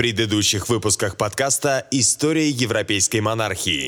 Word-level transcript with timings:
предыдущих 0.00 0.70
выпусках 0.70 1.18
подкаста 1.18 1.86
«История 1.90 2.48
европейской 2.48 3.20
монархии». 3.20 3.86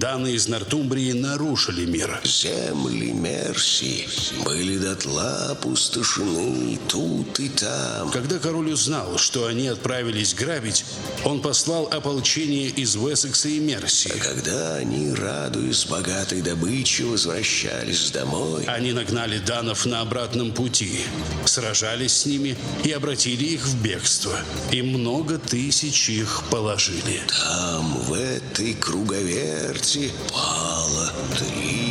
Даны 0.00 0.28
из 0.28 0.48
Нортумбрии 0.48 1.12
нарушили 1.12 1.84
мир. 1.84 2.22
Земли 2.24 3.12
Мерси 3.12 4.08
были 4.46 4.78
дотла 4.78 5.50
опустошены 5.50 6.78
тут 6.88 7.38
и 7.38 7.50
там. 7.50 8.10
Когда 8.10 8.38
король 8.38 8.72
узнал, 8.72 9.18
что 9.18 9.44
они 9.46 9.68
отправились 9.68 10.32
грабить, 10.32 10.86
он 11.22 11.42
послал 11.42 11.86
ополчение 11.92 12.68
из 12.68 12.96
Уэссекса 12.96 13.50
и 13.50 13.58
Мерси. 13.58 14.10
А 14.14 14.18
когда 14.18 14.76
они, 14.76 15.12
радуясь 15.12 15.84
богатой 15.84 16.40
добыче, 16.40 17.04
возвращались 17.04 18.10
домой, 18.10 18.64
Они 18.64 18.94
нагнали 18.94 19.36
данов 19.36 19.84
на 19.84 20.00
обратном 20.00 20.52
пути, 20.52 21.00
сражались 21.44 22.14
с 22.14 22.24
ними 22.24 22.56
и 22.84 22.92
обратили 22.92 23.44
их 23.44 23.66
в 23.66 23.82
бегство. 23.82 24.38
И 24.72 24.80
много 24.80 25.36
тысяч 25.36 26.08
их 26.08 26.44
положили. 26.50 27.20
там, 27.28 28.00
в 28.04 28.14
этой 28.14 28.72
круговерти, 28.72 29.89
пало 30.30 31.12
три. 31.36 31.89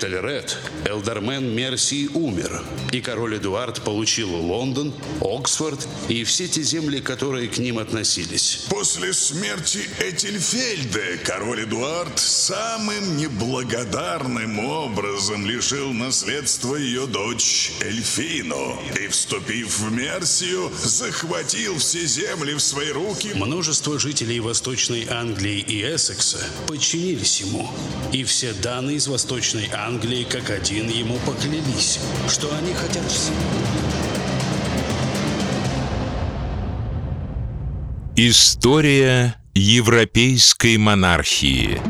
Этельред, 0.00 0.56
Элдермен 0.86 1.54
Мерсии 1.54 2.08
умер, 2.14 2.62
и 2.90 3.02
король 3.02 3.36
Эдуард 3.36 3.82
получил 3.82 4.34
Лондон, 4.34 4.94
Оксфорд 5.20 5.86
и 6.08 6.24
все 6.24 6.48
те 6.48 6.62
земли, 6.62 7.00
которые 7.02 7.48
к 7.48 7.58
ним 7.58 7.78
относились. 7.78 8.64
После 8.70 9.12
смерти 9.12 9.80
Этельфельда 9.98 11.22
король 11.22 11.64
Эдуард 11.64 12.18
самым 12.18 13.18
неблагодарным 13.18 14.58
образом 14.60 15.44
лишил 15.44 15.92
наследства 15.92 16.76
ее 16.76 17.06
дочь 17.06 17.72
Эльфину 17.82 18.78
и, 18.98 19.06
вступив 19.08 19.80
в 19.80 19.92
Мерсию, 19.92 20.72
захватил 20.82 21.76
все 21.76 22.06
земли 22.06 22.54
в 22.54 22.60
свои 22.60 22.90
руки. 22.90 23.32
Множество 23.34 23.98
жителей 23.98 24.40
Восточной 24.40 25.06
Англии 25.10 25.58
и 25.58 25.82
Эссекса 25.82 26.38
подчинились 26.66 27.42
ему, 27.42 27.70
и 28.12 28.24
все 28.24 28.54
данные 28.54 28.96
из 28.96 29.06
Восточной 29.06 29.68
Англии 29.74 29.89
как 30.30 30.50
один 30.50 30.88
ему 30.88 31.16
поклялись, 31.26 31.98
что 32.28 32.48
они 32.56 32.72
хотят 32.72 33.04
все. 33.10 33.32
История 38.16 39.34
европейской 39.54 40.76
монархии. 40.76 41.80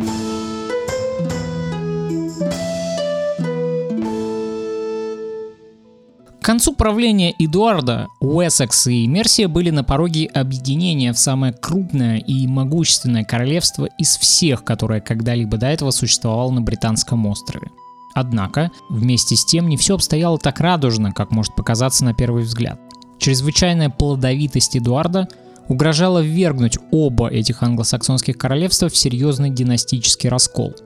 К 6.41 6.43
концу 6.43 6.73
правления 6.75 7.35
Эдуарда 7.39 8.09
Уэссекс 8.21 8.87
и 8.87 9.07
Мерсия 9.07 9.47
были 9.47 9.71
на 9.71 9.85
пороге 9.85 10.27
объединения 10.27 11.13
в 11.13 11.19
самое 11.19 11.53
крупное 11.53 12.17
и 12.19 12.47
могущественное 12.47 13.25
королевство 13.25 13.89
из 13.99 14.17
всех, 14.17 14.65
которое 14.65 15.01
когда-либо 15.01 15.59
до 15.59 15.67
этого 15.67 15.91
существовало 15.91 16.51
на 16.51 16.63
Британском 16.63 17.27
острове. 17.27 17.69
Однако, 18.15 18.71
вместе 18.89 19.37
с 19.37 19.45
тем, 19.45 19.69
не 19.69 19.77
все 19.77 19.95
обстояло 19.95 20.39
так 20.39 20.61
радужно, 20.61 21.13
как 21.13 21.31
может 21.31 21.55
показаться 21.55 22.05
на 22.05 22.15
первый 22.15 22.43
взгляд. 22.43 22.81
Чрезвычайная 23.19 23.91
плодовитость 23.91 24.77
Эдуарда 24.77 25.29
угрожала 25.69 26.21
ввергнуть 26.21 26.79
оба 26.91 27.29
этих 27.29 27.63
англосаксонских 27.63 28.37
королевства 28.37 28.89
в 28.89 28.97
серьезный 28.97 29.51
династический 29.51 30.29
раскол– 30.29 30.75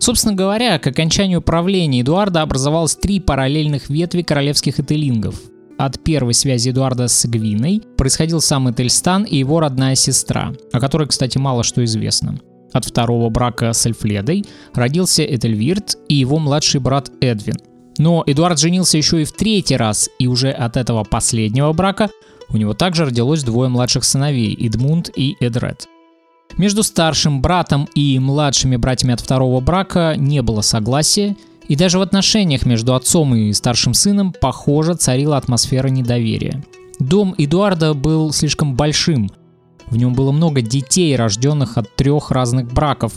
Собственно 0.00 0.34
говоря, 0.34 0.78
к 0.78 0.86
окончанию 0.86 1.42
правления 1.42 2.00
Эдуарда 2.00 2.40
образовалось 2.40 2.96
три 2.96 3.20
параллельных 3.20 3.90
ветви 3.90 4.22
королевских 4.22 4.80
этелингов. 4.80 5.38
От 5.76 6.02
первой 6.02 6.32
связи 6.32 6.70
Эдуарда 6.70 7.06
с 7.06 7.26
Гвиной 7.26 7.82
происходил 7.98 8.40
сам 8.40 8.70
Этельстан 8.70 9.24
и 9.24 9.36
его 9.36 9.60
родная 9.60 9.94
сестра, 9.94 10.54
о 10.72 10.80
которой, 10.80 11.06
кстати, 11.06 11.36
мало 11.36 11.64
что 11.64 11.84
известно. 11.84 12.38
От 12.72 12.84
второго 12.84 13.28
брака 13.30 13.72
с 13.72 13.86
Эльфледой 13.86 14.44
родился 14.74 15.24
Этельвирт 15.24 15.96
и 16.08 16.14
его 16.14 16.38
младший 16.38 16.80
брат 16.80 17.10
Эдвин. 17.20 17.56
Но 17.98 18.22
Эдуард 18.26 18.58
женился 18.58 18.96
еще 18.96 19.22
и 19.22 19.24
в 19.24 19.32
третий 19.32 19.76
раз, 19.76 20.08
и 20.18 20.26
уже 20.26 20.50
от 20.50 20.76
этого 20.76 21.04
последнего 21.04 21.72
брака 21.72 22.10
у 22.48 22.56
него 22.56 22.74
также 22.74 23.04
родилось 23.04 23.42
двое 23.42 23.68
младших 23.68 24.04
сыновей– 24.04 24.56
Эдмунд 24.60 25.10
и 25.14 25.36
Эдред. 25.40 25.86
Между 26.56 26.82
старшим 26.82 27.40
братом 27.40 27.88
и 27.94 28.18
младшими 28.18 28.76
братьями 28.76 29.14
от 29.14 29.20
второго 29.20 29.60
брака 29.60 30.14
не 30.16 30.42
было 30.42 30.62
согласия, 30.62 31.36
и 31.68 31.76
даже 31.76 31.98
в 31.98 32.02
отношениях 32.02 32.66
между 32.66 32.94
отцом 32.94 33.34
и 33.34 33.52
старшим 33.52 33.94
сыном, 33.94 34.32
похоже, 34.32 34.94
царила 34.94 35.36
атмосфера 35.36 35.88
недоверия. 35.88 36.64
Дом 36.98 37.34
Эдуарда 37.38 37.94
был 37.94 38.32
слишком 38.32 38.74
большим, 38.74 39.30
в 39.90 39.96
нем 39.96 40.14
было 40.14 40.32
много 40.32 40.62
детей, 40.62 41.14
рожденных 41.16 41.76
от 41.76 41.94
трех 41.94 42.30
разных 42.30 42.72
браков, 42.72 43.14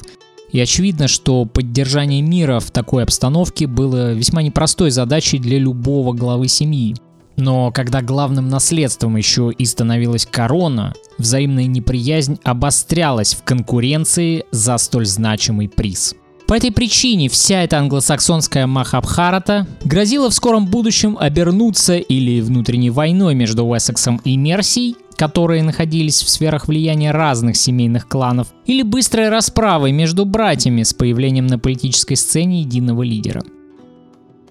и 0.52 0.60
очевидно, 0.60 1.08
что 1.08 1.46
поддержание 1.46 2.22
мира 2.22 2.60
в 2.60 2.70
такой 2.72 3.04
обстановке 3.04 3.66
было 3.66 4.14
весьма 4.14 4.44
непростой 4.44 4.92
задачей 4.92 5.40
для 5.40 5.58
любого 5.58 6.14
главы 6.14 6.48
семьи. 6.48 6.96
Но 7.36 7.72
когда 7.72 8.02
главным 8.02 8.48
наследством 8.50 9.16
еще 9.16 9.52
и 9.58 9.66
становилась 9.66 10.28
корона, 10.28 10.94
взаимная 11.18 11.66
неприязнь 11.66 12.40
обострялась 12.44 13.34
в 13.34 13.44
конкуренции 13.44 14.46
за 14.52 14.78
столь 14.78 15.08
значимый 15.08 15.68
приз. 15.70 16.16
По 16.46 16.56
этой 16.56 16.72
причине 16.72 17.30
вся 17.30 17.64
эта 17.64 17.80
англосаксонская 17.80 18.68
Махабхарата 18.68 19.66
грозила 19.86 20.30
в 20.30 20.34
скором 20.34 20.68
будущем 20.68 21.18
обернуться 21.20 21.98
или 21.98 22.42
внутренней 22.42 22.92
войной 22.92 23.34
между 23.34 23.66
Уэссексом 23.66 24.22
и 24.24 24.38
Мерсией, 24.38 24.96
которые 25.16 25.63
находились 25.63 26.22
в 26.22 26.29
сферах 26.29 26.68
влияния 26.68 27.12
разных 27.12 27.57
семейных 27.57 28.07
кланов, 28.07 28.47
или 28.66 28.81
быстрой 28.81 29.29
расправой 29.29 29.91
между 29.91 30.25
братьями 30.25 30.84
с 30.84 30.94
появлением 30.94 31.47
на 31.47 31.59
политической 31.59 32.16
сцене 32.16 32.62
единого 32.62 33.03
лидера. 33.03 33.44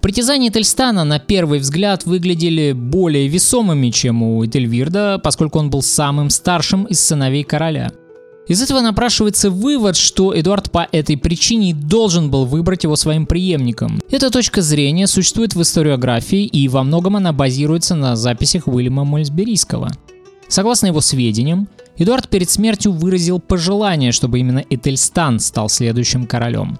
Притязания 0.01 0.49
Этельстана 0.49 1.05
на 1.05 1.17
первый 1.17 1.59
взгляд 1.59 2.05
выглядели 2.05 2.73
более 2.73 3.29
весомыми, 3.29 3.89
чем 3.89 4.21
у 4.21 4.45
Этельвирда, 4.45 5.21
поскольку 5.23 5.59
он 5.59 5.69
был 5.69 5.81
самым 5.81 6.29
старшим 6.29 6.83
из 6.83 6.99
сыновей 6.99 7.45
короля. 7.45 7.91
Из 8.45 8.61
этого 8.61 8.81
напрашивается 8.81 9.49
вывод, 9.49 9.95
что 9.95 10.37
Эдуард 10.37 10.69
по 10.69 10.89
этой 10.91 11.15
причине 11.15 11.73
должен 11.73 12.29
был 12.29 12.45
выбрать 12.45 12.83
его 12.83 12.97
своим 12.97 13.25
преемником. 13.25 14.01
Эта 14.11 14.29
точка 14.29 14.61
зрения 14.61 15.07
существует 15.07 15.55
в 15.55 15.61
историографии 15.61 16.45
и 16.45 16.67
во 16.67 16.83
многом 16.83 17.15
она 17.15 17.31
базируется 17.31 17.95
на 17.95 18.17
записях 18.17 18.67
Уильяма 18.67 19.05
Мольсберийского. 19.05 19.89
Согласно 20.53 20.85
его 20.85 21.01
сведениям, 21.01 21.67
Эдуард 21.97 22.29
перед 22.29 22.47
смертью 22.47 22.91
выразил 22.91 23.39
пожелание, 23.39 24.11
чтобы 24.11 24.39
именно 24.39 24.63
Этельстан 24.69 25.39
стал 25.39 25.67
следующим 25.67 26.27
королем. 26.27 26.77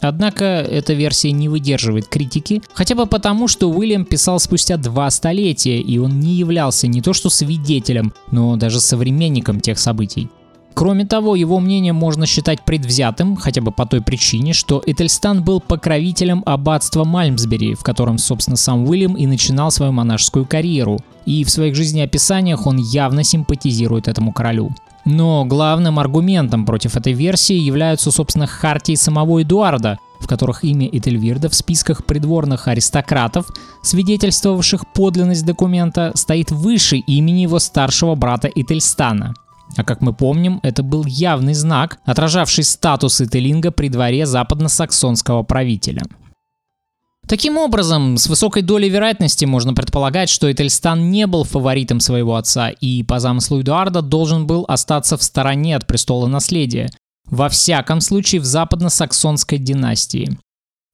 Однако 0.00 0.44
эта 0.44 0.92
версия 0.92 1.32
не 1.32 1.48
выдерживает 1.48 2.06
критики, 2.06 2.62
хотя 2.72 2.94
бы 2.94 3.06
потому, 3.06 3.48
что 3.48 3.68
Уильям 3.68 4.04
писал 4.04 4.38
спустя 4.38 4.76
два 4.76 5.10
столетия, 5.10 5.80
и 5.80 5.98
он 5.98 6.20
не 6.20 6.34
являлся 6.34 6.86
не 6.86 7.02
то 7.02 7.12
что 7.12 7.28
свидетелем, 7.28 8.14
но 8.30 8.54
даже 8.54 8.78
современником 8.78 9.60
тех 9.60 9.80
событий. 9.80 10.28
Кроме 10.76 11.06
того, 11.06 11.36
его 11.36 11.58
мнение 11.58 11.94
можно 11.94 12.26
считать 12.26 12.62
предвзятым, 12.62 13.36
хотя 13.36 13.62
бы 13.62 13.72
по 13.72 13.86
той 13.86 14.02
причине, 14.02 14.52
что 14.52 14.82
Этельстан 14.84 15.42
был 15.42 15.58
покровителем 15.58 16.42
аббатства 16.44 17.02
Мальмсбери, 17.02 17.74
в 17.74 17.82
котором, 17.82 18.18
собственно, 18.18 18.58
сам 18.58 18.86
Уильям 18.86 19.14
и 19.14 19.26
начинал 19.26 19.70
свою 19.70 19.92
монашескую 19.92 20.44
карьеру, 20.44 20.98
и 21.24 21.44
в 21.44 21.50
своих 21.50 21.74
жизнеописаниях 21.74 22.66
он 22.66 22.76
явно 22.76 23.24
симпатизирует 23.24 24.06
этому 24.06 24.34
королю. 24.34 24.70
Но 25.06 25.46
главным 25.46 25.98
аргументом 25.98 26.66
против 26.66 26.94
этой 26.94 27.14
версии 27.14 27.56
являются, 27.56 28.10
собственно, 28.10 28.46
хартии 28.46 28.96
самого 28.96 29.42
Эдуарда, 29.42 29.98
в 30.20 30.28
которых 30.28 30.62
имя 30.62 30.88
Этельвирда 30.88 31.48
в 31.48 31.54
списках 31.54 32.04
придворных 32.04 32.68
аристократов, 32.68 33.46
свидетельствовавших 33.82 34.86
подлинность 34.92 35.46
документа, 35.46 36.12
стоит 36.14 36.50
выше 36.50 36.98
имени 36.98 37.40
его 37.40 37.60
старшего 37.60 38.14
брата 38.14 38.50
Этельстана. 38.54 39.32
А 39.76 39.84
как 39.84 40.00
мы 40.00 40.12
помним, 40.12 40.60
это 40.62 40.82
был 40.82 41.04
явный 41.04 41.54
знак, 41.54 41.98
отражавший 42.04 42.64
статус 42.64 43.20
Этелинга 43.20 43.70
при 43.70 43.88
дворе 43.88 44.26
западно-саксонского 44.26 45.42
правителя. 45.42 46.02
Таким 47.28 47.58
образом, 47.58 48.18
с 48.18 48.28
высокой 48.28 48.62
долей 48.62 48.88
вероятности 48.88 49.44
можно 49.44 49.74
предполагать, 49.74 50.28
что 50.28 50.50
Этельстан 50.50 51.10
не 51.10 51.26
был 51.26 51.42
фаворитом 51.42 51.98
своего 51.98 52.36
отца 52.36 52.70
и 52.70 53.02
по 53.02 53.18
замыслу 53.18 53.60
Эдуарда 53.60 54.00
должен 54.00 54.46
был 54.46 54.64
остаться 54.68 55.16
в 55.16 55.22
стороне 55.24 55.74
от 55.74 55.88
престола 55.88 56.28
наследия, 56.28 56.88
во 57.28 57.48
всяком 57.48 58.00
случае 58.00 58.40
в 58.40 58.44
западно-саксонской 58.44 59.58
династии. 59.58 60.38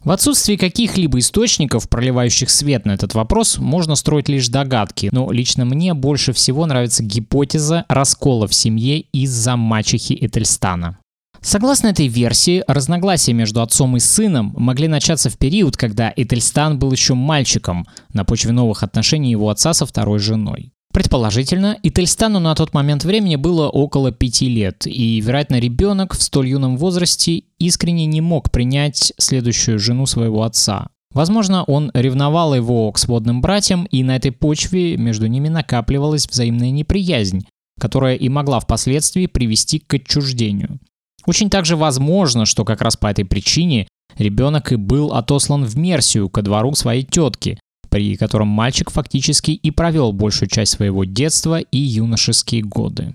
В 0.04 0.10
отсутствии 0.10 0.56
каких-либо 0.56 1.20
источников, 1.20 1.88
проливающих 1.88 2.50
свет 2.50 2.87
на 2.87 2.93
этот 2.93 3.14
вопрос, 3.14 3.58
можно 3.58 3.94
строить 3.94 4.28
лишь 4.28 4.49
догадки, 4.49 5.08
но 5.12 5.31
лично 5.31 5.64
мне 5.64 5.94
больше 5.94 6.32
всего 6.32 6.66
нравится 6.66 7.04
гипотеза 7.04 7.84
раскола 7.88 8.49
в 8.49 8.54
семье 8.54 9.02
из-за 9.12 9.56
мачехи 9.56 10.19
Этельстана. 10.20 10.99
Согласно 11.40 11.88
этой 11.88 12.08
версии, 12.08 12.64
разногласия 12.66 13.32
между 13.32 13.62
отцом 13.62 13.96
и 13.96 14.00
сыном 14.00 14.54
могли 14.56 14.88
начаться 14.88 15.31
в 15.31 15.38
период, 15.38 15.76
когда 15.76 16.12
Этельстан 16.14 16.81
был 16.81 16.90
еще 16.90 17.14
мальчиком 17.14 17.87
на 18.12 18.25
почве 18.25 18.50
новых 18.50 18.82
отношений 18.82 19.31
его 19.31 19.50
отца 19.50 19.72
со 19.72 19.87
второй 19.87 20.19
женой. 20.19 20.71
Предположительно, 20.92 21.78
Ительстану 21.82 22.38
на 22.38 22.54
тот 22.54 22.74
момент 22.74 23.04
времени 23.04 23.36
было 23.36 23.68
около 23.68 24.12
пяти 24.12 24.48
лет, 24.48 24.86
и, 24.86 25.20
вероятно, 25.20 25.58
ребенок 25.58 26.14
в 26.14 26.22
столь 26.22 26.48
юном 26.48 26.76
возрасте 26.76 27.44
искренне 27.58 28.04
не 28.04 28.20
мог 28.20 28.50
принять 28.50 29.14
следующую 29.18 29.78
жену 29.78 30.04
своего 30.04 30.42
отца. 30.42 30.88
Возможно, 31.14 31.64
он 31.64 31.90
ревновал 31.94 32.54
его 32.54 32.90
к 32.92 32.98
сводным 32.98 33.40
братьям, 33.40 33.86
и 33.86 34.02
на 34.02 34.16
этой 34.16 34.32
почве 34.32 34.98
между 34.98 35.26
ними 35.26 35.48
накапливалась 35.48 36.26
взаимная 36.26 36.70
неприязнь, 36.70 37.46
которая 37.80 38.16
и 38.16 38.28
могла 38.28 38.60
впоследствии 38.60 39.26
привести 39.26 39.78
к 39.78 39.94
отчуждению. 39.94 40.78
Очень 41.26 41.50
также 41.50 41.76
возможно, 41.76 42.44
что 42.44 42.64
как 42.64 42.82
раз 42.82 42.96
по 42.96 43.06
этой 43.06 43.24
причине 43.24 43.88
ребенок 44.18 44.72
и 44.72 44.76
был 44.76 45.12
отослан 45.12 45.64
в 45.64 45.76
Мерсию 45.76 46.28
ко 46.28 46.42
двору 46.42 46.74
своей 46.74 47.02
тетки, 47.02 47.58
при 47.92 48.16
котором 48.16 48.48
мальчик 48.48 48.90
фактически 48.90 49.50
и 49.50 49.70
провел 49.70 50.14
большую 50.14 50.48
часть 50.48 50.72
своего 50.72 51.04
детства 51.04 51.60
и 51.60 51.76
юношеские 51.76 52.62
годы. 52.62 53.14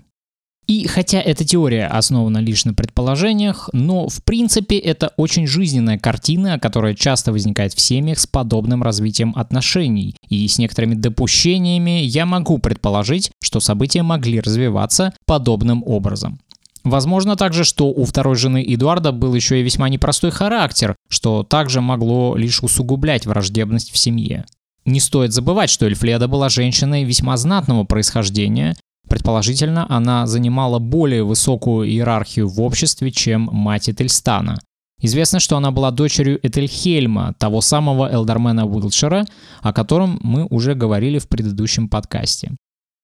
И 0.68 0.86
хотя 0.86 1.20
эта 1.20 1.44
теория 1.44 1.86
основана 1.86 2.38
лишь 2.38 2.64
на 2.64 2.74
предположениях, 2.74 3.70
но 3.72 4.08
в 4.08 4.22
принципе 4.22 4.78
это 4.78 5.12
очень 5.16 5.48
жизненная 5.48 5.98
картина, 5.98 6.60
которая 6.60 6.94
часто 6.94 7.32
возникает 7.32 7.72
в 7.72 7.80
семьях 7.80 8.20
с 8.20 8.26
подобным 8.28 8.84
развитием 8.84 9.32
отношений. 9.34 10.14
И 10.28 10.46
с 10.46 10.58
некоторыми 10.58 10.94
допущениями 10.94 12.02
я 12.02 12.24
могу 12.24 12.58
предположить, 12.58 13.32
что 13.42 13.58
события 13.58 14.02
могли 14.02 14.38
развиваться 14.38 15.12
подобным 15.26 15.82
образом. 15.84 16.38
Возможно 16.84 17.34
также, 17.34 17.64
что 17.64 17.88
у 17.88 18.04
второй 18.04 18.36
жены 18.36 18.64
Эдуарда 18.64 19.10
был 19.10 19.34
еще 19.34 19.58
и 19.58 19.64
весьма 19.64 19.88
непростой 19.88 20.30
характер, 20.30 20.94
что 21.08 21.42
также 21.42 21.80
могло 21.80 22.36
лишь 22.36 22.62
усугублять 22.62 23.26
враждебность 23.26 23.90
в 23.90 23.98
семье. 23.98 24.44
Не 24.84 25.00
стоит 25.00 25.32
забывать, 25.32 25.70
что 25.70 25.86
Эльфледа 25.86 26.28
была 26.28 26.48
женщиной 26.48 27.04
весьма 27.04 27.36
знатного 27.36 27.84
происхождения. 27.84 28.76
Предположительно, 29.08 29.86
она 29.88 30.26
занимала 30.26 30.78
более 30.78 31.24
высокую 31.24 31.88
иерархию 31.88 32.48
в 32.48 32.60
обществе, 32.60 33.10
чем 33.10 33.48
мать 33.52 33.88
Этельстана. 33.88 34.58
Известно, 35.00 35.38
что 35.40 35.56
она 35.56 35.70
была 35.70 35.90
дочерью 35.90 36.40
Этельхельма, 36.42 37.34
того 37.38 37.60
самого 37.60 38.10
Элдермена 38.10 38.66
Уилшера, 38.66 39.26
о 39.62 39.72
котором 39.72 40.18
мы 40.22 40.44
уже 40.46 40.74
говорили 40.74 41.18
в 41.18 41.28
предыдущем 41.28 41.88
подкасте. 41.88 42.56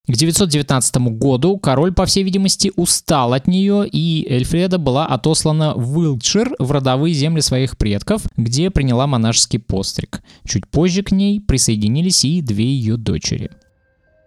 К 0.07 0.13
919 0.13 0.97
году 1.17 1.57
король, 1.57 1.95
по 1.95 2.05
всей 2.05 2.25
видимости, 2.25 2.71
устал 2.77 3.33
от 3.33 3.47
нее, 3.47 3.89
и 3.89 4.27
Эльфреда 4.29 4.77
была 4.77 5.07
отослана 5.07 5.73
в 5.75 5.97
Уилтшир, 5.97 6.55
в 6.59 6.73
родовые 6.73 7.15
земли 7.15 7.41
своих 7.41 7.79
предков, 7.79 8.23
где 8.37 8.71
приняла 8.71 9.07
монашеский 9.07 9.59
постриг. 9.59 10.23
Чуть 10.47 10.67
позже 10.69 11.03
к 11.03 11.11
ней 11.11 11.41
присоединились 11.41 12.23
и 12.27 12.43
две 12.43 12.67
ее 12.67 12.99
дочери. 12.99 13.51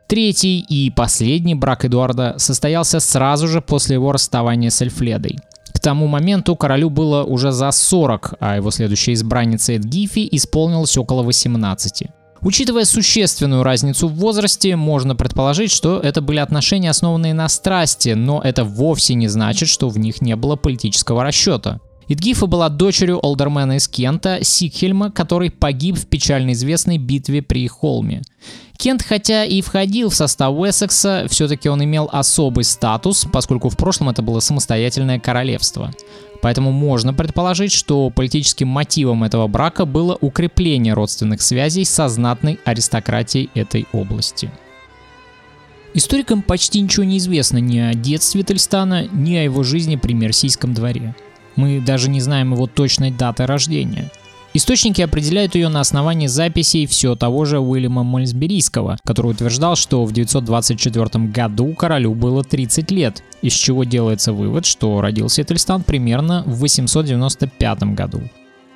Третий 0.07 0.61
и 0.61 0.89
последний 0.89 1.53
брак 1.53 1.85
Эдуарда 1.85 2.35
состоялся 2.39 2.99
сразу 2.99 3.47
же 3.47 3.61
после 3.61 3.95
его 3.95 4.11
расставания 4.11 4.71
с 4.71 4.81
Эльфледой. 4.81 5.37
К 5.73 5.79
тому 5.79 6.07
моменту 6.07 6.55
королю 6.55 6.89
было 6.89 7.23
уже 7.23 7.51
за 7.51 7.69
40, 7.69 8.33
а 8.39 8.55
его 8.55 8.71
следующей 8.71 9.13
избраннице 9.13 9.75
Эдгифи 9.75 10.27
исполнилось 10.31 10.97
около 10.97 11.21
18. 11.21 12.07
Учитывая 12.41 12.85
существенную 12.85 13.63
разницу 13.63 14.07
в 14.07 14.13
возрасте, 14.13 14.75
можно 14.75 15.15
предположить, 15.15 15.71
что 15.71 15.99
это 15.99 16.21
были 16.21 16.39
отношения, 16.39 16.89
основанные 16.89 17.33
на 17.33 17.49
страсти, 17.49 18.09
но 18.09 18.41
это 18.43 18.63
вовсе 18.63 19.15
не 19.15 19.27
значит, 19.27 19.69
что 19.69 19.89
в 19.89 19.97
них 19.97 20.21
не 20.21 20.35
было 20.35 20.55
политического 20.55 21.23
расчета. 21.23 21.79
Идгифа 22.09 22.45
была 22.45 22.69
дочерью 22.69 23.19
олдермена 23.21 23.77
из 23.77 23.87
Кента, 23.87 24.39
Сикхельма, 24.41 25.11
который 25.11 25.51
погиб 25.51 25.97
в 25.97 26.05
печально 26.05 26.53
известной 26.53 26.97
битве 26.97 27.41
при 27.41 27.67
Холме. 27.67 28.21
Кент, 28.77 29.03
хотя 29.03 29.43
и 29.43 29.61
входил 29.61 30.09
в 30.09 30.15
состав 30.15 30.55
Уэссекса, 30.55 31.25
все-таки 31.29 31.67
он 31.67 31.83
имел 31.83 32.07
особый 32.11 32.63
статус, 32.63 33.25
поскольку 33.31 33.69
в 33.69 33.75
прошлом 33.75 34.09
это 34.09 34.21
было 34.21 34.39
самостоятельное 34.39 35.19
королевство. 35.19 35.91
Поэтому 36.41 36.71
можно 36.71 37.13
предположить, 37.13 37.73
что 37.73 38.09
политическим 38.11 38.67
мотивом 38.67 39.23
этого 39.23 39.47
брака 39.47 39.85
было 39.85 40.17
укрепление 40.21 40.93
родственных 40.93 41.41
связей 41.41 41.83
со 41.83 42.07
знатной 42.07 42.59
аристократией 42.63 43.49
этой 43.55 43.87
области. 43.91 44.51
Историкам 45.93 46.43
почти 46.43 46.79
ничего 46.79 47.03
не 47.03 47.17
известно 47.17 47.57
ни 47.57 47.79
о 47.79 47.93
детстве 47.95 48.43
Тельстана, 48.43 49.07
ни 49.07 49.35
о 49.35 49.43
его 49.43 49.63
жизни 49.63 49.95
при 49.95 50.13
Мерсийском 50.13 50.75
дворе. 50.75 51.15
Мы 51.57 51.81
даже 51.81 52.09
не 52.09 52.21
знаем 52.21 52.53
его 52.53 52.67
точной 52.67 53.11
даты 53.11 53.45
рождения– 53.45 54.09
Источники 54.57 55.03
определяют 55.03 55.53
ее 55.53 55.69
на 55.69 55.81
основании 55.81 56.25
записей 56.25 56.87
все 56.87 57.15
того 57.15 57.45
же 57.45 57.59
Уильяма 57.59 58.01
Мольсберийского, 58.03 58.97
который 59.03 59.33
утверждал, 59.33 59.75
что 59.75 60.03
в 60.03 60.11
924 60.11 61.25
году 61.25 61.75
королю 61.75 62.15
было 62.15 62.43
30 62.43 62.89
лет, 62.89 63.23
из 63.43 63.53
чего 63.53 63.83
делается 63.83 64.33
вывод, 64.33 64.65
что 64.65 64.99
родился 64.99 65.43
Этельстан 65.43 65.83
примерно 65.83 66.43
в 66.47 66.57
895 66.59 67.83
году. 67.93 68.21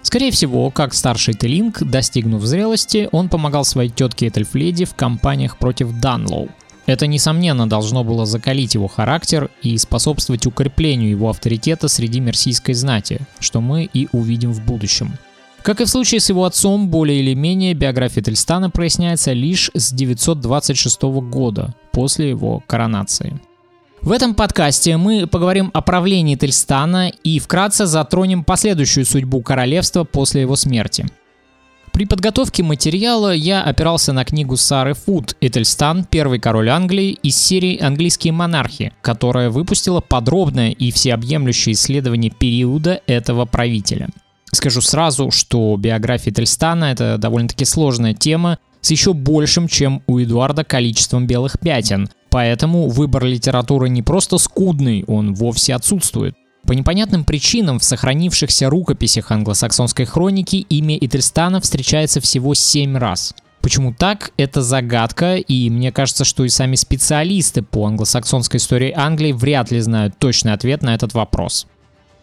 Скорее 0.04 0.30
всего, 0.30 0.69
как 0.69 0.94
старший 0.94 1.34
Телинг, 1.34 1.81
достигнув 1.81 2.44
зрелости, 2.44 3.10
он 3.12 3.27
помогал 3.27 3.66
своей 3.66 3.89
тетке 3.89 4.27
Этельфледи 4.27 4.86
в 4.86 4.94
кампаниях 4.94 5.57
против 5.57 6.00
Данлоу. 6.00 6.50
Это, 6.86 7.07
несомненно, 7.07 7.69
должно 7.69 8.04
было 8.04 8.25
закалить 8.25 8.74
его 8.74 8.88
характер 8.88 9.50
и 9.62 9.78
способствовать 9.78 10.45
укреплению 10.48 11.10
его 11.10 11.30
авторитета 11.30 11.88
среди 11.88 12.19
мерсийской 12.19 12.74
знати, 12.74 13.22
что 13.39 13.62
мы 13.62 13.89
и 13.92 14.07
увидим 14.12 14.51
в 14.51 14.66
будущем. 14.66 15.13
Как 15.62 15.80
и 15.80 15.86
в 15.86 15.89
случае 15.89 16.19
с 16.19 16.30
его 16.30 16.45
отцом, 16.45 16.89
более 16.89 17.19
или 17.19 17.36
менее 17.36 17.75
биография 17.75 18.24
Тельстана 18.24 18.72
проясняется 18.72 19.33
лишь 19.33 19.69
с 19.75 19.94
926 19.94 21.01
года, 21.30 21.75
после 21.92 22.30
его 22.30 22.63
коронации. 22.66 23.39
В 24.01 24.12
этом 24.12 24.34
подкасте 24.34 24.98
мы 24.98 25.27
поговорим 25.27 25.69
о 25.75 25.81
правлении 25.81 26.36
Тельстана 26.36 27.10
и 27.10 27.38
вкратце 27.38 27.86
затронем 27.86 28.44
последующую 28.44 29.06
судьбу 29.06 29.42
королевства 29.42 30.04
после 30.04 30.42
его 30.42 30.56
смерти. 30.56 31.06
При 31.91 32.05
подготовке 32.05 32.63
материала 32.63 33.33
я 33.33 33.61
опирался 33.63 34.13
на 34.13 34.25
книгу 34.25 34.57
Сары 34.57 34.93
Фуд 34.93 35.35
«Этельстан. 35.41 36.05
Первый 36.05 36.39
король 36.39 36.69
Англии» 36.69 37.17
из 37.21 37.38
серии 37.38 37.77
«Английские 37.77 38.33
монархи», 38.33 38.93
которая 39.01 39.49
выпустила 39.49 40.01
подробное 40.01 40.71
и 40.71 40.91
всеобъемлющее 40.91 41.73
исследование 41.73 42.31
периода 42.31 43.01
этого 43.07 43.45
правителя– 43.45 44.09
Скажу 44.51 44.81
сразу, 44.81 45.31
что 45.31 45.75
биография 45.77 46.33
Тельстана— 46.33 46.85
это 46.91 47.17
довольно-таки 47.17 47.63
сложная 47.65 48.13
тема 48.13 48.59
с 48.81 48.91
еще 48.91 49.13
большим, 49.13 49.67
чем 49.67 50.03
у 50.07 50.19
Эдуарда, 50.19 50.63
количеством 50.63 51.25
белых 51.25 51.59
пятен. 51.59 52.09
Поэтому 52.29 52.89
выбор 52.89 53.25
литературы 53.25 53.89
не 53.89 54.01
просто 54.01 54.38
скудный, 54.38 55.03
он 55.07 55.33
вовсе 55.33 55.75
отсутствует. 55.75 56.36
По 56.65 56.74
непонятным 56.74 57.24
причинам 57.24 57.80
в 57.80 57.84
сохранившихся 57.84 58.70
рукописях 58.70 59.32
англосаксонской 59.32 60.06
хроники 60.06 60.58
имя 60.58 60.98
Этельстана 60.98 61.60
встречается 61.60 62.22
всего 62.22 62.53
семь 62.53 62.98
раз. 62.98 63.34
Почему 63.62 63.94
так, 63.94 64.32
это 64.38 64.62
загадка, 64.62 65.36
и 65.36 65.70
мне 65.70 65.91
кажется, 65.91 66.25
что 66.25 66.44
и 66.44 66.50
сами 66.50 66.75
специалисты 66.75 67.62
по 67.62 67.86
англосаксонской 67.86 68.58
истории 68.58 68.91
Англии 68.96 69.34
вряд 69.34 69.72
ли 69.72 69.80
знают 69.80 70.18
точный 70.18 70.53
ответ 70.53 70.82
на 70.82 70.96
этот 70.96 71.13
вопрос. 71.13 71.68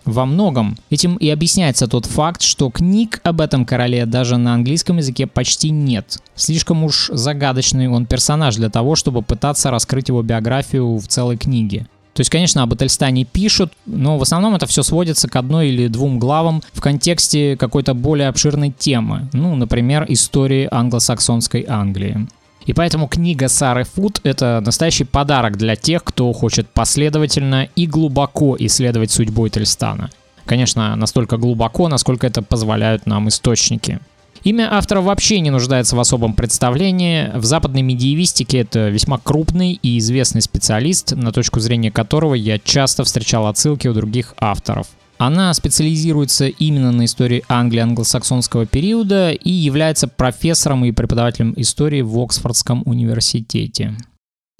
Во 0.04 0.25
многом 0.25 0.78
этим 0.90 1.16
и 1.16 1.28
объясняется 1.28 1.87
тот 1.87 2.07
факт, 2.07 2.40
что 2.42 2.71
книг 2.71 3.21
об 3.25 3.40
этом 3.40 3.66
короле 3.66 4.07
даже 4.07 4.37
на 4.37 4.54
английском 4.54 4.97
языке 4.97 5.26
почти 5.26 5.71
нет. 5.71 6.18
Слишком 6.35 6.83
уж 6.83 7.11
загадочный 7.12 7.88
он 7.88 8.07
персонаж 8.07 8.57
для 8.57 8.71
того, 8.71 8.97
чтобы 8.97 9.23
пытаться 9.23 9.71
раскрыть 9.71 10.09
его 10.09 10.23
биографию 10.23 10.97
в 10.97 11.07
целой 11.07 11.37
книге. 11.37 11.87
То 12.18 12.22
есть, 12.22 12.30
конечно, 12.32 12.64
об 12.64 12.75
Этельстане 12.75 13.25
пишут, 13.25 13.72
но 13.87 14.18
в 14.18 14.22
основном 14.22 14.56
это 14.56 14.66
все 14.66 14.82
сводится 14.82 15.28
к 15.28 15.37
одной 15.37 15.68
или 15.68 15.87
двум 15.87 16.18
главам 16.18 16.64
в 16.72 16.80
контексте 16.80 17.56
какой-то 17.56 17.94
более 17.94 18.26
обширной 18.26 18.75
темы. 18.76 19.28
Ну, 19.32 19.54
например, 19.54 20.04
истории 20.08 20.66
англосаксонской 20.68 21.64
Англии. 21.68 22.26
И 22.66 22.72
поэтому 22.72 23.06
книга 23.06 23.46
Сары 23.46 23.84
Фуд— 23.84 24.20
это 24.25 24.60
настоящий 24.66 25.04
подарок 25.04 25.56
для 25.58 25.76
тех, 25.76 26.02
кто 26.02 26.32
хочет 26.32 26.68
последовательно 26.68 27.68
и 27.76 27.87
глубоко 27.87 28.56
исследовать 28.58 29.12
судьбу 29.12 29.46
Этельстана. 29.46 30.10
Конечно, 30.44 30.96
настолько 30.96 31.37
глубоко, 31.37 31.87
насколько 31.87 32.26
это 32.26 32.42
позволяют 32.42 33.06
нам 33.06 33.28
источники. 33.28 34.00
Имя 34.49 34.73
автора 34.73 35.02
вообще 35.02 35.40
не 35.40 35.50
нуждается 35.50 35.95
в 35.95 36.00
особом 36.00 36.33
представлении. 36.33 37.31
В 37.35 37.45
западной 37.45 37.83
медиевистике 37.83 38.61
это 38.61 38.88
весьма 38.88 39.19
крупный 39.19 39.75
и 39.75 39.99
известный 39.99 40.40
специалист, 40.40 41.12
на 41.12 41.33
точку 41.33 41.61
зрения 41.61 41.90
которого 41.90 42.33
я 42.33 42.59
часто 42.59 43.05
встречал 43.05 43.47
отсылки 43.47 43.88
у 43.88 43.93
других 43.93 44.33
авторов. 44.38 44.87
Она 45.19 45.52
специализируется 45.52 46.47
именно 46.47 46.93
на 46.93 47.05
истории 47.05 47.45
Англии 47.47 47.81
англосаксонского 47.81 48.64
периода 48.64 49.33
и 49.33 49.50
является 49.50 50.09
профессором 50.09 50.83
и 50.87 50.93
преподавателем 50.93 51.52
истории 51.59 52.00
в 52.00 52.19
Оксфордском 52.19 52.85
университете. 52.87 53.99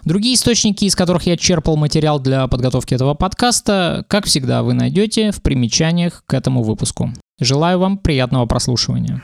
Другие 0.05 0.35
источники, 0.35 0.85
из 0.85 0.95
которых 0.95 1.23
я 1.23 1.39
черпал 1.39 1.79
материал 1.79 2.21
для 2.21 2.47
подготовки 2.47 2.93
этого 2.93 3.15
подкаста, 3.15 4.05
как 4.09 4.27
всегда, 4.27 4.63
вы 4.63 4.75
найдете 4.75 5.33
в 5.33 5.41
примечаниях 5.41 6.25
к 6.27 6.35
этому 6.35 6.63
выпуску. 6.63 7.11
Желаю 7.41 7.79
вам 7.79 7.97
приятного 7.97 8.45
прослушивания. 8.47 9.23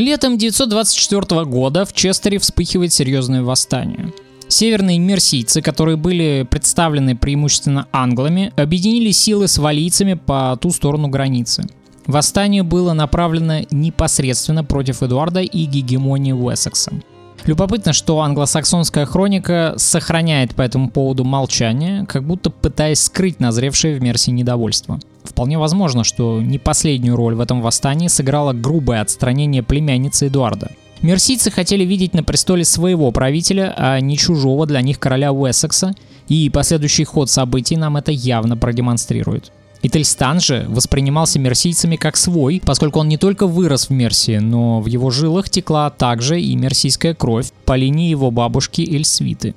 Летом 0.00 0.38
924 0.38 1.44
года 1.44 1.84
в 1.84 1.92
Честере 1.92 2.38
вспыхивает 2.38 2.92
серьезное 2.92 3.42
восстание. 3.42 4.14
Северные 4.48 4.98
мерсийцы, 4.98 5.60
которые 5.62 5.96
были 5.96 6.46
представлены 6.50 7.16
преимущественно 7.16 7.86
англами, 7.92 8.52
объединили 8.56 9.10
силы 9.10 9.46
с 9.46 9.58
валийцами 9.58 10.14
по 10.14 10.56
ту 10.60 10.70
сторону 10.70 11.08
границы. 11.08 11.66
Восстание 12.06 12.62
было 12.62 12.94
направлено 12.94 13.66
непосредственно 13.70 14.64
против 14.64 15.02
Эдуарда 15.02 15.40
и 15.42 15.66
гегемонии 15.66 16.32
Уэссекса. 16.32 16.92
Любопытно, 17.46 17.92
что 17.92 18.20
англосаксонская 18.20 19.06
хроника 19.06 19.74
сохраняет 19.76 20.54
по 20.54 20.62
этому 20.62 20.90
поводу 20.90 21.24
молчание, 21.24 22.04
как 22.06 22.24
будто 22.24 22.50
пытаясь 22.50 23.00
скрыть 23.00 23.40
назревшее 23.40 23.98
в 23.98 24.02
Мерсии 24.02 24.30
недовольство. 24.30 25.00
Вполне 25.24 25.58
возможно, 25.58 26.04
что 26.04 26.40
не 26.42 26.58
последнюю 26.58 27.16
роль 27.16 27.34
в 27.34 27.40
этом 27.40 27.62
восстании 27.62 28.08
сыграло 28.08 28.52
грубое 28.52 29.00
отстранение 29.00 29.62
племянницы 29.62 30.28
Эдуарда. 30.28 30.70
Мерсийцы 31.02 31.50
хотели 31.50 31.84
видеть 31.84 32.12
на 32.12 32.22
престоле 32.22 32.64
своего 32.64 33.10
правителя, 33.10 33.72
а 33.76 34.00
не 34.00 34.18
чужого 34.18 34.66
для 34.66 34.82
них 34.82 34.98
короля 34.98 35.32
Уэссекса, 35.32 35.94
и 36.28 36.50
последующий 36.50 37.04
ход 37.04 37.30
событий 37.30 37.76
нам 37.76 37.96
это 37.96 38.12
явно 38.12 38.56
продемонстрирует. 38.56 39.50
Ительстан 39.82 40.40
же 40.40 40.66
воспринимался 40.68 41.38
мерсийцами 41.38 41.96
как 41.96 42.16
свой, 42.16 42.60
поскольку 42.64 43.00
он 43.00 43.08
не 43.08 43.16
только 43.16 43.46
вырос 43.46 43.88
в 43.88 43.90
Мерсии, 43.90 44.36
но 44.36 44.80
в 44.80 44.86
его 44.86 45.10
жилах 45.10 45.48
текла 45.48 45.88
также 45.90 46.40
и 46.40 46.54
мерсийская 46.54 47.14
кровь 47.14 47.50
по 47.64 47.76
линии 47.76 48.10
его 48.10 48.30
бабушки 48.30 48.82
Эльсвиты. 48.82 49.54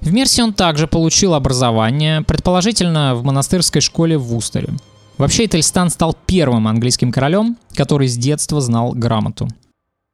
В 0.00 0.12
Мерсии 0.12 0.40
он 0.40 0.54
также 0.54 0.86
получил 0.86 1.34
образование, 1.34 2.22
предположительно 2.22 3.14
в 3.14 3.22
монастырской 3.22 3.82
школе 3.82 4.16
в 4.16 4.22
Вустере. 4.24 4.70
Вообще 5.18 5.44
Ительстан 5.44 5.90
стал 5.90 6.16
первым 6.24 6.66
английским 6.66 7.12
королем, 7.12 7.58
который 7.74 8.08
с 8.08 8.16
детства 8.16 8.62
знал 8.62 8.92
грамоту. 8.92 9.48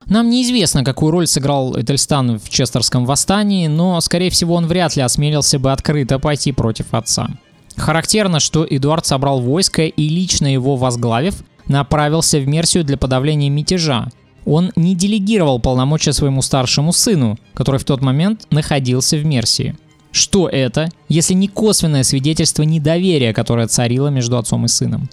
Нам 0.07 0.31
неизвестно, 0.31 0.85
какую 0.85 1.13
роль 1.13 1.29
сыграл 1.29 1.81
Этельстан 1.81 2.39
в 2.39 2.49
Честерском 2.49 3.05
восстании, 3.07 3.69
но, 3.69 4.01
скорее 4.01 4.31
всего, 4.31 4.55
он 4.55 4.67
вряд 4.67 4.97
ли 4.97 5.03
осмелился 5.03 5.61
бы 5.61 5.71
открыто 5.71 6.19
пойти 6.19 6.51
против 6.51 6.93
отца. 6.93 7.29
Характерно, 7.77 8.41
что 8.41 8.67
Эдуард 8.69 9.07
собрал 9.07 9.41
войско 9.41 9.83
и 9.83 10.09
лично 10.09 10.53
его 10.53 10.77
возглавив, 10.77 11.45
направился 11.69 12.39
в 12.39 12.49
Мерсию 12.49 12.85
для 12.85 12.97
подавления 12.97 13.51
мятежа. 13.51 14.09
Он 14.45 14.73
не 14.77 14.95
делегировал 14.95 15.61
полномочия 15.61 16.13
своему 16.13 16.41
старшему 16.41 16.93
сыну, 16.93 17.39
который 17.53 17.79
в 17.79 17.85
тот 17.85 18.01
момент 18.01 18.47
находился 18.51 19.17
в 19.17 19.25
Мерсии. 19.25 19.77
Что 20.11 20.49
это, 20.49 20.89
если 21.09 21.35
не 21.35 21.49
косвенное 21.49 22.03
свидетельство 22.03 22.63
недоверия, 22.63 23.35
которое 23.35 23.67
царило 23.67 24.09
между 24.09 24.39
отцом 24.39 24.65
и 24.65 24.69
сыном? 24.69 25.11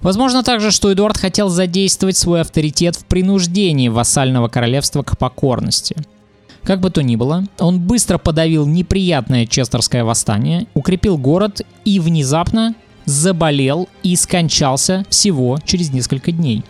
Возможно 0.00 0.42
также, 0.42 0.70
что 0.70 0.92
Эдуард 0.92 1.16
хотел 1.16 1.48
задействовать 1.48 2.18
свой 2.18 2.42
авторитет 2.42 2.96
в 2.96 3.06
принуждении 3.06 3.88
вассального 3.88 4.48
королевства 4.48 5.02
к 5.02 5.16
покорности– 5.16 5.96
как 6.64 6.80
бы 6.80 6.90
то 6.90 7.02
ни 7.02 7.16
было, 7.16 7.44
он 7.58 7.78
быстро 7.80 8.18
подавил 8.18 8.66
неприятное 8.66 9.46
Честерское 9.46 10.04
восстание, 10.04 10.66
укрепил 10.74 11.18
город 11.18 11.60
и 11.84 12.00
внезапно 12.00 12.74
заболел 13.04 13.88
и 14.02 14.16
скончался 14.16 15.04
всего 15.10 15.58
через 15.64 15.92
несколько 15.92 16.32
дней. 16.32 16.64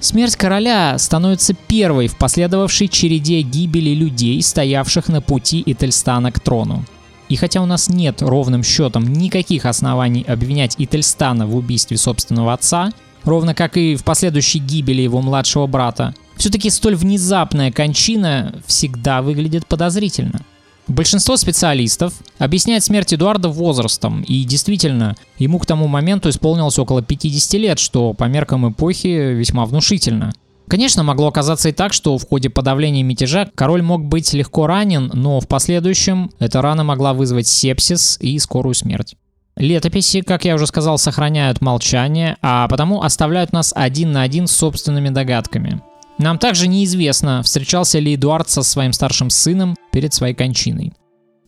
Смерть 0.00 0.36
короля 0.36 0.96
становится 0.98 1.54
первой 1.54 2.06
в 2.06 2.16
последовавшей 2.16 2.88
череде 2.88 3.42
гибели 3.42 3.90
людей, 3.90 4.40
стоявших 4.42 5.08
на 5.08 5.20
пути 5.20 5.62
Ительстана 5.66 6.30
к 6.30 6.40
трону. 6.40 6.84
И 7.28 7.36
хотя 7.36 7.60
у 7.60 7.66
нас 7.66 7.90
нет 7.90 8.22
ровным 8.22 8.62
счетом 8.62 9.12
никаких 9.12 9.66
оснований 9.66 10.24
обвинять 10.26 10.76
Ительстана 10.78 11.46
в 11.46 11.56
убийстве 11.56 11.98
собственного 11.98 12.54
отца, 12.54 12.90
ровно 13.24 13.54
как 13.54 13.76
и 13.76 13.96
в 13.96 14.04
последующей 14.04 14.58
гибели 14.58 15.02
его 15.02 15.20
младшего 15.20 15.66
брата, 15.66 16.14
все-таки 16.36 16.70
столь 16.70 16.94
внезапная 16.94 17.72
кончина 17.72 18.54
всегда 18.66 19.22
выглядит 19.22 19.66
подозрительно. 19.66 20.40
Большинство 20.88 21.36
специалистов 21.36 22.14
объясняет 22.38 22.82
смерть 22.82 23.12
Эдуарда 23.12 23.50
возрастом, 23.50 24.22
и 24.22 24.42
действительно, 24.44 25.16
ему 25.36 25.58
к 25.58 25.66
тому 25.66 25.86
моменту 25.86 26.30
исполнилось 26.30 26.78
около 26.78 27.02
50 27.02 27.52
лет, 27.60 27.78
что 27.78 28.14
по 28.14 28.24
меркам 28.24 28.70
эпохи 28.70 29.34
весьма 29.34 29.66
внушительно. 29.66 30.32
Конечно, 30.66 31.02
могло 31.02 31.28
оказаться 31.28 31.68
и 31.68 31.72
так, 31.72 31.92
что 31.92 32.16
в 32.16 32.26
ходе 32.26 32.48
подавления 32.48 33.02
мятежа 33.02 33.50
король 33.54 33.82
мог 33.82 34.04
быть 34.04 34.32
легко 34.32 34.66
ранен, 34.66 35.10
но 35.12 35.40
в 35.40 35.48
последующем 35.48 36.30
эта 36.38 36.62
рана 36.62 36.84
могла 36.84 37.12
вызвать 37.12 37.48
сепсис 37.48 38.18
и 38.20 38.38
скорую 38.38 38.74
смерть. 38.74 39.14
Летописи, 39.58 40.20
как 40.20 40.44
я 40.44 40.54
уже 40.54 40.68
сказал, 40.68 40.98
сохраняют 40.98 41.60
молчание, 41.60 42.36
а 42.42 42.68
потому 42.68 43.02
оставляют 43.02 43.52
нас 43.52 43.72
один 43.74 44.12
на 44.12 44.22
один 44.22 44.46
с 44.46 44.52
собственными 44.52 45.08
догадками. 45.08 45.82
Нам 46.18 46.38
также 46.38 46.68
неизвестно, 46.68 47.42
встречался 47.42 47.98
ли 47.98 48.14
Эдуард 48.14 48.48
со 48.48 48.62
своим 48.62 48.92
старшим 48.92 49.30
сыном 49.30 49.76
перед 49.92 50.14
своей 50.14 50.34
кончиной. 50.34 50.92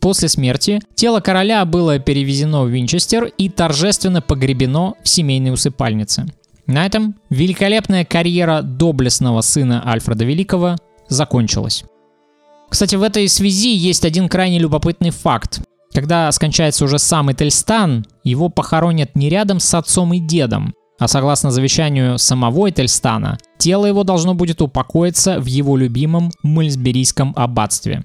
После 0.01 0.29
смерти 0.29 0.81
тело 0.97 1.21
короля 1.21 1.65
было 1.65 2.01
перевезено 2.01 2.63
в 2.63 2.69
Винчестер 2.69 3.27
и 3.27 3.49
торжественно 3.49 4.21
погребено 4.21 4.95
в 5.05 5.09
семейной 5.09 5.53
усыпальнице. 5.53 6.27
На 6.67 6.87
этом 6.87 7.15
великолепная 7.31 8.05
карьера 8.05 8.63
доблестного 8.63 9.41
сына 9.41 9.87
Альфреда 9.87 10.25
Великого 10.25 10.77
закончилась. 11.09 11.85
Кстати, 12.69 12.97
в 12.97 13.03
этой 13.03 13.29
связи 13.29 13.75
есть 13.75 14.05
один 14.05 14.29
крайне 14.29 14.59
любопытный 14.59 15.11
факт. 15.11 15.61
Когда 15.93 16.31
скончается 16.31 16.85
уже 16.85 16.99
сам 16.99 17.33
Этельстан, 17.33 18.07
его 18.23 18.49
похоронят 18.49 19.17
не 19.17 19.29
рядом 19.29 19.59
с 19.59 19.75
отцом 19.75 20.13
и 20.13 20.21
дедом, 20.21 20.73
а 20.99 21.09
согласно 21.09 21.51
завещанию 21.51 22.19
самого 22.19 22.71
Этельстана, 22.71 23.39
тело 23.59 23.87
его 23.87 24.05
должно 24.05 24.35
будет 24.35 24.63
упокоиться 24.63 25.41
в 25.41 25.47
его 25.47 25.77
любимом 25.77 26.31
Мальсберийском 26.43 27.33
аббатстве. 27.37 28.05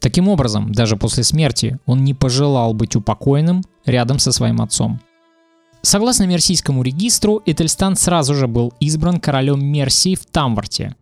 Таким 0.00 0.28
образом, 0.28 0.72
даже 0.72 0.96
после 0.96 1.22
смерти 1.22 1.78
он 1.86 2.04
не 2.04 2.12
пожелал 2.12 2.74
быть 2.74 2.96
упокоенным 2.96 3.62
рядом 3.86 4.18
со 4.18 4.32
своим 4.32 4.60
отцом. 4.60 5.00
Согласно 5.82 6.24
Мерсийскому 6.24 6.82
регистру, 6.82 7.40
Этельстан 7.46 7.96
сразу 7.96 8.34
же 8.34 8.46
был 8.46 8.72
избран 8.80 9.20
королем 9.20 9.64
Мерсии 9.64 10.14
в 10.16 10.26
Тамварте. 10.26 10.96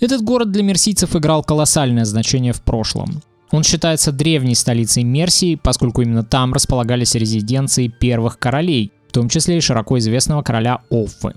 Этот 0.00 0.22
город 0.22 0.50
для 0.50 0.62
мерсийцев 0.62 1.14
играл 1.16 1.42
колоссальное 1.42 2.04
значение 2.04 2.52
в 2.52 2.62
прошлом. 2.62 3.22
Он 3.54 3.62
считается 3.62 4.12
древней 4.12 4.54
столицей 4.54 5.04
Мерсии, 5.04 5.54
поскольку 5.54 6.02
именно 6.02 6.24
там 6.24 6.52
располагались 6.52 7.14
резиденции 7.14 7.88
первых 7.88 8.38
королей, 8.38 8.92
том 9.14 9.28
числе 9.28 9.56
и 9.56 9.60
широко 9.60 9.96
известного 9.98 10.42
короля 10.42 10.80
Оффы. 10.90 11.32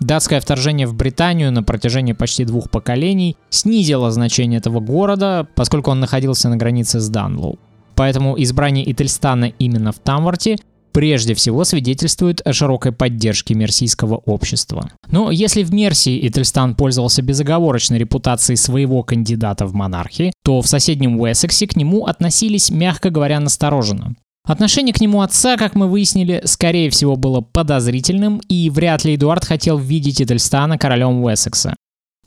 Датское 0.00 0.40
вторжение 0.40 0.86
в 0.86 0.94
Британию 0.94 1.52
на 1.52 1.62
протяжении 1.62 2.14
почти 2.14 2.44
двух 2.44 2.70
поколений 2.70 3.36
снизило 3.50 4.10
значение 4.10 4.58
этого 4.58 4.80
города, 4.80 5.46
поскольку 5.54 5.90
он 5.90 6.00
находился 6.00 6.48
на 6.48 6.56
границе 6.56 7.00
с 7.00 7.08
Данлоу. 7.10 7.58
Поэтому 7.94 8.40
избрание 8.40 8.90
Ительстана 8.90 9.52
именно 9.58 9.92
в 9.92 9.98
Тамварте 9.98 10.56
прежде 10.92 11.34
всего 11.34 11.64
свидетельствует 11.64 12.40
о 12.46 12.52
широкой 12.52 12.92
поддержке 12.92 13.54
мерсийского 13.54 14.16
общества. 14.16 14.90
Но 15.10 15.30
если 15.30 15.62
в 15.62 15.72
Мерсии 15.72 16.26
Ительстан 16.26 16.74
пользовался 16.74 17.22
безоговорочной 17.22 17.98
репутацией 17.98 18.56
своего 18.56 19.02
кандидата 19.02 19.66
в 19.66 19.74
монархии, 19.74 20.32
то 20.44 20.60
в 20.60 20.66
соседнем 20.66 21.20
Уэссексе 21.20 21.66
к 21.66 21.76
нему 21.76 22.06
относились, 22.06 22.70
мягко 22.70 23.10
говоря, 23.10 23.40
настороженно. 23.40 24.14
Отношение 24.48 24.94
к 24.94 25.00
нему 25.00 25.20
отца, 25.20 25.58
как 25.58 25.74
мы 25.74 25.88
выяснили, 25.88 26.40
скорее 26.44 26.88
всего 26.88 27.16
было 27.16 27.42
подозрительным, 27.42 28.40
и 28.48 28.70
вряд 28.70 29.04
ли 29.04 29.14
Эдуард 29.14 29.44
хотел 29.44 29.76
видеть 29.76 30.22
Эдельстана 30.22 30.78
королем 30.78 31.22
Уэссекса. 31.22 31.76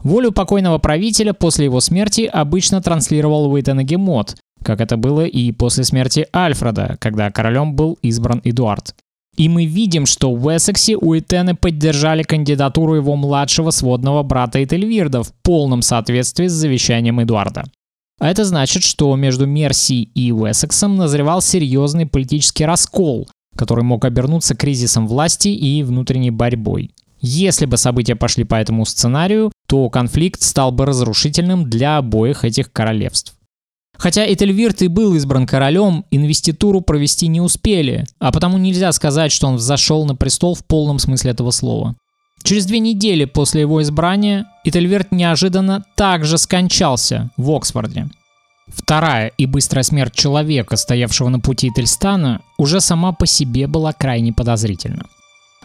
Волю 0.03 0.31
покойного 0.31 0.77
правителя 0.77 1.33
после 1.33 1.65
его 1.65 1.79
смерти 1.79 2.21
обычно 2.21 2.81
транслировал 2.81 3.51
Уитен 3.51 3.79
Гемот, 3.79 4.35
как 4.63 4.81
это 4.81 4.97
было 4.97 5.25
и 5.25 5.51
после 5.51 5.83
смерти 5.83 6.27
Альфреда, 6.35 6.97
когда 6.99 7.31
королем 7.31 7.75
был 7.75 7.97
избран 8.01 8.41
Эдуард. 8.43 8.95
И 9.37 9.47
мы 9.47 9.65
видим, 9.65 10.05
что 10.05 10.33
в 10.33 10.45
Уэссексе 10.45 10.97
Уитены 10.97 11.55
поддержали 11.55 12.23
кандидатуру 12.23 12.95
его 12.95 13.15
младшего 13.15 13.71
сводного 13.71 14.23
брата 14.23 14.63
Этельвирда 14.63 15.23
в 15.23 15.33
полном 15.41 15.81
соответствии 15.81 16.47
с 16.47 16.53
завещанием 16.53 17.21
Эдуарда. 17.21 17.63
А 18.19 18.29
это 18.29 18.45
значит, 18.45 18.83
что 18.83 19.15
между 19.15 19.47
Мерси 19.47 20.03
и 20.03 20.31
Уэссексом 20.31 20.95
назревал 20.95 21.41
серьезный 21.41 22.05
политический 22.05 22.65
раскол, 22.65 23.27
который 23.55 23.83
мог 23.83 24.05
обернуться 24.05 24.55
кризисом 24.55 25.07
власти 25.07 25.47
и 25.47 25.81
внутренней 25.81 26.31
борьбой. 26.31 26.91
Если 27.21 27.65
бы 27.65 27.77
события 27.77 28.15
пошли 28.15 28.43
по 28.43 28.55
этому 28.55 28.85
сценарию, 28.85 29.51
то 29.67 29.89
конфликт 29.89 30.41
стал 30.41 30.71
бы 30.71 30.85
разрушительным 30.85 31.69
для 31.69 31.97
обоих 31.97 32.43
этих 32.45 32.71
королевств. 32.71 33.35
Хотя 33.97 34.25
Этельвирт 34.25 34.81
и 34.81 34.87
был 34.87 35.13
избран 35.15 35.45
королем, 35.45 36.05
инвеституру 36.11 36.81
провести 36.81 37.27
не 37.27 37.41
успели, 37.41 38.05
а 38.19 38.31
потому 38.31 38.57
нельзя 38.57 38.91
сказать, 38.93 39.31
что 39.31 39.47
он 39.47 39.57
взошел 39.57 40.05
на 40.05 40.15
престол 40.15 40.55
в 40.55 40.65
полном 40.65 40.97
смысле 40.97 41.31
этого 41.31 41.51
слова. 41.51 41.95
Через 42.43 42.65
две 42.65 42.79
недели 42.79 43.25
после 43.25 43.61
его 43.61 43.81
избрания 43.83 44.47
Ительверт 44.63 45.11
неожиданно 45.11 45.83
также 45.95 46.37
скончался 46.37 47.29
в 47.37 47.51
Оксфорде. 47.51 48.09
Вторая 48.67 49.31
и 49.37 49.45
быстрая 49.45 49.83
смерть 49.83 50.15
человека, 50.15 50.77
стоявшего 50.77 51.29
на 51.29 51.39
пути 51.39 51.67
Ительстана, 51.67 52.41
уже 52.57 52.79
сама 52.79 53.11
по 53.11 53.27
себе 53.27 53.67
была 53.67 53.93
крайне 53.93 54.33
подозрительна. 54.33 55.05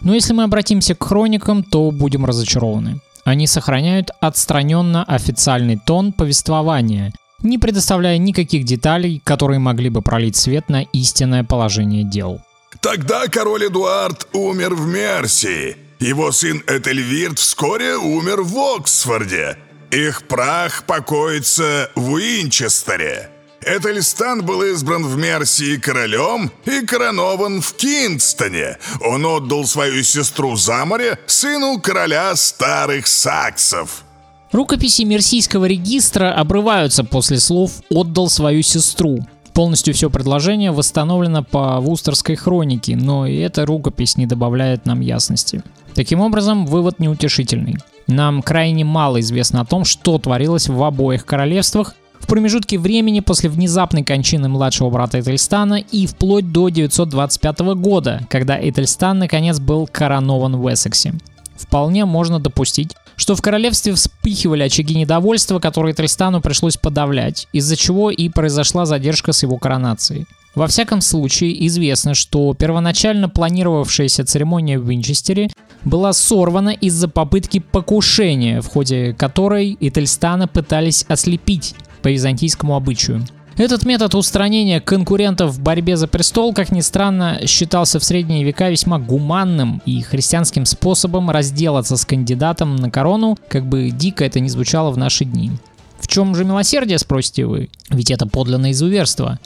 Но 0.01 0.13
если 0.13 0.33
мы 0.33 0.43
обратимся 0.43 0.93
к 0.93 1.03
хроникам, 1.03 1.63
то 1.63 1.89
будем 1.91 2.25
разочарованы. 2.25 2.99
Они 3.23 3.47
сохраняют 3.47 4.11
отстраненно 4.21 5.03
официальный 5.03 5.77
тон 5.77 6.13
повествования, 6.13 7.13
не 7.41 7.57
предоставляя 7.57 8.17
никаких 8.17 8.63
деталей, 8.63 9.21
которые 9.23 9.59
могли 9.59 9.89
бы 9.89 10.01
пролить 10.01 10.35
свет 10.35 10.69
на 10.69 10.83
истинное 10.83 11.43
положение 11.43 12.03
дел. 12.03 12.41
Тогда 12.81 13.27
король 13.27 13.67
Эдуард 13.67 14.27
умер 14.33 14.75
в 14.75 14.87
Мерсии. 14.87 15.77
Его 15.99 16.31
сын 16.31 16.63
Этельвирд 16.67 17.39
вскоре 17.39 17.95
умер 17.95 18.41
в 18.43 18.57
Оксфорде. 18.57 19.57
Их 19.89 20.27
прах 20.27 20.83
покоится 20.83 21.89
в 21.95 22.11
Уинчестере. 22.11 23.31
Этельстан 23.61 24.45
был 24.45 24.61
избран 24.63 25.05
в 25.05 25.17
Мерсии 25.17 25.77
королем 25.77 26.51
и 26.65 26.85
коронован 26.85 27.61
в 27.61 27.73
Кингстоне. 27.73 28.77
Он 29.01 29.25
отдал 29.25 29.65
свою 29.65 30.03
сестру 30.03 30.55
за 30.55 30.85
море 30.85 31.19
сыну 31.25 31.79
короля 31.81 32.35
старых 32.35 33.07
саксов. 33.07 34.03
Рукописи 34.51 35.01
Мерсийского 35.01 35.65
регистра 35.65 36.33
обрываются 36.33 37.03
после 37.03 37.39
слов 37.39 37.81
«отдал 37.89 38.29
свою 38.29 38.61
сестру». 38.61 39.19
Полностью 39.53 39.93
все 39.93 40.09
предложение 40.09 40.71
восстановлено 40.71 41.43
по 41.43 41.81
Вустерской 41.81 42.35
хронике, 42.35 42.95
но 42.95 43.25
и 43.25 43.37
эта 43.37 43.65
рукопись 43.65 44.15
не 44.15 44.25
добавляет 44.25 44.85
нам 44.85 45.01
ясности. 45.01 45.63
Таким 45.95 46.21
образом, 46.21 46.65
вывод 46.65 46.99
неутешительный. 46.99 47.77
Нам 48.05 48.41
крайне 48.41 48.85
мало 48.85 49.19
известно 49.19 49.61
о 49.61 49.65
том, 49.65 49.83
что 49.83 50.17
творилось 50.17 50.69
в 50.69 50.81
обоих 50.81 51.25
королевствах 51.25 51.95
в 52.19 52.27
промежутке 52.27 52.77
времени 52.77 53.19
после 53.19 53.49
внезапной 53.49 54.03
кончины 54.03 54.47
младшего 54.47 54.89
брата 54.89 55.19
Этельстана 55.19 55.75
и 55.75 56.05
вплоть 56.07 56.51
до 56.51 56.69
925 56.69 57.59
года, 57.75 58.21
когда 58.29 58.57
Этельстан 58.57 59.19
наконец 59.19 59.59
был 59.59 59.89
коронован 59.91 60.55
в 60.57 60.71
Эссексе. 60.71 61.15
Вполне 61.57 62.05
можно 62.05 62.39
допустить, 62.39 62.95
что 63.17 63.35
в 63.35 63.41
королевстве 63.41 63.93
вспыхивали 63.93 64.63
очаги 64.63 64.95
недовольства, 64.95 65.59
которые 65.59 65.93
Тристану 65.93 66.39
пришлось 66.39 66.77
подавлять, 66.77 67.47
из-за 67.51 67.75
чего 67.75 68.09
и 68.09 68.29
произошла 68.29 68.85
задержка 68.85 69.33
с 69.33 69.43
его 69.43 69.57
коронацией. 69.57 70.25
Во 70.55 70.67
всяком 70.67 71.01
случае, 71.01 71.67
известно, 71.67 72.13
что 72.13 72.53
первоначально 72.53 73.27
планировавшаяся 73.29 74.25
церемония 74.25 74.79
в 74.79 74.89
Винчестере 74.89 75.49
была 75.83 76.13
сорвана 76.13 76.69
из-за 76.69 77.07
попытки 77.07 77.59
покушения, 77.59 78.61
в 78.61 78.67
ходе 78.67 79.13
которой 79.13 79.77
Ительстана 79.79 80.47
пытались 80.47 81.05
ослепить 81.07 81.75
по 82.01 82.07
византийскому 82.07 82.75
обычаю. 82.75 83.25
Этот 83.57 83.85
метод 83.85 84.13
устранения 84.13 84.79
конкурентов 84.79 85.51
в 85.51 85.59
борьбе 85.59 85.97
за 85.97 86.07
престол, 86.07 86.53
как 86.53 86.71
ни 86.71 86.81
странно, 86.81 87.39
считался 87.47 87.99
в 87.99 88.03
средние 88.03 88.43
века 88.43 88.69
весьма 88.69 88.99
гуманным 88.99 89.81
и 89.83 89.99
христианским 90.03 90.63
способом 90.65 91.31
разделаться 91.31 91.97
с 91.97 92.05
кандидатом 92.05 92.75
на 92.75 92.91
корону, 92.91 93.35
как 93.49 93.65
бы 93.65 93.89
дико 93.89 94.23
это 94.23 94.39
ни 94.39 94.47
звучало 94.47 94.91
в 94.91 94.97
наши 94.99 95.25
дни. 95.25 95.51
В 95.99 96.07
чем 96.07 96.35
же 96.35 96.45
милосердие, 96.45 96.99
спросите 96.99 97.47
вы? 97.47 97.69
Ведь 97.89 98.11
это 98.11 98.27
подлинное 98.27 98.71
изуверство. 98.71 99.39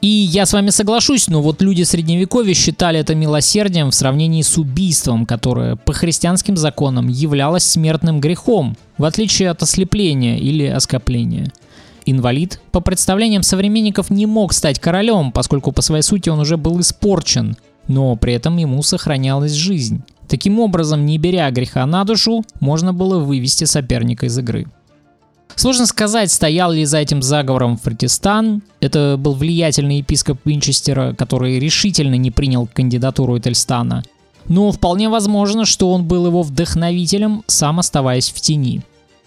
И 0.00 0.08
я 0.08 0.44
с 0.44 0.52
вами 0.52 0.70
соглашусь, 0.70 1.28
но 1.28 1.40
вот 1.40 1.62
люди 1.62 1.84
средневековья 1.84 2.54
считали 2.54 2.98
это 2.98 3.14
милосердием 3.14 3.92
в 3.92 3.94
сравнении 3.94 4.42
с 4.42 4.58
убийством, 4.58 5.24
которое 5.24 5.76
по 5.76 5.92
христианским 5.92 6.56
законам 6.56 7.06
являлось 7.06 7.62
смертным 7.62 8.20
грехом, 8.20 8.76
в 8.98 9.04
отличие 9.04 9.50
от 9.50 9.62
ослепления 9.62 10.36
или 10.40 10.66
оскопления. 10.66 11.52
Инвалид, 12.06 12.60
по 12.70 12.80
представлениям 12.80 13.42
современников, 13.42 14.10
не 14.10 14.26
мог 14.26 14.52
стать 14.52 14.78
королем, 14.78 15.32
поскольку 15.32 15.72
по 15.72 15.82
своей 15.82 16.02
сути 16.02 16.28
он 16.28 16.40
уже 16.40 16.56
был 16.56 16.80
испорчен, 16.80 17.56
но 17.88 18.16
при 18.16 18.34
этом 18.34 18.56
ему 18.56 18.82
сохранялась 18.82 19.52
жизнь. 19.52 20.02
Таким 20.28 20.60
образом, 20.60 21.04
не 21.04 21.18
беря 21.18 21.50
греха 21.50 21.84
на 21.86 22.04
душу, 22.04 22.44
можно 22.60 22.92
было 22.92 23.18
вывести 23.18 23.64
соперника 23.64 24.26
из 24.26 24.38
игры. 24.38 24.66
Сложно 25.54 25.86
сказать, 25.86 26.32
стоял 26.32 26.72
ли 26.72 26.84
за 26.84 26.98
этим 26.98 27.22
заговором 27.22 27.76
Фритистан. 27.76 28.62
Это 28.80 29.16
был 29.18 29.34
влиятельный 29.34 29.98
епископ 29.98 30.38
Винчестера, 30.44 31.14
который 31.14 31.58
решительно 31.58 32.14
не 32.14 32.30
принял 32.30 32.66
кандидатуру 32.66 33.38
Этельстана. 33.38 34.02
Но 34.48 34.72
вполне 34.72 35.08
возможно, 35.08 35.64
что 35.64 35.92
он 35.92 36.04
был 36.04 36.26
его 36.26 36.42
вдохновителем, 36.42 37.44
сам 37.46 37.78
оставаясь 37.78 38.30
в 38.30 38.40
тени. 38.40 38.82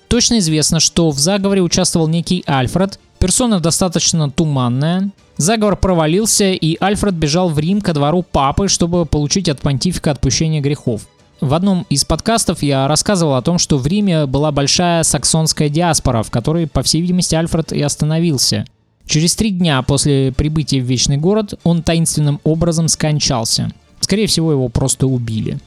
Точно 0.07 0.39
известно, 0.39 0.79
что 0.79 1.09
в 1.09 1.19
заговоре 1.19 1.61
участвовал 1.61 2.07
некий 2.07 2.43
Альфред, 2.47 2.99
персона 3.19 3.59
достаточно 3.59 4.29
туманная. 4.29 5.09
Заговор 5.37 5.75
провалился, 5.75 6.51
и 6.51 6.77
Альфред 6.79 7.15
бежал 7.15 7.49
в 7.49 7.59
Рим 7.59 7.81
ко 7.81 7.93
двору 7.93 8.23
папы, 8.23 8.67
чтобы 8.67 9.05
получить 9.05 9.49
от 9.49 9.59
понтифика 9.61 10.11
отпущение 10.11 10.61
грехов. 10.61 11.07
В 11.41 11.53
одном 11.53 11.85
из 11.89 12.05
подкастов 12.05 12.63
я 12.63 12.87
рассказывал 12.87 13.35
о 13.35 13.41
том, 13.41 13.57
что 13.59 13.77
в 13.77 13.85
Риме 13.85 14.25
была 14.25 14.51
большая 14.51 15.03
саксонская 15.03 15.67
диаспора, 15.67 16.23
в 16.23 16.31
которой, 16.31 16.65
по 16.65 16.81
всей 16.81 17.01
видимости, 17.01 17.35
Альфред 17.35 17.73
и 17.73 17.81
остановился. 17.81 18.65
Через 19.05 19.35
три 19.35 19.51
дня 19.51 19.81
после 19.81 20.31
прибытия 20.31 20.79
в 20.79 20.85
Вечный 20.85 21.17
город 21.17 21.55
он 21.63 21.83
таинственным 21.83 22.39
образом 22.43 22.87
скончался. 22.87 23.71
Скорее 23.99 24.27
всего, 24.27 24.51
его 24.51 24.69
просто 24.69 25.07
убили. 25.07 25.59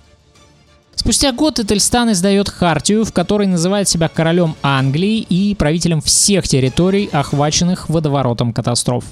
Спустя 0.98 1.30
год 1.30 1.60
Этельстан 1.60 2.10
издает 2.10 2.48
хартию, 2.48 3.04
в 3.04 3.12
которой 3.12 3.46
называет 3.46 3.88
себя 3.88 4.08
королем 4.08 4.56
Англии 4.64 5.20
и 5.20 5.54
правителем 5.54 6.00
всех 6.00 6.48
территорий, 6.48 7.08
охваченных 7.12 7.88
водоворотом 7.88 8.52
катастроф. 8.52 9.04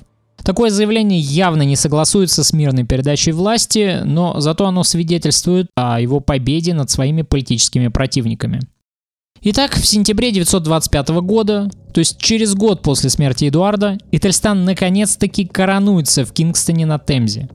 Такое 0.42 0.70
заявление 0.70 1.20
явно 1.20 1.62
не 1.62 1.76
согласуется 1.76 2.42
с 2.42 2.52
мирной 2.52 2.82
передачей 2.82 3.30
власти, 3.30 4.00
но 4.04 4.40
зато 4.40 4.66
оно 4.66 4.82
свидетельствует 4.82 5.68
о 5.76 6.00
его 6.00 6.18
победе 6.18 6.74
над 6.74 6.90
своими 6.90 7.22
политическими 7.22 7.86
противниками. 7.86 8.62
Итак, 9.42 9.76
в 9.76 9.86
сентябре 9.86 10.32
925 10.32 11.08
года, 11.20 11.70
то 11.94 12.00
есть 12.00 12.18
через 12.18 12.56
год 12.56 12.82
после 12.82 13.10
смерти 13.10 13.44
Эдуарда, 13.44 13.96
Этельстан 14.10 14.64
наконец-таки 14.64 15.46
коронуется 15.46 16.24
в 16.24 16.32
Кингстоне 16.32 16.84
на 16.84 16.98
Темзе. 16.98 17.48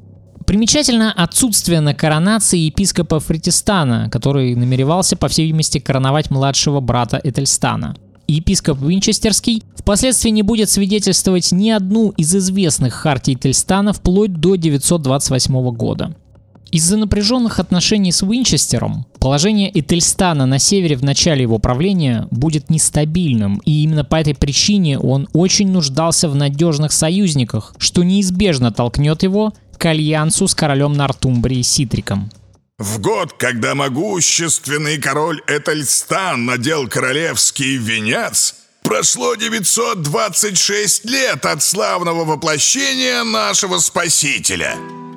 Примечательно 0.46 1.12
отсутствие 1.12 1.82
на 1.82 1.94
коронации 1.94 2.60
епископа 2.60 3.20
Фритистана, 3.20 4.10
который 4.10 4.56
намеревался, 4.56 5.16
по 5.16 5.28
всей 5.28 5.46
видимости, 5.46 5.80
короновать 5.80 6.32
младшего 6.32 6.80
брата 6.80 7.20
Этельстана. 7.24 7.96
Епископ 8.28 8.82
Винчестерский 8.82 9.64
впоследствии 9.76 10.30
не 10.30 10.42
будет 10.42 10.70
свидетельствовать 10.70 11.52
ни 11.52 11.70
одну 11.70 12.10
из 12.12 12.34
известных 12.36 12.94
хартий 12.94 13.34
Этельстана 13.34 13.94
вплоть 13.94 14.34
до 14.34 14.56
928 14.56 15.72
года. 15.72 16.16
Из-за 16.72 16.96
напряженных 16.96 17.60
отношений 17.60 18.14
с 18.14 18.22
Винчестером 18.22 19.06
положение 19.20 19.70
Этельстана 19.78 20.46
на 20.46 20.58
севере 20.58 20.96
в 20.96 21.04
начале 21.04 21.42
его 21.42 21.60
правления 21.60 22.30
будет 22.32 22.70
нестабильным, 22.70 23.62
и 23.66 23.84
именно 23.84 24.06
по 24.06 24.16
этой 24.16 24.34
причине 24.34 24.98
он 24.98 25.28
очень 25.34 25.70
нуждался 25.70 26.30
в 26.30 26.36
надежных 26.36 26.94
союзниках, 26.94 27.76
что 27.78 28.04
неизбежно 28.04 28.72
толкнет 28.72 29.24
его 29.24 29.52
к 29.82 29.86
альянсу 29.88 30.48
с 30.48 30.54
королем 30.54 30.94
Нортумбрии 30.94 31.64
Ситриком. 31.64 32.30
В 32.78 33.00
год, 33.00 33.34
когда 33.34 33.74
могущественный 33.74 35.00
король 35.00 35.42
Этельстан 35.48 36.46
надел 36.46 36.88
королевский 36.88 37.78
венец, 37.78 38.56
прошло 38.84 39.34
926 39.34 41.06
лет 41.06 41.46
от 41.48 41.64
славного 41.64 42.26
воплощения 42.26 43.24
нашего 43.24 43.80
Спасителя– 43.80 44.76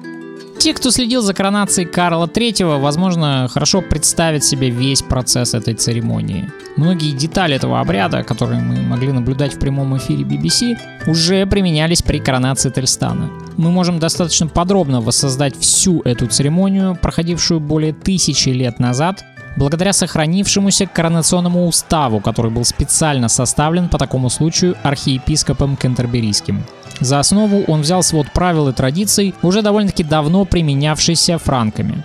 те, 0.58 0.74
кто 0.74 0.90
следил 0.90 1.20
за 1.22 1.34
коронацией 1.34 1.88
Карла 1.88 2.26
III, 2.26 2.80
возможно, 2.80 3.48
хорошо 3.52 3.82
представят 3.82 4.44
себе 4.44 4.70
весь 4.70 5.02
процесс 5.02 5.54
этой 5.54 5.74
церемонии. 5.74 6.50
Многие 6.76 7.12
детали 7.12 7.54
этого 7.54 7.80
обряда, 7.80 8.22
которые 8.22 8.60
мы 8.60 8.82
могли 8.82 9.12
наблюдать 9.12 9.54
в 9.54 9.58
прямом 9.58 9.96
эфире 9.96 10.24
BBC, 10.24 10.76
уже 11.06 11.46
применялись 11.46 12.02
при 12.02 12.18
коронации 12.18 12.70
Тельстана. 12.70 13.30
Мы 13.56 13.70
можем 13.70 13.98
достаточно 13.98 14.48
подробно 14.48 15.00
воссоздать 15.00 15.58
всю 15.58 16.00
эту 16.02 16.26
церемонию, 16.26 16.98
проходившую 17.00 17.60
более 17.60 17.92
тысячи 17.92 18.48
лет 18.48 18.80
назад, 18.80 19.24
благодаря 19.56 19.92
сохранившемуся 19.92 20.86
коронационному 20.86 21.66
уставу, 21.66 22.20
который 22.20 22.50
был 22.50 22.64
специально 22.64 23.28
составлен 23.28 23.88
по 23.88 23.98
такому 23.98 24.30
случаю 24.30 24.76
архиепископом 24.82 25.76
Кентерберийским. 25.76 26.64
За 27.00 27.18
основу 27.18 27.64
он 27.66 27.80
взял 27.80 28.02
свод 28.02 28.30
правил 28.32 28.68
и 28.68 28.72
традиций, 28.72 29.34
уже 29.42 29.62
довольно-таки 29.62 30.04
давно 30.04 30.44
применявшийся 30.44 31.38
франками. 31.38 32.04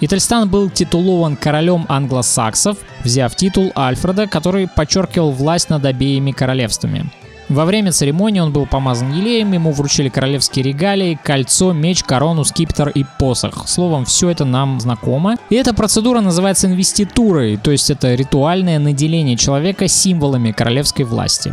Итальстан 0.00 0.48
был 0.48 0.70
титулован 0.70 1.36
королем 1.36 1.84
англосаксов, 1.88 2.78
взяв 3.04 3.34
титул 3.36 3.70
Альфреда, 3.76 4.26
который 4.26 4.66
подчеркивал 4.66 5.30
власть 5.30 5.68
над 5.68 5.84
обеими 5.84 6.32
королевствами. 6.32 7.10
Во 7.50 7.64
время 7.64 7.90
церемонии 7.90 8.38
он 8.38 8.52
был 8.52 8.64
помазан 8.64 9.12
елеем, 9.12 9.50
ему 9.52 9.72
вручили 9.72 10.08
королевские 10.08 10.62
регалии, 10.62 11.18
кольцо, 11.20 11.72
меч, 11.72 12.04
корону, 12.04 12.44
скипетр 12.44 12.90
и 12.90 13.04
посох. 13.18 13.68
Словом, 13.68 14.04
все 14.04 14.30
это 14.30 14.44
нам 14.44 14.78
знакомо. 14.78 15.36
И 15.50 15.56
эта 15.56 15.74
процедура 15.74 16.20
называется 16.20 16.68
инвеститурой, 16.68 17.56
то 17.56 17.72
есть 17.72 17.90
это 17.90 18.14
ритуальное 18.14 18.78
наделение 18.78 19.36
человека 19.36 19.88
символами 19.88 20.52
королевской 20.52 21.04
власти. 21.04 21.52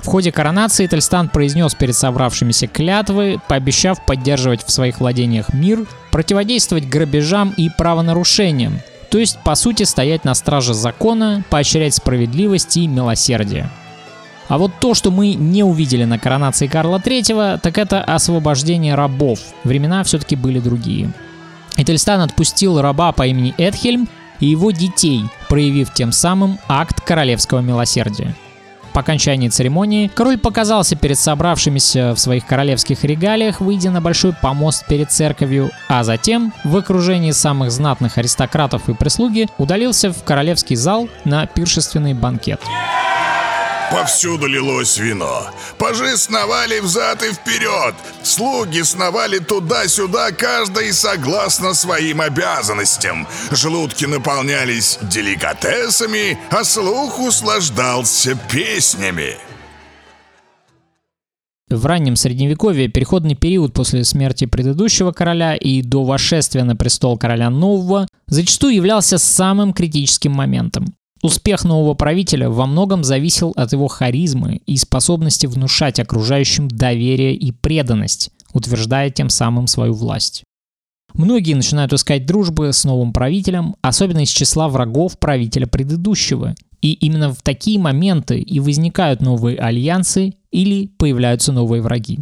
В 0.00 0.06
ходе 0.08 0.30
коронации 0.30 0.86
Тельстан 0.86 1.30
произнес 1.30 1.74
перед 1.74 1.96
собравшимися 1.96 2.66
клятвы, 2.66 3.40
пообещав 3.48 4.04
поддерживать 4.04 4.62
в 4.62 4.70
своих 4.70 5.00
владениях 5.00 5.54
мир, 5.54 5.86
противодействовать 6.10 6.86
грабежам 6.86 7.54
и 7.56 7.70
правонарушениям, 7.70 8.80
то 9.10 9.16
есть 9.16 9.38
по 9.38 9.54
сути 9.54 9.84
стоять 9.84 10.26
на 10.26 10.34
страже 10.34 10.74
закона, 10.74 11.42
поощрять 11.48 11.94
справедливость 11.94 12.76
и 12.76 12.86
милосердие. 12.86 13.70
А 14.50 14.58
вот 14.58 14.72
то, 14.80 14.94
что 14.94 15.12
мы 15.12 15.34
не 15.34 15.62
увидели 15.62 16.04
на 16.04 16.18
коронации 16.18 16.66
Карла 16.66 16.98
III, 16.98 17.60
так 17.60 17.78
это 17.78 18.02
освобождение 18.02 18.96
рабов. 18.96 19.38
Времена 19.62 20.02
все-таки 20.02 20.34
были 20.34 20.58
другие. 20.58 21.12
Этельстан 21.76 22.20
отпустил 22.20 22.80
раба 22.80 23.12
по 23.12 23.24
имени 23.28 23.54
Эдхельм 23.58 24.08
и 24.40 24.46
его 24.46 24.72
детей, 24.72 25.22
проявив 25.48 25.94
тем 25.94 26.10
самым 26.10 26.58
акт 26.66 27.00
королевского 27.00 27.60
милосердия. 27.60 28.34
По 28.92 29.02
окончании 29.02 29.48
церемонии 29.50 30.10
король 30.12 30.36
показался 30.36 30.96
перед 30.96 31.16
собравшимися 31.16 32.12
в 32.16 32.18
своих 32.18 32.44
королевских 32.44 33.04
регалиях, 33.04 33.60
выйдя 33.60 33.92
на 33.92 34.00
большой 34.00 34.32
помост 34.32 34.84
перед 34.88 35.12
церковью, 35.12 35.70
а 35.88 36.02
затем 36.02 36.52
в 36.64 36.76
окружении 36.76 37.30
самых 37.30 37.70
знатных 37.70 38.18
аристократов 38.18 38.88
и 38.88 38.94
прислуги 38.94 39.46
удалился 39.58 40.12
в 40.12 40.24
королевский 40.24 40.74
зал 40.74 41.08
на 41.24 41.46
пиршественный 41.46 42.14
банкет. 42.14 42.60
Повсюду 43.90 44.46
лилось 44.46 44.98
вино. 44.98 45.50
Пажи 45.78 46.16
сновали 46.16 46.80
взад 46.80 47.22
и 47.22 47.32
вперед. 47.32 47.94
Слуги 48.22 48.82
сновали 48.82 49.38
туда-сюда, 49.38 50.30
каждый 50.30 50.92
согласно 50.92 51.74
своим 51.74 52.20
обязанностям. 52.20 53.26
Желудки 53.50 54.04
наполнялись 54.04 54.98
деликатесами, 55.02 56.38
а 56.50 56.62
слух 56.64 57.18
услаждался 57.18 58.36
песнями. 58.50 59.36
В 61.68 61.86
раннем 61.86 62.16
средневековье, 62.16 62.88
переходный 62.88 63.36
период 63.36 63.72
после 63.72 64.04
смерти 64.04 64.44
предыдущего 64.44 65.12
короля 65.12 65.54
и 65.54 65.82
до 65.82 66.04
восшествия 66.04 66.64
на 66.64 66.74
престол 66.74 67.16
короля 67.16 67.48
нового, 67.48 68.08
зачастую 68.26 68.74
являлся 68.74 69.18
самым 69.18 69.72
критическим 69.72 70.32
моментом. 70.32 70.94
Успех 71.22 71.64
нового 71.64 71.94
правителя 71.94 72.48
во 72.48 72.66
многом 72.66 73.04
зависел 73.04 73.52
от 73.54 73.72
его 73.72 73.88
харизмы 73.88 74.62
и 74.64 74.76
способности 74.76 75.46
внушать 75.46 76.00
окружающим 76.00 76.68
доверие 76.68 77.34
и 77.34 77.52
преданность, 77.52 78.30
утверждая 78.54 79.10
тем 79.10 79.28
самым 79.28 79.66
свою 79.66 79.92
власть. 79.92 80.44
Многие 81.12 81.54
начинают 81.54 81.92
искать 81.92 82.24
дружбы 82.24 82.72
с 82.72 82.84
новым 82.84 83.12
правителем, 83.12 83.74
особенно 83.82 84.20
из 84.20 84.30
числа 84.30 84.68
врагов 84.68 85.18
правителя 85.18 85.66
предыдущего. 85.66 86.54
И 86.80 86.92
именно 86.92 87.34
в 87.34 87.42
такие 87.42 87.78
моменты 87.78 88.40
и 88.40 88.58
возникают 88.58 89.20
новые 89.20 89.58
альянсы 89.58 90.34
или 90.50 90.86
появляются 90.86 91.52
новые 91.52 91.82
враги. 91.82 92.20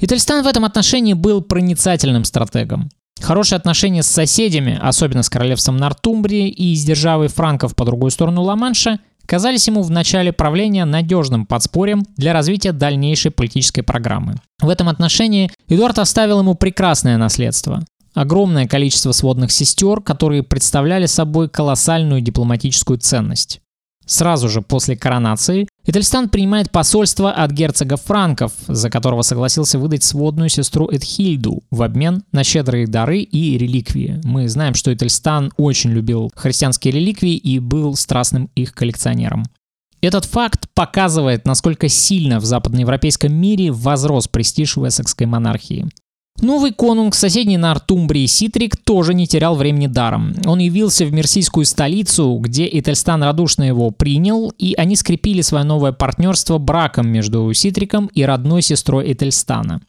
Итальстан 0.00 0.44
в 0.44 0.46
этом 0.46 0.66
отношении 0.66 1.14
был 1.14 1.40
проницательным 1.40 2.24
стратегом. 2.24 2.90
Хорошие 3.20 3.56
отношения 3.56 4.02
с 4.02 4.08
соседями, 4.08 4.78
особенно 4.80 5.22
с 5.22 5.30
королевством 5.30 5.76
Нортумбрии 5.76 6.48
и 6.48 6.74
с 6.74 6.84
державой 6.84 7.28
франков 7.28 7.74
по 7.74 7.84
другую 7.84 8.10
сторону 8.10 8.42
Ла-Манша, 8.42 8.98
казались 9.26 9.66
ему 9.66 9.82
в 9.82 9.90
начале 9.90 10.32
правления 10.32 10.84
надежным 10.84 11.46
подспорьем 11.46 12.04
для 12.16 12.32
развития 12.32 12.72
дальнейшей 12.72 13.30
политической 13.30 13.82
программы. 13.82 14.34
В 14.60 14.68
этом 14.68 14.88
отношении 14.88 15.50
Эдуард 15.68 15.98
оставил 15.98 16.40
ему 16.40 16.54
прекрасное 16.54 17.16
наследство. 17.16 17.84
Огромное 18.14 18.68
количество 18.68 19.12
сводных 19.12 19.50
сестер, 19.50 20.00
которые 20.00 20.44
представляли 20.44 21.06
собой 21.06 21.48
колоссальную 21.48 22.20
дипломатическую 22.20 22.98
ценность. 22.98 23.60
Сразу 24.06 24.48
же 24.48 24.60
после 24.60 24.96
коронации 24.96 25.66
Этельстан 25.86 26.28
принимает 26.28 26.70
посольство 26.70 27.30
от 27.30 27.50
герцога 27.50 27.96
Франков, 27.96 28.52
за 28.66 28.90
которого 28.90 29.22
согласился 29.22 29.78
выдать 29.78 30.02
сводную 30.02 30.48
сестру 30.48 30.88
Эдхильду 30.90 31.62
в 31.70 31.82
обмен 31.82 32.22
на 32.32 32.44
щедрые 32.44 32.86
дары 32.86 33.20
и 33.20 33.56
реликвии. 33.58 34.20
Мы 34.24 34.48
знаем, 34.48 34.74
что 34.74 34.92
Этельстан 34.92 35.52
очень 35.56 35.90
любил 35.90 36.30
христианские 36.34 36.92
реликвии 36.92 37.36
и 37.36 37.58
был 37.58 37.96
страстным 37.96 38.50
их 38.54 38.74
коллекционером. 38.74 39.44
Этот 40.00 40.26
факт 40.26 40.68
показывает, 40.74 41.46
насколько 41.46 41.88
сильно 41.88 42.38
в 42.38 42.44
западноевропейском 42.44 43.32
мире 43.32 43.72
возрос 43.72 44.28
престиж 44.28 44.76
Уэссекской 44.76 45.26
монархии. 45.26 45.88
Новый 46.40 46.72
конунг 46.72 47.14
соседней 47.14 47.56
Нортумбрии 47.56 48.26
Ситрик 48.26 48.76
тоже 48.76 49.14
не 49.14 49.26
терял 49.26 49.54
времени 49.54 49.86
даром. 49.86 50.34
Он 50.44 50.58
явился 50.58 51.06
в 51.06 51.12
мерсийскую 51.12 51.64
столицу, 51.64 52.36
где 52.38 52.66
Этельстан 52.66 53.22
радушно 53.22 53.62
его 53.62 53.90
принял, 53.92 54.52
и 54.58 54.74
они 54.74 54.96
скрепили 54.96 55.40
свое 55.42 55.64
новое 55.64 55.92
партнерство 55.92 56.58
браком 56.58 57.08
между 57.08 57.50
Ситриком 57.54 58.08
и 58.08 58.24
родной 58.24 58.62
сестрой 58.62 59.12
Этельстана. 59.12 59.80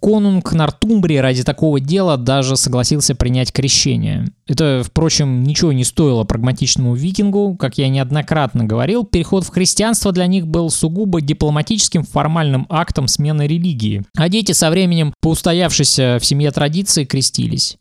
Конунг 0.00 0.52
Нортумбрии 0.52 1.16
ради 1.16 1.44
такого 1.44 1.78
дела 1.78 2.16
даже 2.16 2.56
согласился 2.56 3.14
принять 3.14 3.52
крещение. 3.52 4.28
Это, 4.46 4.82
впрочем, 4.84 5.44
ничего 5.44 5.72
не 5.72 5.84
стоило 5.84 6.24
прагматичному 6.24 6.94
викингу. 6.94 7.56
Как 7.56 7.78
я 7.78 7.88
неоднократно 7.88 8.64
говорил, 8.64 9.04
переход 9.04 9.44
в 9.44 9.50
христианство 9.50 10.12
для 10.12 10.26
них 10.26 10.46
был 10.46 10.70
сугубо 10.70 11.20
дипломатическим 11.20 12.04
формальным 12.04 12.66
актом 12.68 13.08
смены 13.08 13.46
религии. 13.46 14.02
А 14.16 14.28
дети 14.28 14.52
со 14.52 14.70
временем, 14.70 15.12
по 15.20 15.28
устоявшейся 15.28 16.18
в 16.20 16.24
семье 16.24 16.50
традиции, 16.50 17.04
крестились. 17.04 17.78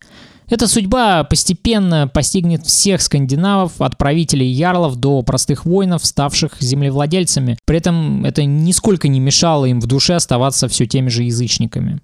Эта 0.49 0.67
судьба 0.67 1.23
постепенно 1.25 2.07
постигнет 2.07 2.65
всех 2.65 3.03
скандинавов, 3.03 3.79
от 3.79 3.97
правителей 3.97 4.51
ярлов 4.51 4.95
до 4.95 5.21
простых 5.21 5.65
воинов, 5.65 6.03
ставших 6.03 6.57
землевладельцами. 6.59 7.57
При 7.65 7.77
этом 7.77 8.25
это 8.25 8.43
нисколько 8.43 9.07
не 9.07 9.19
мешало 9.19 9.65
им 9.65 9.79
в 9.79 9.85
душе 9.85 10.15
оставаться 10.15 10.67
все 10.67 10.87
теми 10.87 11.09
же 11.09 11.23
язычниками. 11.23 11.99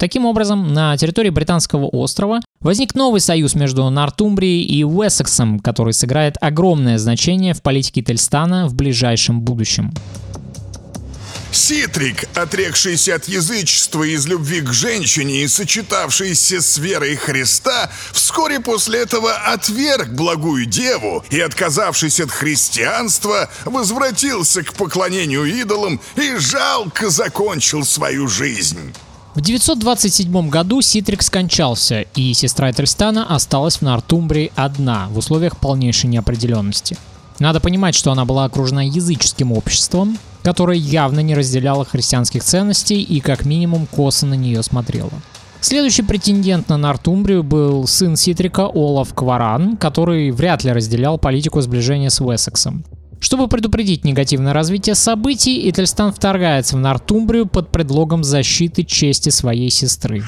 Таким 0.00 0.24
образом, 0.24 0.72
на 0.72 0.96
территории 0.96 1.28
Британского 1.28 1.84
острова 1.84 2.40
возник 2.60 2.94
новый 2.94 3.20
союз 3.20 3.54
между 3.54 3.90
Нортумбрией 3.90 4.62
и 4.62 4.82
Уэссексом, 4.82 5.60
который 5.60 5.92
сыграет 5.92 6.36
огромное 6.40 6.96
значение 6.96 7.52
в 7.52 7.60
политике 7.60 8.00
Тельстана 8.00 8.66
в 8.66 8.74
ближайшем 8.74 9.42
будущем. 9.42 9.92
Ситрик, 11.52 12.24
отрекшийся 12.34 13.16
от 13.16 13.28
язычества 13.28 14.04
из 14.04 14.26
любви 14.26 14.62
к 14.62 14.72
женщине 14.72 15.42
и 15.42 15.48
сочетавшийся 15.48 16.62
с 16.62 16.78
верой 16.78 17.16
Христа, 17.16 17.90
вскоре 18.12 18.58
после 18.58 19.00
этого 19.00 19.34
отверг 19.52 20.14
благую 20.14 20.64
деву 20.64 21.22
и, 21.28 21.40
отказавшись 21.40 22.20
от 22.20 22.30
христианства, 22.30 23.50
возвратился 23.66 24.62
к 24.62 24.72
поклонению 24.72 25.44
идолам 25.44 26.00
и 26.16 26.36
жалко 26.36 27.10
закончил 27.10 27.84
свою 27.84 28.28
жизнь. 28.28 28.94
В 29.32 29.40
927 29.42 30.48
году 30.48 30.82
Ситрик 30.82 31.22
скончался, 31.22 32.00
и 32.16 32.34
сестра 32.34 32.72
Этельстана 32.72 33.32
осталась 33.32 33.76
в 33.76 33.82
Нортумбрии 33.82 34.50
одна, 34.56 35.06
в 35.08 35.18
условиях 35.18 35.56
полнейшей 35.56 36.10
неопределенности. 36.10 36.96
Надо 37.38 37.60
понимать, 37.60 37.94
что 37.94 38.10
она 38.10 38.24
была 38.24 38.44
окружена 38.44 38.82
языческим 38.82 39.52
обществом, 39.52 40.18
которое 40.42 40.76
явно 40.76 41.20
не 41.20 41.36
разделяло 41.36 41.84
христианских 41.84 42.42
ценностей 42.42 43.02
и 43.02 43.20
как 43.20 43.44
минимум 43.44 43.86
косо 43.86 44.26
на 44.26 44.34
нее 44.34 44.64
смотрело. 44.64 45.12
Следующий 45.60 46.02
претендент 46.02 46.68
на 46.68 46.76
Нортумбрию 46.76 47.44
был 47.44 47.86
сын 47.86 48.16
Ситрика 48.16 48.66
Олаф 48.66 49.14
Кваран, 49.14 49.76
который 49.76 50.32
вряд 50.32 50.64
ли 50.64 50.72
разделял 50.72 51.18
политику 51.18 51.60
сближения 51.60 52.10
с 52.10 52.20
Уэссексом. 52.20 52.84
Чтобы 53.20 53.48
предупредить 53.48 54.04
негативное 54.04 54.54
развитие 54.54 54.94
событий, 54.94 55.68
Этельстан 55.68 56.12
вторгается 56.12 56.76
в 56.76 56.80
Нортумбрию 56.80 57.46
под 57.46 57.70
предлогом 57.70 58.24
защиты 58.24 58.82
чести 58.82 59.28
своей 59.28 59.70
сестры. 59.70 60.22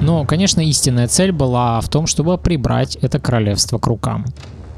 Но, 0.00 0.24
конечно, 0.24 0.60
истинная 0.60 1.06
цель 1.06 1.30
была 1.30 1.80
в 1.80 1.88
том, 1.88 2.06
чтобы 2.06 2.36
прибрать 2.38 2.96
это 2.96 3.20
королевство 3.20 3.78
к 3.78 3.86
рукам. 3.86 4.24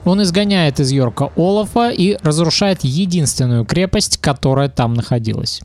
Он 0.05 0.23
изгоняет 0.23 0.81
из 0.81 0.91
Йорка 0.91 1.31
Олафа 1.37 1.89
и 1.91 2.19
разрушает 2.23 2.81
единственную 2.83 3.65
крепость, 3.65 4.19
которая 4.19 4.69
там 4.69 4.93
находилась. 4.93 5.63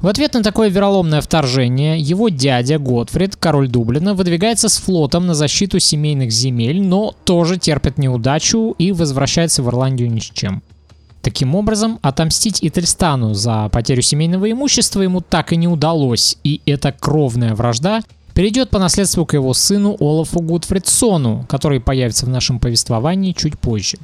В 0.00 0.06
ответ 0.06 0.34
на 0.34 0.44
такое 0.44 0.68
вероломное 0.68 1.20
вторжение, 1.20 1.98
его 1.98 2.28
дядя 2.28 2.78
Готфрид, 2.78 3.34
король 3.34 3.68
Дублина, 3.68 4.14
выдвигается 4.14 4.68
с 4.68 4.76
флотом 4.76 5.26
на 5.26 5.34
защиту 5.34 5.80
семейных 5.80 6.30
земель, 6.30 6.80
но 6.80 7.16
тоже 7.24 7.56
терпит 7.56 7.98
неудачу 7.98 8.76
и 8.78 8.92
возвращается 8.92 9.64
в 9.64 9.68
Ирландию 9.68 10.08
ни 10.08 10.20
с 10.20 10.30
чем. 10.30 10.62
Таким 11.20 11.56
образом, 11.56 11.98
отомстить 12.00 12.62
Ительстану 12.62 13.34
за 13.34 13.68
потерю 13.72 14.02
семейного 14.02 14.48
имущества 14.48 15.02
ему 15.02 15.20
так 15.20 15.52
и 15.52 15.56
не 15.56 15.66
удалось, 15.66 16.38
и 16.44 16.60
эта 16.64 16.92
кровная 16.92 17.56
вражда 17.56 18.02
перейдет 18.34 18.70
по 18.70 18.78
наследству 18.78 19.26
к 19.26 19.34
его 19.34 19.52
сыну 19.52 19.96
Олафу 19.98 20.38
Гудфридсону, 20.40 21.44
который 21.48 21.80
появится 21.80 22.24
в 22.24 22.28
нашем 22.28 22.60
повествовании 22.60 23.32
чуть 23.32 23.58
позже. 23.58 23.98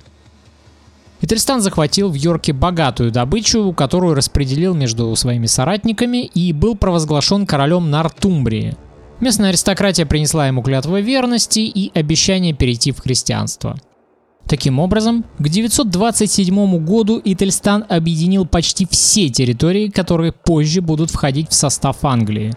Ительстан 1.20 1.60
захватил 1.60 2.10
в 2.10 2.14
Йорке 2.14 2.52
богатую 2.52 3.10
добычу, 3.10 3.72
которую 3.72 4.14
распределил 4.14 4.74
между 4.74 5.14
своими 5.16 5.46
соратниками 5.46 6.24
и 6.24 6.52
был 6.52 6.76
провозглашен 6.76 7.46
королем 7.46 7.90
Нортумбрии. 7.90 8.76
Местная 9.20 9.50
аристократия 9.50 10.06
принесла 10.06 10.48
ему 10.48 10.62
клятву 10.62 10.96
верности 10.98 11.60
и 11.60 11.90
обещание 11.98 12.52
перейти 12.52 12.92
в 12.92 12.98
христианство. 12.98 13.76
Таким 14.46 14.78
образом, 14.78 15.24
к 15.38 15.48
927 15.48 16.84
году 16.84 17.18
Ительстан 17.24 17.86
объединил 17.88 18.44
почти 18.44 18.86
все 18.90 19.30
территории, 19.30 19.88
которые 19.88 20.32
позже 20.32 20.82
будут 20.82 21.10
входить 21.10 21.48
в 21.48 21.54
состав 21.54 22.04
Англии. 22.04 22.52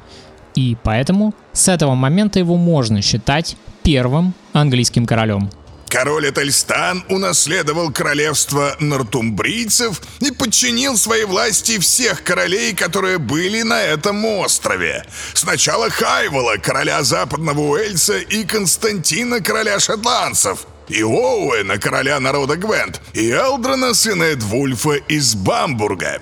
и 0.55 0.75
поэтому 0.83 1.33
с 1.53 1.67
этого 1.69 1.93
момента 1.93 2.39
его 2.39 2.57
можно 2.57 3.01
считать 3.01 3.55
первым 3.83 4.33
английским 4.53 5.05
королем. 5.05 5.49
Король 5.89 6.29
Этельстан 6.29 7.05
унаследовал 7.07 7.91
королевство 7.91 8.75
нортумбрийцев 8.79 10.01
и 10.19 10.31
подчинил 10.31 10.97
своей 10.97 11.23
власти 11.25 11.79
всех 11.79 12.23
королей, 12.23 12.73
которые 12.73 13.17
были 13.17 13.61
на 13.61 13.81
этом 13.81 14.23
острове. 14.25 15.05
Сначала 15.33 15.89
Хайвола, 15.89 16.57
короля 16.57 17.03
западного 17.03 17.61
Уэльса, 17.61 18.17
и 18.17 18.43
Константина, 18.43 19.41
короля 19.41 19.79
шотландцев, 19.79 20.67
и 20.89 21.01
Оуэна, 21.01 21.77
короля 21.77 22.19
народа 22.19 22.57
Гвент, 22.57 23.01
и 23.13 23.29
Элдрона, 23.29 23.93
сына 23.93 24.23
Эдвульфа 24.23 24.95
из 25.07 25.35
Бамбурга. 25.35 26.21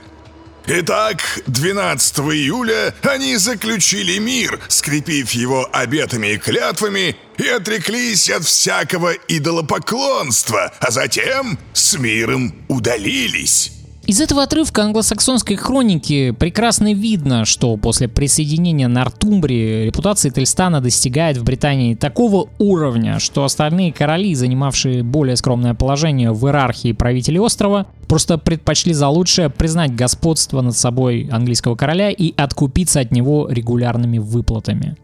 Итак, 0.68 1.22
12 1.46 2.20
июля 2.20 2.96
они 3.04 3.38
заключили 3.38 4.18
мир, 4.18 4.60
скрепив 4.68 5.30
его 5.32 5.70
обетами 5.72 6.34
и 6.34 6.38
клятвами, 6.38 7.16
и 7.38 7.48
отреклись 7.48 8.30
от 8.30 8.44
всякого 8.44 9.14
идолопоклонства, 9.28 10.72
а 10.80 10.92
затем 10.92 11.58
с 11.74 11.98
миром 11.98 12.54
удалились. 12.68 13.72
Из 14.08 14.22
этого 14.22 14.44
отрывка 14.44 14.84
англосаксонской 14.84 15.56
хроники 15.56 16.30
прекрасно 16.30 16.94
видно, 16.94 17.44
что 17.44 17.76
после 17.76 18.08
присоединения 18.08 18.88
Нортумбрии 18.88 19.86
репутация 19.88 20.30
Тельстана 20.30 20.80
достигает 20.80 21.38
в 21.38 21.44
Британии 21.44 21.96
такого 21.96 22.50
уровня, 22.60 23.18
что 23.18 23.44
остальные 23.44 23.94
короли, 23.94 24.36
занимавшие 24.36 25.02
более 25.02 25.36
скромное 25.38 25.74
положение 25.74 26.32
в 26.32 26.46
иерархии 26.46 26.92
правителей 26.92 27.40
острова, 27.40 27.88
просто 28.08 28.38
предпочли 28.38 28.94
за 28.94 29.08
лучшее 29.08 29.50
признать 29.50 29.96
господство 29.96 30.62
над 30.62 30.78
собой 30.78 31.28
английского 31.32 31.76
короля 31.76 32.12
и 32.12 32.32
откупиться 32.38 33.00
от 33.00 33.12
него 33.12 33.48
регулярными 33.50 34.20
выплатами. 34.20 34.98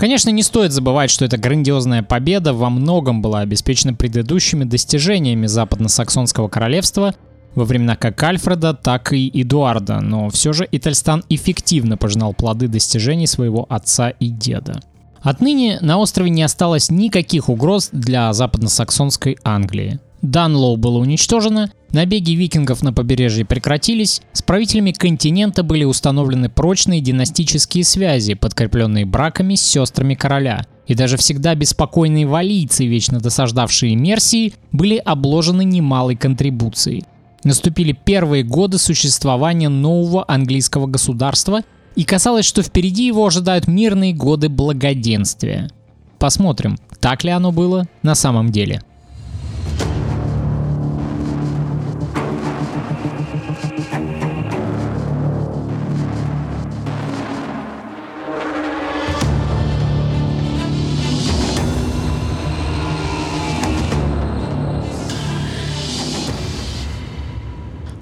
Конечно, 0.00 0.30
не 0.30 0.42
стоит 0.42 0.72
забывать, 0.72 1.10
что 1.10 1.26
эта 1.26 1.36
грандиозная 1.36 2.02
победа 2.02 2.54
во 2.54 2.70
многом 2.70 3.20
была 3.20 3.40
обеспечена 3.40 3.92
предыдущими 3.92 4.64
достижениями 4.64 5.46
западно-саксонского 5.46 6.48
королевства 6.48 7.14
во 7.54 7.66
времена 7.66 7.96
как 7.96 8.22
Альфреда, 8.22 8.72
так 8.72 9.12
и 9.12 9.28
Эдуарда, 9.28 10.00
но 10.00 10.30
все 10.30 10.54
же 10.54 10.66
Итальстан 10.72 11.22
эффективно 11.28 11.98
пожинал 11.98 12.32
плоды 12.32 12.66
достижений 12.66 13.26
своего 13.26 13.66
отца 13.68 14.08
и 14.08 14.28
деда. 14.30 14.80
Отныне 15.20 15.76
на 15.82 15.98
острове 15.98 16.30
не 16.30 16.44
осталось 16.44 16.90
никаких 16.90 17.50
угроз 17.50 17.90
для 17.92 18.32
западно-саксонской 18.32 19.36
Англии. 19.44 20.00
Данлоу 20.22 20.76
было 20.76 20.98
уничтожено, 20.98 21.70
набеги 21.92 22.32
викингов 22.32 22.82
на 22.82 22.92
побережье 22.92 23.44
прекратились, 23.44 24.20
с 24.32 24.42
правителями 24.42 24.92
континента 24.92 25.62
были 25.62 25.84
установлены 25.84 26.50
прочные 26.50 27.00
династические 27.00 27.84
связи, 27.84 28.34
подкрепленные 28.34 29.06
браками 29.06 29.54
с 29.54 29.62
сестрами 29.62 30.14
короля. 30.14 30.66
И 30.86 30.94
даже 30.94 31.16
всегда 31.16 31.54
беспокойные 31.54 32.26
валийцы, 32.26 32.86
вечно 32.86 33.20
досаждавшие 33.20 33.96
Мерсии, 33.96 34.54
были 34.72 34.96
обложены 34.96 35.64
немалой 35.64 36.16
контрибуцией. 36.16 37.04
Наступили 37.42 37.92
первые 37.92 38.42
годы 38.42 38.78
существования 38.78 39.70
нового 39.70 40.24
английского 40.28 40.86
государства, 40.86 41.62
и 41.96 42.04
казалось, 42.04 42.44
что 42.44 42.62
впереди 42.62 43.06
его 43.06 43.26
ожидают 43.26 43.66
мирные 43.66 44.12
годы 44.12 44.48
благоденствия. 44.48 45.70
Посмотрим, 46.18 46.76
так 47.00 47.24
ли 47.24 47.30
оно 47.30 47.50
было 47.50 47.86
на 48.02 48.14
самом 48.14 48.52
деле. 48.52 48.82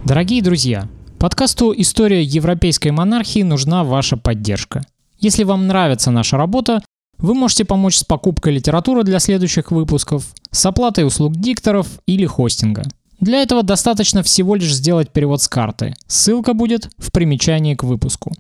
Дорогие 0.08 0.40
друзья, 0.40 0.88
подкасту 1.18 1.74
«История 1.76 2.22
европейской 2.22 2.88
монархии» 2.88 3.42
нужна 3.42 3.84
ваша 3.84 4.16
поддержка. 4.16 4.86
Если 5.18 5.44
вам 5.44 5.66
нравится 5.66 6.10
наша 6.10 6.38
работа, 6.38 6.82
вы 7.18 7.34
можете 7.34 7.66
помочь 7.66 7.96
с 7.96 8.04
покупкой 8.04 8.54
литературы 8.54 9.04
для 9.04 9.18
следующих 9.18 9.70
выпусков, 9.70 10.24
с 10.50 10.64
оплатой 10.64 11.06
услуг 11.06 11.36
дикторов 11.36 11.86
или 12.06 12.24
хостинга. 12.24 12.84
Для 13.20 13.42
этого 13.42 13.62
достаточно 13.62 14.22
всего 14.22 14.54
лишь 14.54 14.72
сделать 14.72 15.12
перевод 15.12 15.42
с 15.42 15.48
карты. 15.48 15.92
Ссылка 16.06 16.54
будет 16.54 16.88
в 16.96 17.12
примечании 17.12 17.74
к 17.74 17.84
выпуску. 17.84 18.32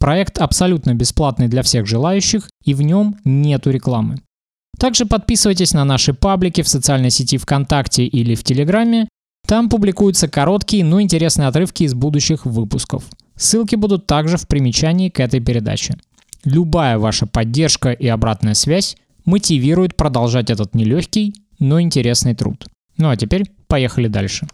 Проект 0.00 0.38
абсолютно 0.38 0.92
бесплатный 0.92 1.46
для 1.46 1.62
всех 1.62 1.86
желающих, 1.86 2.50
и 2.64 2.74
в 2.74 2.82
нем 2.82 3.14
нету 3.24 3.70
рекламы. 3.70 4.16
Также 4.76 5.06
подписывайтесь 5.06 5.72
на 5.72 5.84
наши 5.84 6.14
паблики 6.14 6.62
в 6.62 6.68
социальной 6.68 7.10
сети 7.10 7.38
ВКонтакте 7.38 8.06
или 8.06 8.34
в 8.34 8.42
Телеграме 8.42 9.06
там 9.52 9.68
публикуются 9.68 10.28
короткие, 10.28 10.82
но 10.82 11.02
интересные 11.02 11.46
отрывки 11.46 11.82
из 11.82 11.92
будущих 11.92 12.46
выпусков. 12.46 13.04
Ссылки 13.36 13.74
будут 13.74 14.06
также 14.06 14.38
в 14.38 14.48
примечании 14.48 15.10
к 15.10 15.20
этой 15.20 15.40
передаче. 15.40 15.98
Любая 16.42 16.98
ваша 16.98 17.26
поддержка 17.26 17.92
и 17.92 18.06
обратная 18.06 18.54
связь 18.54 18.96
мотивирует 19.26 19.94
продолжать 19.94 20.48
этот 20.48 20.74
нелегкий, 20.74 21.34
но 21.58 21.82
интересный 21.82 22.34
труд. 22.34 22.64
Ну 22.96 23.10
а 23.10 23.16
теперь 23.18 23.44
поехали 23.66 24.08
дальше. 24.08 24.46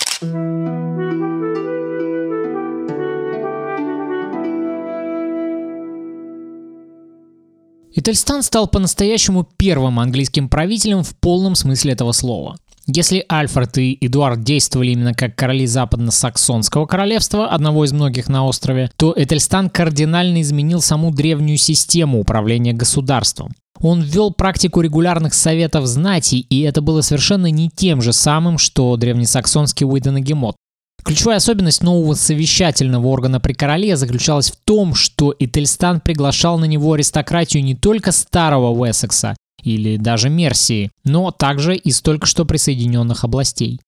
Ительстан 7.95 8.43
стал 8.43 8.67
по-настоящему 8.67 9.47
первым 9.59 10.01
английским 10.01 10.49
правителем 10.49 11.05
в 11.05 11.15
полном 11.15 11.55
смысле 11.55 11.93
этого 11.93 12.11
слова– 12.11 12.57
если 12.91 13.25
Альфред 13.29 13.77
и 13.77 13.99
Эдуард 14.01 14.43
действовали 14.43 14.93
именно 14.93 15.13
как 15.13 15.37
короли 15.37 15.67
западно-саксонского 15.67 16.87
королевства, 16.87 17.47
одного 17.47 17.85
из 17.85 17.93
многих 17.93 18.29
на 18.29 18.47
острове, 18.47 18.91
то 18.97 19.13
Этельстан 19.15 19.69
кардинально 19.69 20.41
изменил 20.41 20.81
саму 20.81 21.11
древнюю 21.11 21.59
систему 21.59 22.19
управления 22.19 22.73
государством. 22.73 23.53
Он 23.81 24.01
ввел 24.01 24.33
практику 24.33 24.81
регулярных 24.81 25.35
советов 25.35 25.87
знати, 25.87 26.37
и 26.37 26.63
это 26.63 26.81
было 26.81 27.03
совершенно 27.03 27.51
не 27.51 27.69
тем 27.69 28.01
же 28.01 28.15
самым, 28.15 28.57
что 28.57 28.97
древнесаксонский 28.97 29.87
Уиденагемот. 29.87 30.57
Ключевая 31.05 31.37
особенность 31.37 31.83
нового 31.83 32.15
совещательного 32.15 33.07
органа 33.07 33.39
при 33.39 33.53
короле 33.53 33.97
заключалась 33.97 34.51
в 34.51 34.57
том, 34.65 34.95
что 34.95 35.35
Этельстан 35.39 36.01
приглашал 36.01 36.59
на 36.59 36.65
него 36.65 36.95
аристократию 36.95 37.63
не 37.63 37.75
только 37.75 38.13
старого 38.13 38.71
Уэссекса, 38.71 39.37
или 39.63 39.97
даже 39.97 40.29
Мерсии, 40.29 40.91
но 41.05 41.31
также 41.31 41.77
из 41.77 42.01
только 42.01 42.27
что 42.27 42.45
присоединенных 42.45 43.25
областей. 43.25 43.81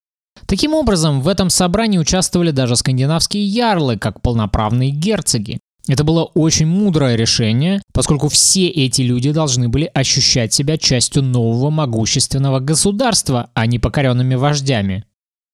Таким 0.46 0.74
образом, 0.74 1.20
в 1.20 1.28
этом 1.28 1.50
собрании 1.50 1.98
участвовали 1.98 2.50
даже 2.50 2.76
скандинавские 2.76 3.44
ярлы, 3.44 3.98
как 3.98 4.22
полноправные 4.22 4.90
герцоги. 4.90 5.58
Это 5.88 6.04
было 6.04 6.24
очень 6.24 6.66
мудрое 6.66 7.16
решение, 7.16 7.82
поскольку 7.92 8.28
все 8.28 8.68
эти 8.68 9.02
люди 9.02 9.32
должны 9.32 9.68
были 9.68 9.90
ощущать 9.92 10.52
себя 10.52 10.76
частью 10.76 11.22
нового 11.22 11.70
могущественного 11.70 12.60
государства, 12.60 13.50
а 13.54 13.66
не 13.66 13.78
покоренными 13.78 14.34
вождями. 14.34 15.04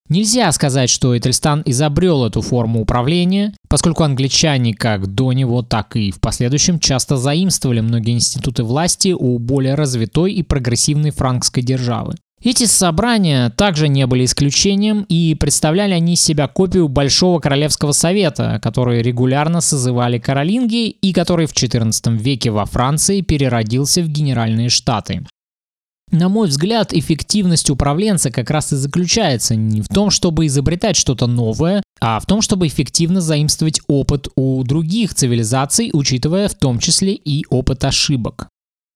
Нельзя 0.08 0.52
сказать, 0.52 0.88
что 0.88 1.16
Этельстан 1.18 1.62
изобрел 1.64 2.24
эту 2.24 2.40
форму 2.40 2.80
управления, 2.80 3.54
поскольку 3.68 4.04
англичане 4.04 4.72
как 4.72 5.08
до 5.08 5.32
него, 5.32 5.62
так 5.62 5.96
и 5.96 6.12
в 6.12 6.20
последующем 6.20 6.78
часто 6.78 7.16
заимствовали 7.16 7.80
многие 7.80 8.12
институты 8.12 8.62
власти 8.62 9.14
у 9.18 9.38
более 9.38 9.74
развитой 9.74 10.32
и 10.32 10.42
прогрессивной 10.42 11.10
франкской 11.10 11.62
державы. 11.62 12.14
Эти 12.42 12.64
собрания 12.66 13.50
также 13.50 13.88
не 13.88 14.06
были 14.06 14.24
исключением 14.24 15.06
и 15.08 15.34
представляли 15.34 15.94
они 15.94 16.14
из 16.14 16.22
себя 16.22 16.46
копию 16.46 16.86
Большого 16.86 17.40
Королевского 17.40 17.92
Совета, 17.92 18.60
который 18.62 19.02
регулярно 19.02 19.60
созывали 19.60 20.18
каролинги 20.18 20.90
и 20.90 21.12
который 21.12 21.46
в 21.46 21.52
XIV 21.52 22.16
веке 22.16 22.50
во 22.50 22.66
Франции 22.66 23.22
переродился 23.22 24.02
в 24.02 24.08
Генеральные 24.08 24.68
Штаты. 24.68 25.26
На 26.12 26.28
мой 26.28 26.48
взгляд, 26.48 26.94
эффективность 26.94 27.68
управленца 27.68 28.30
как 28.30 28.50
раз 28.50 28.72
и 28.72 28.76
заключается 28.76 29.56
не 29.56 29.82
в 29.82 29.88
том, 29.88 30.10
чтобы 30.10 30.46
изобретать 30.46 30.96
что-то 30.96 31.26
новое, 31.26 31.82
а 32.00 32.20
в 32.20 32.26
том, 32.26 32.42
чтобы 32.42 32.68
эффективно 32.68 33.20
заимствовать 33.20 33.80
опыт 33.88 34.28
у 34.36 34.62
других 34.62 35.14
цивилизаций, 35.14 35.90
учитывая 35.92 36.48
в 36.48 36.54
том 36.54 36.78
числе 36.78 37.12
и 37.12 37.44
опыт 37.50 37.84
ошибок. 37.84 38.48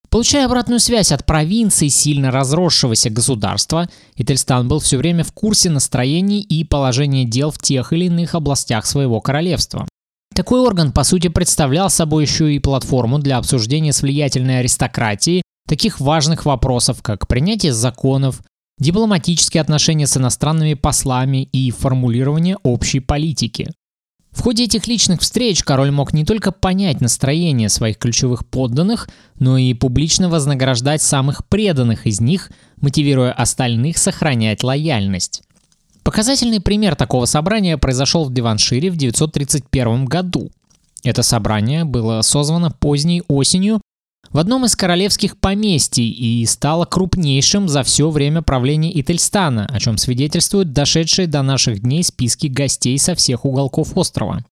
Получая 0.09 0.45
обратную 0.45 0.79
связь 0.79 1.11
от 1.11 1.25
провинции 1.25 1.87
сильно 1.87 2.31
разросшегося 2.31 3.09
государства, 3.09 3.89
Ительстан 4.15 4.67
был 4.67 4.79
все 4.79 4.97
время 4.97 5.23
в 5.23 5.31
курсе 5.31 5.69
настроений 5.69 6.41
и 6.41 6.63
положения 6.63 7.23
дел 7.23 7.51
в 7.51 7.57
тех 7.57 7.93
или 7.93 8.05
иных 8.05 8.35
областях 8.35 8.85
своего 8.85 9.21
королевства. 9.21 9.87
Такой 10.33 10.61
орган, 10.61 10.91
по 10.91 11.03
сути, 11.03 11.27
представлял 11.27 11.89
собой 11.89 12.23
еще 12.23 12.53
и 12.53 12.59
платформу 12.59 13.19
для 13.19 13.37
обсуждения 13.37 13.93
с 13.93 14.01
влиятельной 14.01 14.59
аристократией 14.59 15.43
таких 15.67 15.99
важных 15.99 16.45
вопросов, 16.45 17.01
как 17.01 17.27
принятие 17.27 17.73
законов, 17.73 18.41
дипломатические 18.79 19.61
отношения 19.61 20.07
с 20.07 20.17
иностранными 20.17 20.73
послами 20.73 21.43
и 21.43 21.71
формулирование 21.71 22.57
общей 22.63 22.99
политики. 22.99 23.69
В 24.31 24.41
ходе 24.41 24.63
этих 24.63 24.87
личных 24.87 25.21
встреч 25.21 25.61
король 25.63 25.91
мог 25.91 26.13
не 26.13 26.23
только 26.23 26.51
понять 26.51 27.01
настроение 27.01 27.67
своих 27.69 27.97
ключевых 27.97 28.47
подданных, 28.47 29.09
но 29.39 29.57
и 29.57 29.73
публично 29.73 30.29
вознаграждать 30.29 31.01
самых 31.01 31.45
преданных 31.47 32.07
из 32.07 32.21
них, 32.21 32.49
мотивируя 32.77 33.33
остальных 33.33 33.97
сохранять 33.97 34.63
лояльность. 34.63 35.43
Показательный 36.03 36.61
пример 36.61 36.95
такого 36.95 37.25
собрания 37.25 37.77
произошел 37.77 38.25
в 38.25 38.33
Диваншире 38.33 38.89
в 38.89 38.95
931 38.95 40.05
году. 40.05 40.49
Это 41.03 41.23
собрание 41.23 41.83
было 41.83 42.21
созвано 42.21 42.71
поздней 42.71 43.23
осенью 43.27 43.81
в 44.31 44.37
одном 44.37 44.65
из 44.65 44.75
королевских 44.75 45.37
поместий 45.37 46.09
и 46.09 46.45
стало 46.45 46.85
крупнейшим 46.85 47.67
за 47.67 47.83
все 47.83 48.09
время 48.09 48.41
правления 48.41 48.91
Ительстана, 48.91 49.65
о 49.65 49.79
чем 49.79 49.97
свидетельствуют 49.97 50.71
дошедшие 50.71 51.27
до 51.27 51.41
наших 51.41 51.81
дней 51.81 52.03
списки 52.03 52.47
гостей 52.47 52.97
со 52.97 53.15
всех 53.15 53.45
уголков 53.45 53.97
острова. 53.97 54.43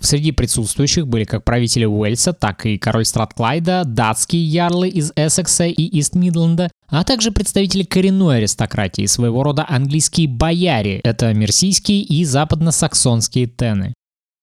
Среди 0.00 0.32
присутствующих 0.32 1.06
были 1.06 1.24
как 1.24 1.44
правители 1.44 1.84
Уэльса, 1.84 2.32
так 2.32 2.64
и 2.64 2.78
король 2.78 3.04
Стратклайда, 3.04 3.82
датские 3.84 4.42
ярлы 4.44 4.88
из 4.88 5.12
Эссекса 5.14 5.66
и 5.66 5.82
Ист-Мидленда, 5.98 6.70
а 6.88 7.04
также 7.04 7.32
представители 7.32 7.84
коренной 7.84 8.38
аристократии, 8.38 9.04
своего 9.04 9.42
рода 9.42 9.66
английские 9.68 10.26
бояре, 10.26 11.00
это 11.00 11.34
мерсийские 11.34 12.00
и 12.00 12.24
западно-саксонские 12.24 13.46
тены. 13.46 13.92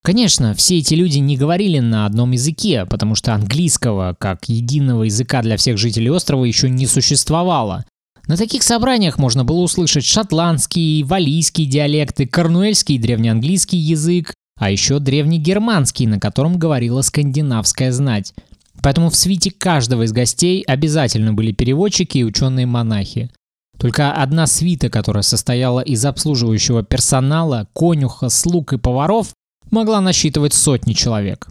Конечно, 0.03 0.53
все 0.53 0.77
эти 0.77 0.93
люди 0.93 1.17
не 1.17 1.35
говорили 1.35 1.79
на 1.79 2.05
одном 2.05 2.31
языке, 2.31 2.85
потому 2.85 3.15
что 3.15 3.33
английского, 3.33 4.15
как 4.17 4.47
единого 4.47 5.03
языка 5.03 5.41
для 5.41 5.57
всех 5.57 5.77
жителей 5.77 6.09
острова, 6.09 6.45
еще 6.45 6.69
не 6.69 6.87
существовало. 6.87 7.85
На 8.27 8.35
таких 8.35 8.63
собраниях 8.63 9.17
можно 9.17 9.45
было 9.45 9.59
услышать 9.59 10.05
шотландский, 10.05 11.03
валийский 11.03 11.65
диалекты, 11.65 12.25
корнуэльский 12.25 12.97
древнеанглийский 12.97 13.77
язык, 13.77 14.33
а 14.59 14.69
еще 14.71 14.99
древнегерманский, 14.99 16.07
на 16.07 16.19
котором 16.19 16.57
говорила 16.57 17.01
скандинавская 17.01 17.91
знать. 17.91 18.33
Поэтому 18.81 19.09
в 19.09 19.15
свите 19.15 19.51
каждого 19.51 20.03
из 20.03 20.11
гостей 20.11 20.61
обязательно 20.63 21.33
были 21.33 21.51
переводчики 21.51 22.19
и 22.19 22.23
ученые-монахи. 22.23 23.29
Только 23.77 24.11
одна 24.11 24.47
свита, 24.47 24.89
которая 24.89 25.21
состояла 25.21 25.79
из 25.81 26.03
обслуживающего 26.03 26.83
персонала, 26.83 27.67
конюха, 27.73 28.29
слуг 28.29 28.73
и 28.73 28.77
поваров, 28.77 29.29
могла 29.71 30.01
насчитывать 30.01 30.53
сотни 30.53 30.93
человек. 30.93 31.47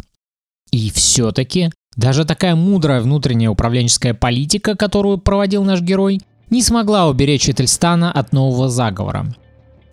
И 0.70 0.90
все-таки 0.90 1.70
даже 1.96 2.24
такая 2.24 2.54
мудрая 2.54 3.00
внутренняя 3.00 3.50
управленческая 3.50 4.14
политика, 4.14 4.76
которую 4.76 5.18
проводил 5.18 5.64
наш 5.64 5.80
герой, 5.80 6.20
не 6.50 6.62
смогла 6.62 7.08
уберечь 7.08 7.48
Этельстана 7.48 8.12
от 8.12 8.32
нового 8.32 8.68
заговора. 8.68 9.34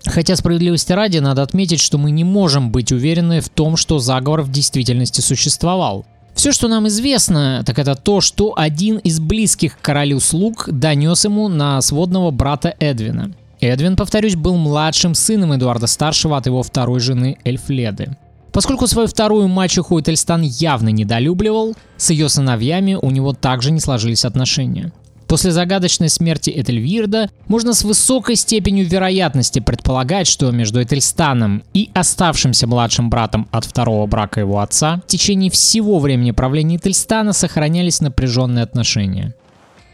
Хотя 0.06 0.36
справедливости 0.36 0.92
ради 0.92 1.20
надо 1.20 1.42
отметить, 1.42 1.80
что 1.80 1.98
мы 1.98 2.12
не 2.12 2.26
можем 2.26 2.72
быть 2.72 2.92
уверены 2.92 3.40
в 3.40 3.48
том, 3.48 3.78
что 3.78 4.00
заговор 4.00 4.42
в 4.42 4.52
действительности 4.52 5.22
существовал. 5.22 6.06
Все, 6.36 6.52
что 6.52 6.68
нам 6.68 6.88
известно, 6.88 7.64
так 7.66 7.80
это 7.80 7.96
то, 7.96 8.20
что 8.20 8.54
один 8.58 8.98
из 8.98 9.20
близких 9.20 9.78
королю 9.82 10.20
слуг 10.20 10.68
донес 10.70 11.24
ему 11.24 11.48
на 11.48 11.80
сводного 11.82 12.32
брата 12.32 12.76
Эдвина– 12.80 13.34
Эдвин, 13.64 13.96
повторюсь, 13.96 14.36
был 14.36 14.58
младшим 14.58 15.16
сыном 15.16 15.56
Эдуарда 15.56 15.88
Старшего 15.88 16.38
от 16.38 16.46
его 16.46 16.64
второй 16.64 17.00
жены 17.00 17.38
Эльфледы. 17.46 18.18
Поскольку 18.52 18.86
свою 18.86 19.08
вторую 19.08 19.48
мачеху 19.48 20.00
Этельстан 20.00 20.44
явно 20.44 20.90
недолюбливал, 20.90 21.76
с 21.98 22.12
ее 22.12 22.30
сыновьями 22.30 22.94
у 22.94 23.10
него 23.10 23.34
также 23.34 23.72
не 23.72 23.80
сложились 23.80 24.26
отношения. 24.26 24.92
После 25.28 25.52
загадочной 25.52 26.10
смерти 26.10 26.52
Этельвирда 26.56 27.30
можно 27.48 27.74
с 27.74 27.84
высокой 27.84 28.36
степенью 28.36 28.86
вероятности 28.88 29.60
предполагать, 29.60 30.28
что 30.28 30.52
между 30.52 30.84
Этельстаном 30.84 31.64
и 31.74 31.90
оставшимся 31.96 32.68
младшим 32.68 33.10
братом 33.10 33.48
от 33.52 33.66
второго 33.66 34.06
брака 34.06 34.42
его 34.42 34.60
отца 34.60 35.02
в 35.08 35.08
течение 35.08 35.50
всего 35.50 35.98
времени 35.98 36.30
правления 36.30 36.76
Этельстана 36.76 37.34
сохранялись 37.34 38.02
напряженные 38.02 38.62
отношения. 38.62 39.34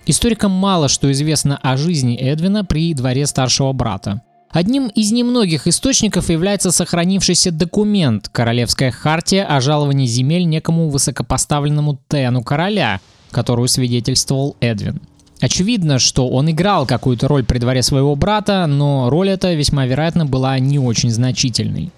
Историкам 0.09 0.49
мало 0.49 0.87
что 0.87 1.11
известно 1.11 1.57
о 1.57 1.77
жизни 1.77 2.15
Эдвина 2.15 2.65
при 2.65 2.95
дворе 2.95 3.27
старшего 3.27 3.71
брата. 3.73 4.23
Одним 4.49 4.87
из 4.87 5.11
немногих 5.11 5.67
источников 5.67 6.31
является 6.31 6.71
сохранившийся 6.71 7.51
документ 7.51 8.27
«Королевская 8.27 8.89
хартия 8.89 9.45
о 9.45 9.61
жаловании 9.61 10.07
земель 10.07 10.45
некому 10.45 10.89
высокопоставленному 10.89 11.99
Тену 12.07 12.41
короля», 12.41 13.01
которую 13.29 13.67
свидетельствовал 13.67 14.55
Эдвин. 14.61 14.99
Очевидно, 15.41 15.99
что 15.99 16.27
он 16.27 16.49
играл 16.49 16.87
какую-то 16.87 17.27
роль 17.27 17.45
при 17.45 17.59
дворе 17.59 17.83
своего 17.83 18.15
брата, 18.15 18.65
но 18.65 19.11
роль 19.11 19.29
эта 19.29 19.53
весьма 19.53 19.85
вероятно 19.85 20.25
была 20.25 20.57
не 20.57 20.79
очень 20.79 21.11
значительной. 21.11 21.91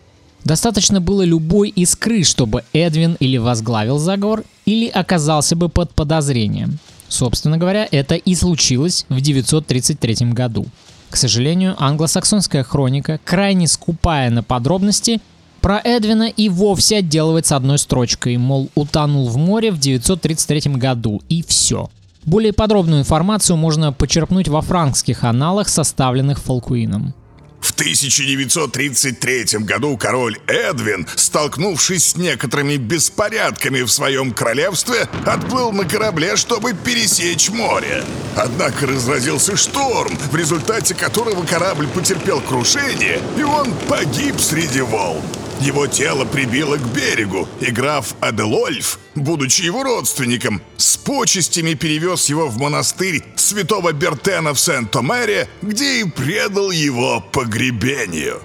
Достаточно 0.43 0.99
было 0.99 1.21
любой 1.21 1.69
искры, 1.69 2.25
чтобы 2.25 2.65
Эдвин 2.73 3.15
или 3.21 3.37
возглавил 3.37 3.99
заговор, 3.99 4.43
или 4.65 4.89
оказался 4.89 5.55
бы 5.55 5.69
под 5.69 5.93
подозрением. 5.93 6.77
Собственно 7.11 7.57
говоря, 7.57 7.85
это 7.91 8.15
и 8.15 8.33
случилось 8.35 9.05
в 9.09 9.19
933 9.19 10.31
году. 10.31 10.65
К 11.09 11.17
сожалению, 11.17 11.75
англосаксонская 11.77 12.63
хроника, 12.63 13.19
крайне 13.25 13.67
скупая 13.67 14.29
на 14.29 14.43
подробности, 14.43 15.19
про 15.59 15.81
Эдвина 15.83 16.29
и 16.29 16.47
вовсе 16.47 16.99
отделывается 16.99 17.57
одной 17.57 17.79
строчкой, 17.79 18.37
мол, 18.37 18.69
утонул 18.75 19.27
в 19.27 19.35
море 19.35 19.71
в 19.71 19.77
933 19.77 20.71
году, 20.75 21.21
и 21.27 21.43
все. 21.43 21.89
Более 22.23 22.53
подробную 22.53 23.01
информацию 23.01 23.57
можно 23.57 23.91
почерпнуть 23.91 24.47
во 24.47 24.61
франкских 24.61 25.25
аналах, 25.25 25.67
составленных 25.67 26.39
Фолкуином. 26.39 27.13
В 27.61 27.71
1933 27.71 29.59
году 29.59 29.95
король 29.95 30.39
Эдвин, 30.47 31.07
столкнувшись 31.15 32.07
с 32.07 32.15
некоторыми 32.15 32.77
беспорядками 32.77 33.83
в 33.83 33.89
своем 33.89 34.33
королевстве, 34.33 35.07
отплыл 35.25 35.71
на 35.71 35.85
корабле, 35.85 36.35
чтобы 36.35 36.73
пересечь 36.73 37.49
море. 37.49 38.03
Однако 38.35 38.87
разразился 38.87 39.55
шторм, 39.55 40.17
в 40.31 40.35
результате 40.35 40.95
которого 40.95 41.45
корабль 41.45 41.87
потерпел 41.87 42.41
крушение, 42.41 43.21
и 43.37 43.43
он 43.43 43.71
погиб 43.87 44.39
среди 44.39 44.81
волн. 44.81 45.21
Его 45.61 45.85
тело 45.85 46.25
прибило 46.25 46.75
к 46.77 46.87
берегу, 46.91 47.47
и 47.59 47.69
граф 47.69 48.15
Аделольф, 48.19 48.97
будучи 49.13 49.61
его 49.61 49.83
родственником, 49.83 50.59
с 50.75 50.97
почестями 50.97 51.75
перевез 51.75 52.29
его 52.29 52.47
в 52.47 52.57
монастырь 52.57 53.23
святого 53.35 53.91
Бертена 53.91 54.55
в 54.55 54.59
Сент-Омере, 54.59 55.47
где 55.61 56.01
и 56.01 56.03
предал 56.05 56.71
его 56.71 57.23
погребению. 57.31 58.41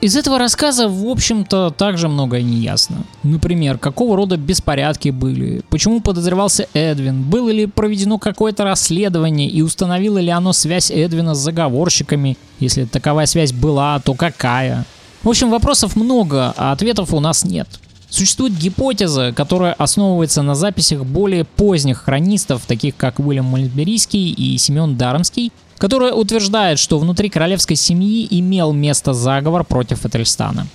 Из 0.00 0.16
этого 0.16 0.38
рассказа, 0.38 0.88
в 0.88 1.08
общем-то, 1.08 1.70
также 1.70 2.08
многое 2.08 2.42
не 2.42 2.58
ясно. 2.58 3.04
Например, 3.24 3.76
какого 3.76 4.16
рода 4.16 4.36
беспорядки 4.36 5.08
были, 5.08 5.62
почему 5.70 6.00
подозревался 6.00 6.68
Эдвин, 6.72 7.22
было 7.24 7.50
ли 7.50 7.66
проведено 7.66 8.18
какое-то 8.18 8.62
расследование 8.62 9.48
и 9.48 9.60
установило 9.60 10.18
ли 10.18 10.30
оно 10.30 10.52
связь 10.52 10.92
Эдвина 10.92 11.34
с 11.34 11.38
заговорщиками, 11.38 12.38
если 12.60 12.84
таковая 12.84 13.26
связь 13.26 13.52
была, 13.52 13.98
то 13.98 14.14
какая. 14.14 14.84
В 15.24 15.28
общем, 15.30 15.48
вопросов 15.48 15.96
много, 15.96 16.52
а 16.58 16.72
ответов 16.72 17.14
у 17.14 17.18
нас 17.18 17.44
нет. 17.46 17.66
Существует 18.10 18.52
гипотеза, 18.58 19.32
которая 19.34 19.72
основывается 19.72 20.42
на 20.42 20.54
записях 20.54 21.06
более 21.06 21.46
поздних 21.46 22.02
хронистов, 22.02 22.66
таких 22.66 22.94
как 22.94 23.18
Уильям 23.18 23.46
Мальберийский 23.46 24.30
и 24.30 24.58
Семен 24.58 24.98
Дармский, 24.98 25.50
которая 25.78 26.12
утверждает, 26.12 26.78
что 26.78 26.98
внутри 26.98 27.30
королевской 27.30 27.74
семьи 27.74 28.26
имел 28.30 28.74
место 28.74 29.14
заговор 29.14 29.64
против 29.64 30.04
Этельстана. 30.04 30.66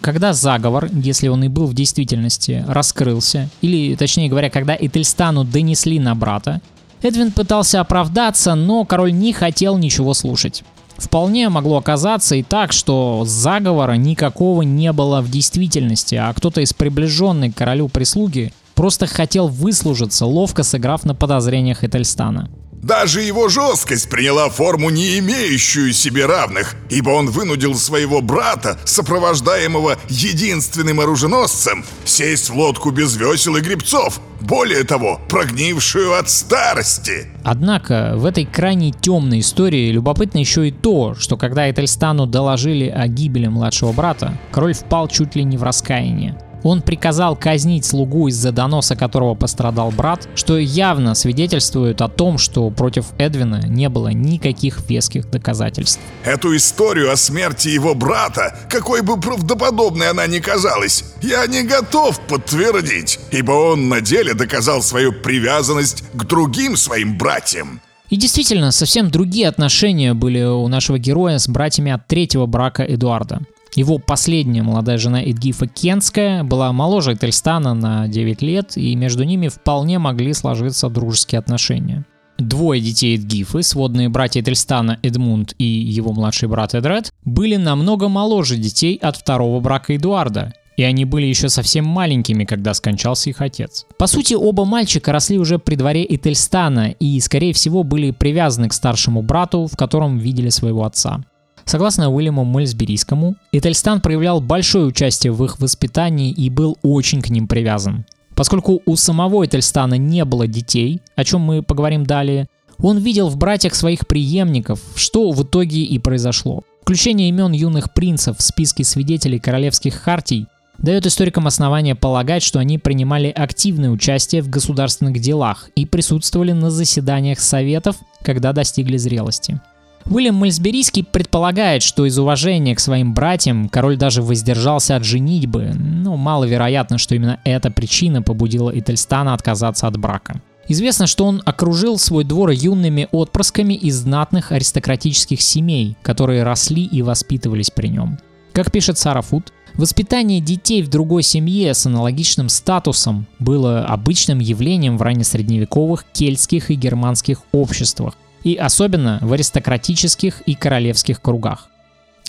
Когда 0.00 0.32
заговор, 0.32 0.90
если 0.92 1.28
он 1.28 1.44
и 1.44 1.48
был 1.48 1.66
в 1.66 1.74
действительности, 1.74 2.64
раскрылся, 2.66 3.48
или, 3.60 3.94
точнее 3.94 4.28
говоря, 4.28 4.50
когда 4.50 4.76
Этельстану 4.78 5.44
донесли 5.44 6.00
на 6.00 6.16
брата, 6.16 6.60
Эдвин 7.00 7.30
пытался 7.30 7.80
оправдаться, 7.80 8.56
но 8.56 8.84
король 8.84 9.12
не 9.12 9.32
хотел 9.32 9.78
ничего 9.78 10.14
слушать. 10.14 10.64
Вполне 10.96 11.48
могло 11.48 11.78
оказаться 11.78 12.36
и 12.36 12.42
так, 12.42 12.72
что 12.72 13.24
заговора 13.26 13.94
никакого 13.94 14.62
не 14.62 14.92
было 14.92 15.20
в 15.20 15.30
действительности, 15.30 16.14
а 16.14 16.32
кто-то 16.32 16.60
из 16.60 16.72
приближенной 16.72 17.50
к 17.50 17.56
королю 17.56 17.88
прислуги 17.88 18.52
просто 18.74 19.06
хотел 19.06 19.48
выслужиться, 19.48 20.26
ловко 20.26 20.62
сыграв 20.62 21.04
на 21.04 21.14
подозрениях 21.14 21.84
Этельстана. 21.84 22.48
Даже 22.84 23.22
его 23.22 23.48
жесткость 23.48 24.10
приняла 24.10 24.50
форму, 24.50 24.90
не 24.90 25.18
имеющую 25.18 25.94
себе 25.94 26.26
равных, 26.26 26.76
ибо 26.90 27.10
он 27.10 27.30
вынудил 27.30 27.74
своего 27.76 28.20
брата, 28.20 28.78
сопровождаемого 28.84 29.96
единственным 30.10 31.00
оруженосцем, 31.00 31.82
сесть 32.04 32.50
в 32.50 32.54
лодку 32.54 32.90
без 32.90 33.16
весел 33.16 33.56
и 33.56 33.62
грибцов, 33.62 34.20
более 34.42 34.84
того, 34.84 35.18
прогнившую 35.30 36.12
от 36.18 36.28
старости. 36.28 37.28
Однако 37.42 38.12
в 38.16 38.26
этой 38.26 38.44
крайне 38.44 38.92
темной 38.92 39.40
истории 39.40 39.90
любопытно 39.90 40.36
еще 40.36 40.68
и 40.68 40.70
то, 40.70 41.14
что 41.14 41.38
когда 41.38 41.70
Этельстану 41.70 42.26
доложили 42.26 42.88
о 42.88 43.08
гибели 43.08 43.46
младшего 43.46 43.92
брата, 43.92 44.36
король 44.52 44.74
впал 44.74 45.08
чуть 45.08 45.34
ли 45.36 45.44
не 45.44 45.56
в 45.56 45.62
раскаяние. 45.62 46.38
Он 46.64 46.80
приказал 46.80 47.36
казнить 47.36 47.84
слугу 47.84 48.26
из-за 48.28 48.50
доноса 48.50 48.96
которого 48.96 49.34
пострадал 49.34 49.92
брат, 49.92 50.26
что 50.34 50.58
явно 50.58 51.14
свидетельствует 51.14 52.00
о 52.00 52.08
том, 52.08 52.38
что 52.38 52.68
против 52.70 53.06
Эдвина 53.18 53.66
не 53.66 53.88
было 53.88 54.08
никаких 54.08 54.80
веских 54.88 55.30
доказательств. 55.30 56.00
Эту 56.24 56.56
историю 56.56 57.12
о 57.12 57.16
смерти 57.16 57.68
его 57.68 57.94
брата, 57.94 58.58
какой 58.70 59.02
бы 59.02 59.20
правдоподобной 59.20 60.08
она 60.08 60.26
ни 60.26 60.38
казалась, 60.38 61.04
я 61.20 61.46
не 61.46 61.62
готов 61.62 62.18
подтвердить, 62.20 63.20
ибо 63.30 63.52
он 63.52 63.90
на 63.90 64.00
деле 64.00 64.32
доказал 64.32 64.82
свою 64.82 65.12
привязанность 65.12 66.02
к 66.14 66.24
другим 66.24 66.78
своим 66.78 67.18
братьям. 67.18 67.82
И 68.08 68.16
действительно, 68.16 68.70
совсем 68.70 69.10
другие 69.10 69.48
отношения 69.48 70.14
были 70.14 70.42
у 70.42 70.68
нашего 70.68 70.98
героя 70.98 71.38
с 71.38 71.48
братьями 71.48 71.92
от 71.92 72.06
третьего 72.06 72.46
брака 72.46 72.82
Эдуарда. 72.82 73.40
Его 73.74 73.98
последняя 73.98 74.62
молодая 74.62 74.98
жена 74.98 75.22
Эдгифа 75.22 75.66
Кенская 75.66 76.44
была 76.44 76.72
моложе 76.72 77.14
Этельстана 77.14 77.74
на 77.74 78.06
9 78.06 78.40
лет, 78.42 78.76
и 78.76 78.94
между 78.94 79.24
ними 79.24 79.48
вполне 79.48 79.98
могли 79.98 80.32
сложиться 80.32 80.88
дружеские 80.88 81.40
отношения. 81.40 82.04
Двое 82.38 82.80
детей 82.80 83.16
Эдгифы, 83.16 83.62
сводные 83.62 84.08
братья 84.08 84.40
Этельстана 84.40 84.98
Эдмунд 85.02 85.54
и 85.58 85.64
его 85.64 86.12
младший 86.12 86.48
брат 86.48 86.74
Эдред, 86.74 87.12
были 87.24 87.56
намного 87.56 88.08
моложе 88.08 88.56
детей 88.56 88.96
от 88.96 89.16
второго 89.16 89.60
брака 89.60 89.96
Эдуарда, 89.96 90.52
и 90.76 90.82
они 90.82 91.04
были 91.04 91.26
еще 91.26 91.48
совсем 91.48 91.84
маленькими, 91.84 92.44
когда 92.44 92.74
скончался 92.74 93.30
их 93.30 93.40
отец. 93.40 93.86
По 93.98 94.06
сути, 94.06 94.34
оба 94.34 94.64
мальчика 94.64 95.12
росли 95.12 95.38
уже 95.38 95.58
при 95.58 95.74
дворе 95.74 96.04
Этельстана 96.08 96.90
и, 96.90 97.18
скорее 97.20 97.52
всего, 97.52 97.82
были 97.82 98.12
привязаны 98.12 98.68
к 98.68 98.72
старшему 98.72 99.22
брату, 99.22 99.66
в 99.66 99.76
котором 99.76 100.18
видели 100.18 100.48
своего 100.48 100.84
отца. 100.84 101.24
Согласно 101.64 102.12
Уильяму 102.12 102.44
Мольсберийскому, 102.44 103.36
Этельстан 103.52 104.00
проявлял 104.00 104.40
большое 104.40 104.86
участие 104.86 105.32
в 105.32 105.44
их 105.44 105.58
воспитании 105.58 106.30
и 106.30 106.50
был 106.50 106.76
очень 106.82 107.22
к 107.22 107.30
ним 107.30 107.48
привязан. 107.48 108.04
Поскольку 108.34 108.82
у 108.84 108.96
самого 108.96 109.46
Этельстана 109.46 109.94
не 109.94 110.24
было 110.24 110.46
детей, 110.46 111.00
о 111.16 111.24
чем 111.24 111.40
мы 111.40 111.62
поговорим 111.62 112.04
далее, 112.04 112.48
он 112.78 112.98
видел 112.98 113.28
в 113.28 113.36
братьях 113.36 113.74
своих 113.74 114.06
преемников, 114.06 114.80
что 114.96 115.30
в 115.30 115.42
итоге 115.42 115.82
и 115.82 115.98
произошло. 115.98 116.62
Включение 116.82 117.28
имен 117.28 117.52
юных 117.52 117.94
принцев 117.94 118.38
в 118.38 118.42
списки 118.42 118.82
свидетелей 118.82 119.38
королевских 119.38 119.94
хартий 119.94 120.48
дает 120.78 121.06
историкам 121.06 121.46
основания 121.46 121.94
полагать, 121.94 122.42
что 122.42 122.58
они 122.58 122.78
принимали 122.78 123.28
активное 123.28 123.90
участие 123.90 124.42
в 124.42 124.50
государственных 124.50 125.20
делах 125.20 125.70
и 125.76 125.86
присутствовали 125.86 126.52
на 126.52 126.70
заседаниях 126.70 127.40
советов, 127.40 127.96
когда 128.22 128.52
достигли 128.52 128.96
зрелости. 128.96 129.60
Уильям 130.06 130.34
Мальсберийский 130.34 131.02
предполагает, 131.02 131.82
что 131.82 132.04
из 132.04 132.18
уважения 132.18 132.74
к 132.74 132.80
своим 132.80 133.14
братьям 133.14 133.68
король 133.70 133.96
даже 133.96 134.20
воздержался 134.22 134.96
от 134.96 135.04
женитьбы, 135.04 135.72
но 135.74 136.16
маловероятно, 136.16 136.98
что 136.98 137.14
именно 137.14 137.40
эта 137.44 137.70
причина 137.70 138.20
побудила 138.20 138.70
Ительстана 138.70 139.32
отказаться 139.32 139.86
от 139.86 139.96
брака. 139.96 140.42
Известно, 140.68 141.06
что 141.06 141.24
он 141.24 141.42
окружил 141.44 141.98
свой 141.98 142.24
двор 142.24 142.50
юными 142.50 143.08
отпрысками 143.12 143.74
из 143.74 143.96
знатных 143.96 144.52
аристократических 144.52 145.40
семей, 145.40 145.96
которые 146.02 146.42
росли 146.42 146.84
и 146.84 147.02
воспитывались 147.02 147.70
при 147.70 147.88
нем. 147.88 148.18
Как 148.52 148.70
пишет 148.70 148.98
Сара 148.98 149.20
Фуд, 149.20 149.52
воспитание 149.74 150.40
детей 150.40 150.82
в 150.82 150.88
другой 150.88 151.22
семье 151.22 151.74
с 151.74 151.86
аналогичным 151.86 152.48
статусом 152.48 153.26
было 153.38 153.84
обычным 153.84 154.38
явлением 154.38 154.96
в 154.96 155.02
раннесредневековых 155.02 156.04
кельтских 156.12 156.70
и 156.70 156.74
германских 156.74 157.42
обществах, 157.52 158.14
и 158.44 158.54
особенно 158.54 159.18
в 159.22 159.32
аристократических 159.32 160.42
и 160.42 160.54
королевских 160.54 161.20
кругах. 161.20 161.68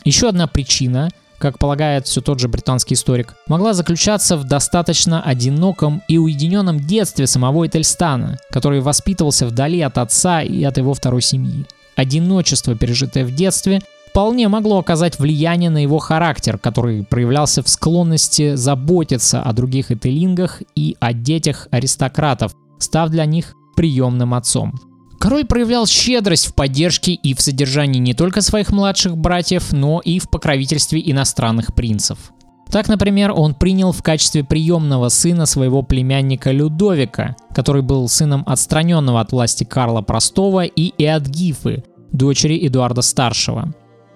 Еще 0.04 0.30
одна 0.30 0.48
причина, 0.48 1.10
как 1.38 1.60
полагает 1.60 2.08
все 2.08 2.22
тот 2.22 2.40
же 2.40 2.48
британский 2.48 2.96
историк, 2.96 3.36
могла 3.48 3.74
заключаться 3.74 4.38
в 4.38 4.46
достаточно 4.46 5.22
одиноком 5.22 6.02
и 6.08 6.18
уединенном 6.18 6.80
детстве 6.80 7.28
самого 7.28 7.68
Этельстана, 7.68 8.40
который 8.50 8.80
воспитывался 8.80 9.46
вдали 9.46 9.82
от 9.82 9.98
отца 9.98 10.42
и 10.42 10.64
от 10.64 10.78
его 10.78 10.94
второй 10.94 11.22
семьи. 11.22 11.66
Одиночество, 11.96 12.76
пережитое 12.76 13.26
в 13.26 13.34
детстве, 13.34 13.82
вполне 14.10 14.48
могло 14.48 14.80
оказать 14.80 15.20
влияние 15.20 15.70
на 15.70 15.82
его 15.82 16.00
характер, 16.00 16.58
который 16.58 17.04
проявлялся 17.04 17.64
в 17.64 17.70
склонности 17.70 18.56
заботиться 18.56 19.42
о 19.42 19.52
других 19.52 19.92
этелингах 19.92 20.62
и 20.76 20.96
о 21.00 21.14
детях 21.14 21.68
аристократов, 21.72 22.54
став 22.80 23.10
для 23.10 23.26
них 23.26 23.54
приемным 23.76 24.34
отцом. 24.34 24.74
Король 25.20 25.46
проявлял 25.46 25.88
щедрость 25.88 26.48
в 26.48 26.54
поддержке 26.54 27.14
и 27.14 27.34
в 27.34 27.42
содержании 27.42 28.00
не 28.00 28.14
только 28.14 28.42
своих 28.42 28.72
младших 28.72 29.18
братьев, 29.18 29.72
но 29.72 30.00
и 30.00 30.20
в 30.20 30.30
покровительстве 30.30 31.02
иностранных 31.04 31.74
принцев. 31.74 32.32
Так, 32.70 32.88
например, 32.88 33.32
он 33.32 33.54
принял 33.54 33.92
в 33.92 34.02
качестве 34.02 34.44
приемного 34.44 35.10
сына 35.10 35.46
своего 35.46 35.82
племянника 35.84 36.52
Людовика, 36.52 37.36
который 37.54 37.82
был 37.82 38.08
сыном 38.10 38.44
отстраненного 38.46 39.22
от 39.22 39.32
власти 39.32 39.64
Карла 39.64 40.02
Простого 40.02 40.66
и 40.66 40.92
Эадгифы, 40.98 41.84
дочери 42.12 42.68
Эдуарда 42.68 43.02
Старшего. 43.02 43.74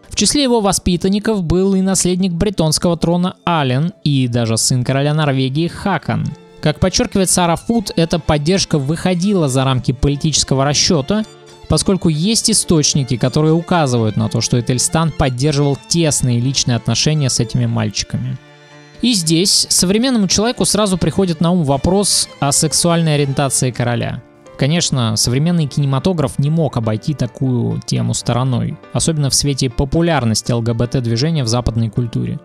В 0.09 0.15
числе 0.15 0.43
его 0.43 0.59
воспитанников 0.59 1.43
был 1.43 1.75
и 1.75 1.81
наследник 1.81 2.33
бретонского 2.33 2.97
трона 2.97 3.35
Ален 3.47 3.93
и 4.03 4.27
даже 4.27 4.57
сын 4.57 4.83
короля 4.83 5.13
Норвегии 5.13 5.67
Хакан– 5.67 6.25
как 6.61 6.79
подчеркивает 6.79 7.29
Сара 7.29 7.55
Фуд, 7.55 7.91
эта 7.95 8.19
поддержка 8.19 8.77
выходила 8.77 9.47
за 9.47 9.63
рамки 9.63 9.91
политического 9.91 10.65
расчета, 10.65 11.23
поскольку 11.67 12.09
есть 12.09 12.49
источники, 12.49 13.15
которые 13.15 13.53
указывают 13.53 14.17
на 14.17 14.27
то, 14.27 14.41
что 14.41 14.59
Этельстан 14.59 15.11
поддерживал 15.11 15.77
тесные 15.87 16.39
личные 16.39 16.75
отношения 16.75 17.29
с 17.29 17.39
этими 17.39 17.65
мальчиками. 17.65 18.37
И 19.01 19.13
здесь 19.13 19.67
современному 19.69 20.27
человеку 20.27 20.65
сразу 20.65 20.97
приходит 20.97 21.39
на 21.39 21.51
ум 21.51 21.63
вопрос 21.63 22.27
о 22.39 22.51
сексуальной 22.51 23.15
ориентации 23.15 23.71
короля. 23.71 24.21
Конечно, 24.57 25.15
современный 25.15 25.67
кинематограф 25.67 26.37
не 26.37 26.49
мог 26.49 26.75
обойти 26.75 27.13
такую 27.13 27.79
тему 27.79 28.13
стороной, 28.13 28.77
особенно 28.91 29.29
в 29.29 29.35
свете 29.35 29.69
популярности 29.69 30.51
ЛГБТ-движения 30.51 31.45
в 31.45 31.47
западной 31.47 31.89
культуре. 31.89 32.39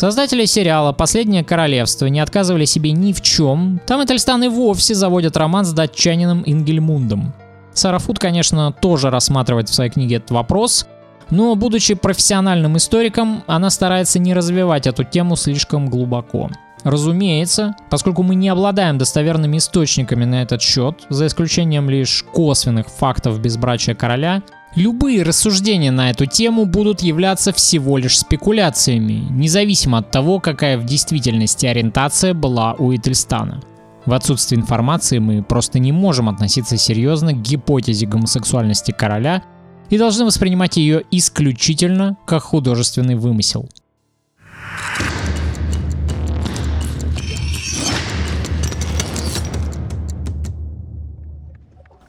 Создатели 0.00 0.46
сериала 0.46 0.92
«Последнее 0.92 1.44
королевство» 1.44 2.06
не 2.06 2.20
отказывали 2.20 2.64
себе 2.64 2.92
ни 2.92 3.12
в 3.12 3.20
чем. 3.20 3.82
Там 3.86 4.02
Этельстан 4.02 4.42
и 4.42 4.48
вовсе 4.48 4.94
заводят 4.94 5.36
роман 5.36 5.66
с 5.66 5.74
датчанином 5.74 6.42
Ингельмундом. 6.46 7.34
Сара 7.74 7.98
Фуд, 7.98 8.18
конечно, 8.18 8.72
тоже 8.72 9.10
рассматривает 9.10 9.68
в 9.68 9.74
своей 9.74 9.90
книге 9.90 10.16
этот 10.16 10.30
вопрос, 10.30 10.86
но, 11.28 11.54
будучи 11.54 11.92
профессиональным 11.92 12.78
историком, 12.78 13.44
она 13.46 13.68
старается 13.68 14.18
не 14.18 14.32
развивать 14.32 14.86
эту 14.86 15.04
тему 15.04 15.36
слишком 15.36 15.90
глубоко. 15.90 16.48
Разумеется, 16.82 17.74
поскольку 17.90 18.22
мы 18.22 18.36
не 18.36 18.48
обладаем 18.48 18.96
достоверными 18.96 19.58
источниками 19.58 20.24
на 20.24 20.40
этот 20.40 20.62
счет, 20.62 21.02
за 21.10 21.26
исключением 21.26 21.90
лишь 21.90 22.24
косвенных 22.32 22.86
фактов 22.88 23.38
безбрачия 23.38 23.94
короля, 23.94 24.42
Любые 24.76 25.24
рассуждения 25.24 25.90
на 25.90 26.10
эту 26.10 26.26
тему 26.26 26.64
будут 26.64 27.00
являться 27.00 27.52
всего 27.52 27.98
лишь 27.98 28.18
спекуляциями, 28.18 29.26
независимо 29.30 29.98
от 29.98 30.12
того, 30.12 30.38
какая 30.38 30.78
в 30.78 30.84
действительности 30.84 31.66
ориентация 31.66 32.34
была 32.34 32.74
у 32.74 32.94
Этельстана. 32.94 33.60
В 34.06 34.12
отсутствии 34.12 34.56
информации 34.56 35.18
мы 35.18 35.42
просто 35.42 35.80
не 35.80 35.90
можем 35.90 36.28
относиться 36.28 36.76
серьезно 36.76 37.32
к 37.32 37.42
гипотезе 37.42 38.06
гомосексуальности 38.06 38.92
короля 38.92 39.42
и 39.90 39.98
должны 39.98 40.24
воспринимать 40.24 40.76
ее 40.76 41.02
исключительно 41.10 42.16
как 42.24 42.44
художественный 42.44 43.16
вымысел. 43.16 43.68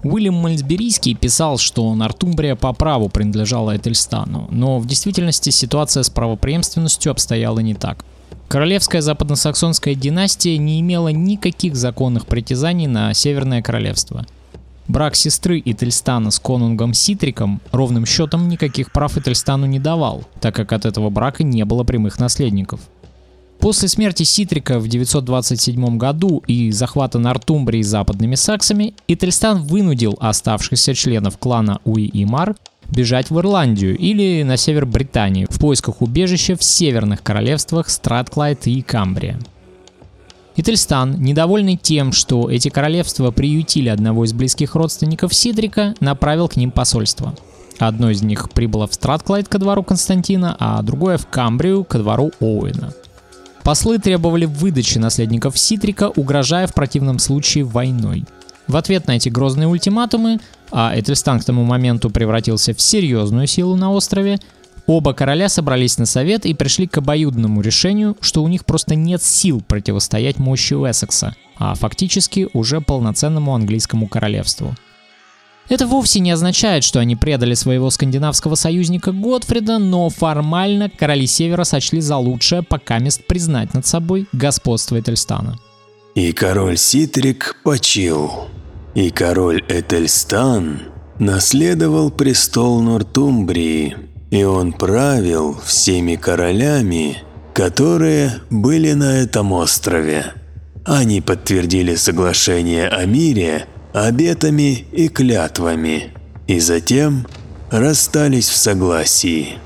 Уильям 0.03 0.35
Мальсберийский 0.35 1.13
писал, 1.13 1.57
что 1.57 1.93
Нортумбрия 1.93 2.55
по 2.55 2.73
праву 2.73 3.07
принадлежала 3.07 3.77
Этельстану, 3.77 4.47
но 4.49 4.79
в 4.79 4.87
действительности 4.87 5.51
ситуация 5.51 6.03
с 6.03 6.09
правопреемственностью 6.09 7.11
обстояла 7.11 7.59
не 7.59 7.75
так. 7.75 8.03
Королевская 8.47 9.01
западносаксонская 9.01 9.95
династия 9.95 10.57
не 10.57 10.81
имела 10.81 11.09
никаких 11.09 11.75
законных 11.75 12.25
притязаний 12.25 12.87
на 12.87 13.13
Северное 13.13 13.61
Королевство. 13.61 14.25
Брак 14.87 15.15
сестры 15.15 15.61
Этельстана 15.63 16.31
с 16.31 16.39
конунгом 16.39 16.93
Ситриком 16.93 17.61
ровным 17.71 18.05
счетом 18.05 18.49
никаких 18.49 18.91
прав 18.91 19.17
Этельстану 19.17 19.67
не 19.67 19.79
давал, 19.79 20.25
так 20.41 20.53
как 20.53 20.73
от 20.73 20.85
этого 20.85 21.09
брака 21.09 21.43
не 21.43 21.63
было 21.63 21.85
прямых 21.85 22.19
наследников. 22.19 22.81
После 23.61 23.87
смерти 23.87 24.23
Ситрика 24.23 24.79
в 24.79 24.87
927 24.87 25.97
году 25.99 26.41
и 26.47 26.71
захвата 26.71 27.19
Нортумбрии 27.19 27.83
западными 27.83 28.33
саксами, 28.33 28.95
Ительстан 29.07 29.61
вынудил 29.61 30.17
оставшихся 30.19 30.95
членов 30.95 31.37
клана 31.37 31.79
Уи-Имар 31.85 32.55
бежать 32.89 33.29
в 33.29 33.37
Ирландию 33.39 33.95
или 33.95 34.41
на 34.41 34.57
север 34.57 34.87
Британии 34.87 35.45
в 35.47 35.59
поисках 35.59 36.01
убежища 36.01 36.55
в 36.55 36.63
северных 36.63 37.21
королевствах 37.21 37.89
Стратклайд 37.89 38.65
и 38.65 38.81
Камбрия. 38.81 39.39
Ительстан, 40.55 41.21
недовольный 41.21 41.77
тем, 41.77 42.13
что 42.13 42.49
эти 42.49 42.69
королевства 42.69 43.29
приютили 43.29 43.89
одного 43.89 44.25
из 44.25 44.33
близких 44.33 44.73
родственников 44.73 45.35
Сидрика, 45.35 45.93
направил 45.99 46.47
к 46.47 46.55
ним 46.55 46.71
посольство. 46.71 47.35
Одно 47.77 48.09
из 48.09 48.23
них 48.23 48.49
прибыло 48.49 48.87
в 48.87 48.95
Стратклайд 48.95 49.47
ко 49.47 49.59
двору 49.59 49.83
Константина, 49.83 50.57
а 50.59 50.81
другое 50.81 51.19
в 51.19 51.27
Камбрию 51.27 51.83
ко 51.83 51.99
двору 51.99 52.31
Оуэна– 52.39 52.95
Послы 53.63 53.99
требовали 53.99 54.45
выдачи 54.45 54.97
наследников 54.97 55.57
Ситрика, 55.57 56.09
угрожая 56.09 56.65
в 56.65 56.73
противном 56.73 57.19
случае 57.19 57.63
войной. 57.63 58.25
В 58.67 58.75
ответ 58.75 59.07
на 59.07 59.17
эти 59.17 59.29
грозные 59.29 59.67
ультиматумы, 59.67 60.39
а 60.71 60.93
Этельстан 60.95 61.39
к 61.39 61.43
тому 61.43 61.63
моменту 61.63 62.09
превратился 62.09 62.73
в 62.73 62.81
серьезную 62.81 63.45
силу 63.45 63.75
на 63.75 63.91
острове, 63.91 64.39
оба 64.87 65.13
короля 65.13 65.49
собрались 65.49 65.97
на 65.97 66.05
совет 66.05 66.45
и 66.45 66.53
пришли 66.53 66.87
к 66.87 66.97
обоюдному 66.97 67.61
решению, 67.61 68.17
что 68.21 68.43
у 68.43 68.47
них 68.47 68.65
просто 68.65 68.95
нет 68.95 69.21
сил 69.21 69.61
противостоять 69.61 70.39
мощи 70.39 70.73
Уэссекса, 70.73 71.35
а 71.57 71.75
фактически 71.75 72.49
уже 72.53 72.81
полноценному 72.81 73.53
английскому 73.53 74.07
королевству. 74.07 74.75
Это 75.71 75.87
вовсе 75.87 76.19
не 76.19 76.31
означает, 76.31 76.83
что 76.83 76.99
они 76.99 77.15
предали 77.15 77.53
своего 77.53 77.89
скандинавского 77.89 78.55
союзника 78.55 79.13
Готфрида, 79.13 79.77
но 79.77 80.09
формально 80.09 80.89
короли 80.89 81.25
Севера 81.25 81.63
сочли 81.63 82.01
за 82.01 82.17
лучшее 82.17 82.61
пока 82.61 82.99
мест 82.99 83.21
признать 83.25 83.73
над 83.73 83.85
собой 83.85 84.27
господство 84.33 84.99
Этельстана. 84.99 85.57
И 86.13 86.33
король 86.33 86.75
Ситрик 86.75 87.55
почил, 87.63 88.49
и 88.95 89.11
король 89.11 89.63
Этельстан 89.69 90.81
наследовал 91.19 92.11
престол 92.11 92.81
Нортумбрии, 92.81 93.95
и 94.29 94.43
он 94.43 94.73
правил 94.73 95.57
всеми 95.65 96.17
королями, 96.17 97.19
которые 97.53 98.41
были 98.49 98.91
на 98.91 99.19
этом 99.19 99.53
острове. 99.53 100.33
Они 100.83 101.21
подтвердили 101.21 101.95
соглашение 101.95 102.89
о 102.89 103.05
мире 103.05 103.67
обетами 103.93 104.85
и 104.91 105.09
клятвами, 105.09 106.11
и 106.47 106.59
затем 106.59 107.27
расстались 107.69 108.49
в 108.49 108.55
согласии. 108.55 109.57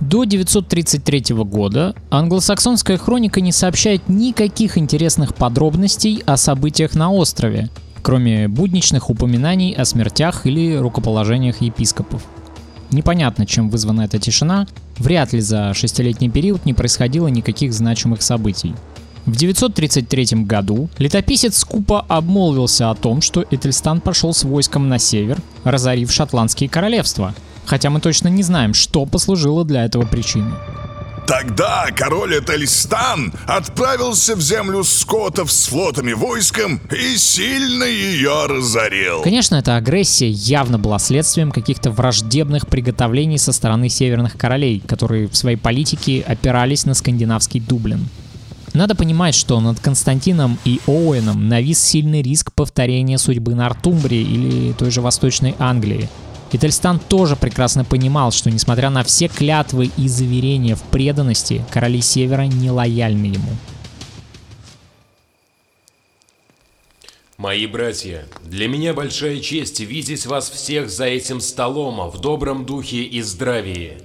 До 0.00 0.24
933 0.24 1.34
года 1.44 1.94
англосаксонская 2.10 2.98
хроника 2.98 3.40
не 3.40 3.52
сообщает 3.52 4.08
никаких 4.08 4.76
интересных 4.76 5.34
подробностей 5.34 6.22
о 6.26 6.36
событиях 6.36 6.94
на 6.94 7.12
острове, 7.12 7.70
кроме 8.02 8.48
будничных 8.48 9.10
упоминаний 9.10 9.72
о 9.74 9.84
смертях 9.84 10.44
или 10.44 10.74
рукоположениях 10.76 11.60
епископов. 11.60 12.22
Непонятно, 12.90 13.46
чем 13.46 13.70
вызвана 13.70 14.02
эта 14.02 14.18
тишина, 14.18 14.66
вряд 14.98 15.32
ли 15.32 15.40
за 15.40 15.72
шестилетний 15.72 16.28
период 16.28 16.66
не 16.66 16.74
происходило 16.74 17.28
никаких 17.28 17.72
значимых 17.72 18.22
событий. 18.22 18.74
В 19.26 19.36
933 19.36 20.44
году 20.44 20.88
летописец 20.98 21.58
скупо 21.58 22.04
обмолвился 22.08 22.90
о 22.90 22.94
том, 22.94 23.20
что 23.22 23.44
Этельстан 23.50 24.00
пошел 24.00 24.34
с 24.34 24.42
войском 24.42 24.88
на 24.88 24.98
север, 24.98 25.38
разорив 25.62 26.10
шотландские 26.10 26.68
королевства, 26.68 27.34
хотя 27.64 27.90
мы 27.90 28.00
точно 28.00 28.28
не 28.28 28.42
знаем, 28.42 28.74
что 28.74 29.06
послужило 29.06 29.64
для 29.64 29.84
этого 29.84 30.04
причиной. 30.04 30.54
Тогда 31.26 31.86
король 31.94 32.40
Этельстан 32.40 33.32
отправился 33.46 34.34
в 34.34 34.40
землю 34.40 34.82
скотов 34.82 35.52
с 35.52 35.66
флотами 35.66 36.12
войском 36.12 36.80
и 36.90 37.16
сильно 37.16 37.84
ее 37.84 38.46
разорил. 38.46 39.22
Конечно, 39.22 39.54
эта 39.54 39.76
агрессия 39.76 40.28
явно 40.28 40.80
была 40.80 40.98
следствием 40.98 41.52
каких-то 41.52 41.92
враждебных 41.92 42.66
приготовлений 42.66 43.38
со 43.38 43.52
стороны 43.52 43.88
северных 43.88 44.36
королей, 44.36 44.82
которые 44.84 45.28
в 45.28 45.36
своей 45.36 45.56
политике 45.56 46.24
опирались 46.26 46.86
на 46.86 46.94
скандинавский 46.94 47.60
Дублин. 47.60 48.08
Надо 48.74 48.94
понимать, 48.94 49.34
что 49.34 49.60
над 49.60 49.80
Константином 49.80 50.58
и 50.64 50.80
Оуэном 50.86 51.48
навис 51.48 51.78
сильный 51.78 52.22
риск 52.22 52.52
повторения 52.54 53.18
судьбы 53.18 53.54
Нортумбрии 53.54 54.22
или 54.22 54.72
той 54.72 54.90
же 54.90 55.02
Восточной 55.02 55.54
Англии. 55.58 56.08
И 56.52 56.58
Тельстан 56.58 56.98
тоже 56.98 57.36
прекрасно 57.36 57.84
понимал, 57.84 58.30
что 58.30 58.50
несмотря 58.50 58.88
на 58.90 59.04
все 59.04 59.28
клятвы 59.28 59.90
и 59.96 60.08
заверения 60.08 60.74
в 60.74 60.82
преданности, 60.82 61.64
короли 61.70 62.00
Севера 62.00 62.42
не 62.42 62.70
лояльны 62.70 63.26
ему. 63.26 63.50
Мои 67.36 67.66
братья, 67.66 68.26
для 68.44 68.68
меня 68.68 68.94
большая 68.94 69.40
честь 69.40 69.80
видеть 69.80 70.26
вас 70.26 70.48
всех 70.48 70.90
за 70.90 71.06
этим 71.06 71.40
столом 71.40 72.08
в 72.08 72.20
добром 72.20 72.64
духе 72.64 73.02
и 73.02 73.20
здравии. 73.20 73.98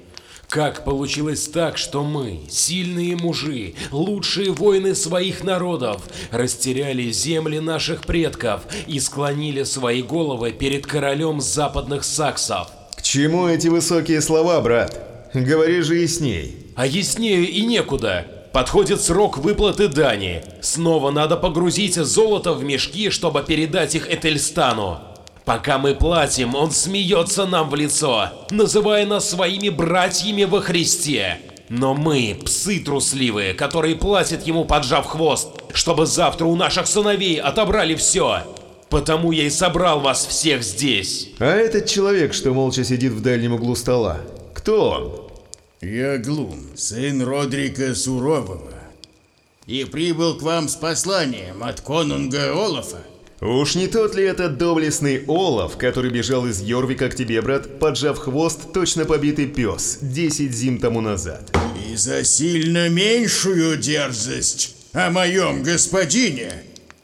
Как 0.49 0.85
получилось 0.85 1.45
так, 1.49 1.77
что 1.77 2.05
мы, 2.05 2.39
сильные 2.49 3.17
мужи, 3.17 3.73
лучшие 3.91 4.51
воины 4.51 4.95
своих 4.95 5.43
народов, 5.43 6.03
растеряли 6.31 7.11
земли 7.11 7.59
наших 7.59 8.05
предков 8.05 8.61
и 8.87 8.97
склонили 9.01 9.63
свои 9.63 10.01
головы 10.01 10.53
перед 10.53 10.87
королем 10.87 11.41
западных 11.41 12.05
саксов? 12.05 12.69
К 12.95 13.01
чему 13.01 13.47
эти 13.47 13.67
высокие 13.67 14.21
слова, 14.21 14.61
брат? 14.61 15.29
Говори 15.33 15.81
же 15.81 15.97
ясней. 15.97 16.55
А 16.77 16.87
яснее 16.87 17.43
и 17.43 17.65
некуда. 17.65 18.25
Подходит 18.53 19.01
срок 19.01 19.37
выплаты 19.37 19.89
дани. 19.89 20.43
Снова 20.61 21.11
надо 21.11 21.35
погрузить 21.35 21.95
золото 21.95 22.53
в 22.53 22.63
мешки, 22.63 23.09
чтобы 23.09 23.43
передать 23.43 23.95
их 23.95 24.09
Этельстану. 24.09 24.99
Пока 25.47 25.77
мы 25.77 25.95
платим, 25.95 26.55
он 26.55 26.71
смеется 26.71 27.45
нам 27.45 27.69
в 27.69 27.75
лицо, 27.75 28.31
называя 28.51 29.05
нас 29.05 29.29
своими 29.29 29.69
братьями 29.69 30.43
во 30.43 30.59
Христе. 30.59 31.39
Но 31.69 31.93
мы– 31.93 32.37
псы 32.43 32.81
трусливые, 32.81 33.53
которые 33.53 33.95
платят 33.95 34.45
ему, 34.45 34.65
поджав 34.65 35.05
хвост, 35.05 35.47
чтобы 35.73 36.05
завтра 36.05 36.43
у 36.47 36.57
наших 36.57 36.85
сыновей 36.85 37.39
отобрали 37.39 37.95
все. 37.95 38.41
Потому 38.89 39.31
я 39.31 39.43
и 39.43 39.49
собрал 39.49 40.01
вас 40.01 40.25
всех 40.25 40.63
здесь. 40.63 41.29
А 41.39 41.45
этот 41.45 41.85
человек, 41.85 42.33
что 42.33 42.51
молча 42.51 42.83
сидит 42.83 43.13
в 43.13 43.21
дальнем 43.21 43.53
углу 43.53 43.77
стола, 43.77 44.17
кто 44.53 44.89
он? 44.89 45.29
Я 45.79 46.17
Глум, 46.17 46.59
сын 46.75 47.21
Родрика 47.21 47.95
Сурового, 47.95 48.73
и 49.65 49.85
прибыл 49.85 50.37
к 50.37 50.41
вам 50.41 50.67
с 50.67 50.75
посланием 50.75 51.63
от 51.63 51.79
конунга 51.79 52.51
Олафа. 52.51 52.97
Уж 53.39 53.75
не 53.75 53.87
тот 53.87 54.15
ли 54.15 54.23
этот 54.23 54.57
доблестный 54.57 55.23
Олаф, 55.27 55.77
который 55.77 56.09
бежал 56.09 56.47
из 56.47 56.59
Йорвика 56.61 57.07
к 57.07 57.15
тебе, 57.15 57.39
брат, 57.41 57.79
поджав 57.79 58.17
хвост, 58.17 58.73
точно 58.73 59.05
побитый 59.05 59.45
пес, 59.45 59.99
10 60.01 60.51
зим 60.51 60.79
тому 60.79 61.01
назад? 61.01 61.55
И 61.87 61.95
за 61.95 62.23
сильно 62.23 62.89
меньшую 62.89 63.77
дерзость 63.77 64.75
о 64.93 65.11
моем 65.11 65.61
господине 65.61 66.51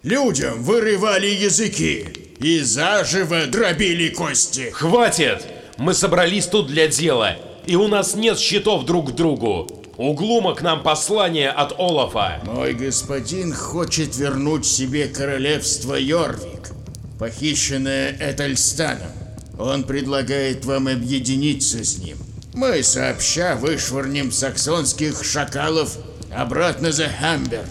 людям 0.02 0.64
вырывали 0.64 1.28
языки 1.28 2.08
и 2.40 2.62
заживо 2.62 3.46
дробили 3.46 4.10
кости. 4.10 4.72
Хватит! 4.72 5.46
Мы 5.78 5.94
собрались 5.94 6.48
тут 6.48 6.66
для 6.68 6.88
дела, 6.88 7.38
и 7.68 7.76
у 7.76 7.88
нас 7.88 8.16
нет 8.16 8.40
счетов 8.40 8.86
друг 8.86 9.12
к 9.12 9.16
другу. 9.16 9.83
У 9.96 10.14
Глума 10.14 10.56
к 10.56 10.64
нам 10.64 10.82
послание 10.82 11.52
от 11.52 11.80
Олафа. 11.80 12.42
Мой 12.46 12.74
господин 12.74 13.54
хочет 13.54 14.16
вернуть 14.16 14.66
себе 14.66 15.08
королевство 15.08 15.94
Йорвик, 15.94 16.72
похищенное 17.20 18.18
Этельстаном. 18.20 19.12
Он 19.60 19.84
предлагает 19.84 20.66
вам 20.66 20.88
объединиться 20.88 21.84
с 21.84 22.00
ним. 22.00 22.18
Мы 22.56 22.82
сообща 22.82 23.56
вышвырнем 23.56 24.32
саксонских 24.32 25.24
шакалов 25.24 25.98
обратно 26.36 26.92
за 26.92 27.08
Хамбер. 27.08 27.66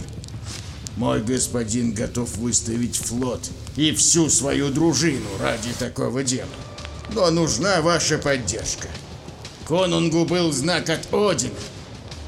Мой 0.95 1.21
господин 1.21 1.93
готов 1.93 2.37
выставить 2.37 2.95
флот 2.95 3.41
и 3.75 3.91
всю 3.91 4.29
свою 4.29 4.69
дружину 4.69 5.27
ради 5.41 5.73
такого 5.77 6.23
дела. 6.23 6.47
Но 7.13 7.29
нужна 7.31 7.81
ваша 7.81 8.17
поддержка. 8.17 8.87
Конунгу 9.67 10.25
был 10.25 10.51
знак 10.51 10.89
от 10.89 11.13
Одина, 11.13 11.51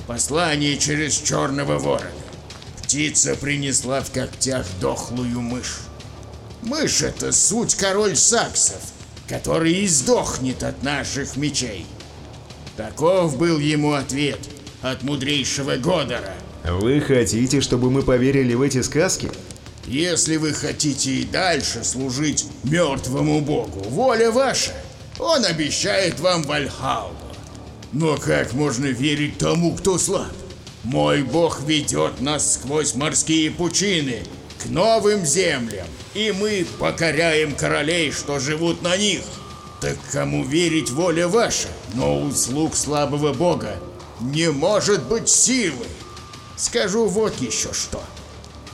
Послание 0.07 0.77
через 0.77 1.17
черного 1.17 1.79
ворона. 1.79 2.11
Птица 2.83 3.35
принесла 3.35 4.01
в 4.01 4.11
когтях 4.11 4.65
дохлую 4.79 5.41
мышь. 5.41 5.79
Мышь— 6.61 7.01
это 7.03 7.31
суть 7.31 7.73
король 7.73 8.15
саксов, 8.15 8.81
который 9.27 9.73
и 9.73 9.87
сдохнет 9.87 10.61
от 10.61 10.83
наших 10.83 11.37
мечей. 11.37 11.87
Таков 12.77 13.37
был 13.37 13.57
ему 13.57 13.93
ответ 13.93 14.39
от 14.83 15.01
мудрейшего 15.01 15.77
Годора. 15.77 16.35
Вы 16.63 17.01
хотите, 17.01 17.61
чтобы 17.61 17.89
мы 17.89 18.03
поверили 18.03 18.53
в 18.53 18.61
эти 18.61 18.83
сказки? 18.83 19.31
Если 19.87 20.37
вы 20.37 20.53
хотите 20.53 21.11
и 21.11 21.25
дальше 21.25 21.83
служить 21.83 22.45
мертвому 22.63 23.41
богу, 23.41 23.81
воля 23.89 24.31
ваша. 24.31 24.73
Он 25.17 25.45
обещает 25.45 26.19
вам 26.19 26.43
Вальхаллу. 26.43 27.24
Но 27.95 28.17
как 28.17 28.51
можно 28.51 28.87
верить 28.87 29.37
тому, 29.37 29.73
кто 29.73 29.97
слаб? 29.97 30.27
Мой 30.83 31.23
бог 31.23 31.61
ведет 31.61 32.19
нас 32.19 32.55
сквозь 32.55 32.93
морские 32.93 33.49
пучины, 33.51 34.23
к 34.61 34.65
новым 34.65 35.25
землям, 35.25 35.87
и 36.13 36.33
мы 36.37 36.67
покоряем 36.77 37.55
королей, 37.55 38.11
что 38.11 38.39
живут 38.39 38.81
на 38.81 38.97
них. 38.97 39.21
Так 39.79 39.97
кому 40.11 40.43
верить 40.43 40.89
воля 40.89 41.29
ваша? 41.29 41.69
Но 41.93 42.19
у 42.21 42.31
слуг 42.33 42.75
слабого 42.75 43.31
бога 43.31 43.77
не 44.19 44.51
может 44.51 45.01
быть 45.03 45.29
силы. 45.29 45.87
Скажу 46.57 47.05
вот 47.05 47.39
еще 47.39 47.71
что. 47.71 48.03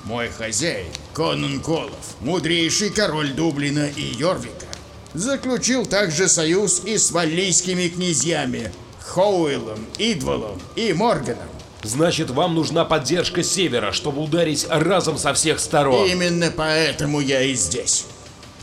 Мой 0.04 0.30
хозяин, 0.30 0.88
Конун 1.14 1.60
Колов, 1.60 2.16
мудрейший 2.22 2.90
король 2.90 3.34
Дублина 3.34 3.88
и 3.88 4.02
Йорвика, 4.02 4.66
заключил 5.14 5.86
также 5.86 6.28
союз 6.28 6.82
и 6.86 6.98
с 6.98 7.12
валлийскими 7.12 7.88
князьями, 7.88 8.72
Хоуэлом, 9.06 9.86
Идволом 9.98 10.62
и 10.76 10.94
Морганом. 10.94 11.50
Значит, 11.84 12.30
вам 12.30 12.56
нужна 12.56 12.86
поддержка 12.86 13.44
севера, 13.44 13.92
чтобы 13.92 14.22
ударить 14.22 14.68
разом 14.70 15.18
со 15.18 15.34
всех 15.34 15.60
сторон. 15.60 16.08
Именно 16.08 16.52
поэтому 16.56 17.20
я 17.20 17.42
и 17.42 17.56
здесь. 17.56 18.06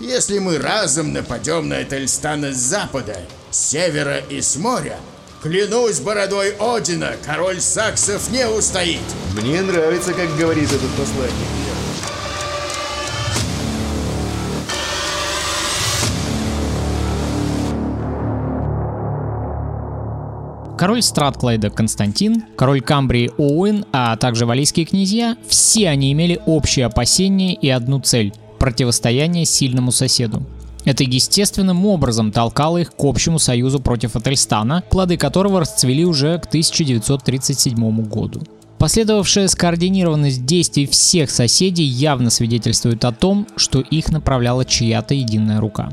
Если 0.01 0.39
мы 0.39 0.59
разом 0.59 1.12
нападем 1.12 1.68
на 1.68 1.82
Этельстана 1.82 2.53
с 2.53 2.57
запада, 2.57 3.16
с 3.51 3.59
севера 3.59 4.18
и 4.18 4.41
с 4.41 4.55
моря, 4.57 4.99
клянусь 5.43 5.99
бородой 5.99 6.55
Одина, 6.61 7.12
король 7.26 7.61
саксов 7.61 8.30
не 8.30 8.49
устоит. 8.49 9.01
Мне 9.34 9.61
нравится, 9.62 10.12
как 10.12 10.36
говорит 10.36 10.70
этот 10.72 10.91
посланник. 10.91 11.67
Король 20.79 21.03
Стратклайда 21.03 21.70
Константин, 21.70 22.45
король 22.55 22.81
Камбрии 22.81 23.33
Оуэн, 23.37 23.85
а 23.93 24.16
также 24.16 24.47
валийские 24.47 24.87
князья, 24.87 25.37
все 25.49 25.89
они 25.89 26.12
имели 26.12 26.41
общие 26.47 26.87
опасения 26.87 27.55
и 27.55 27.68
одну 27.68 27.99
цель– 27.99 28.33
противостояние 28.61 29.45
сильному 29.45 29.91
соседу. 29.91 30.45
Это 30.85 31.03
естественным 31.03 31.85
образом 31.85 32.31
толкало 32.31 32.79
их 32.79 32.95
к 32.95 33.05
общему 33.05 33.41
союзу 33.41 33.81
против 33.81 34.14
Ательстана, 34.14 34.85
плоды 34.89 35.16
которого 35.16 35.59
расцвели 35.59 36.05
уже 36.05 36.39
к 36.39 36.47
1937 36.47 38.03
году. 38.03 38.43
Последовавшая 38.79 39.49
скоординированность 39.49 40.47
действий 40.47 40.87
всех 40.87 41.33
соседей 41.33 41.83
явно 41.83 42.31
свидетельствует 42.31 43.05
о 43.05 43.11
том, 43.11 43.49
что 43.57 43.81
их 43.81 44.11
направляла 44.11 44.64
чья-то 44.64 45.14
единая 45.14 45.61
рука. 45.61 45.91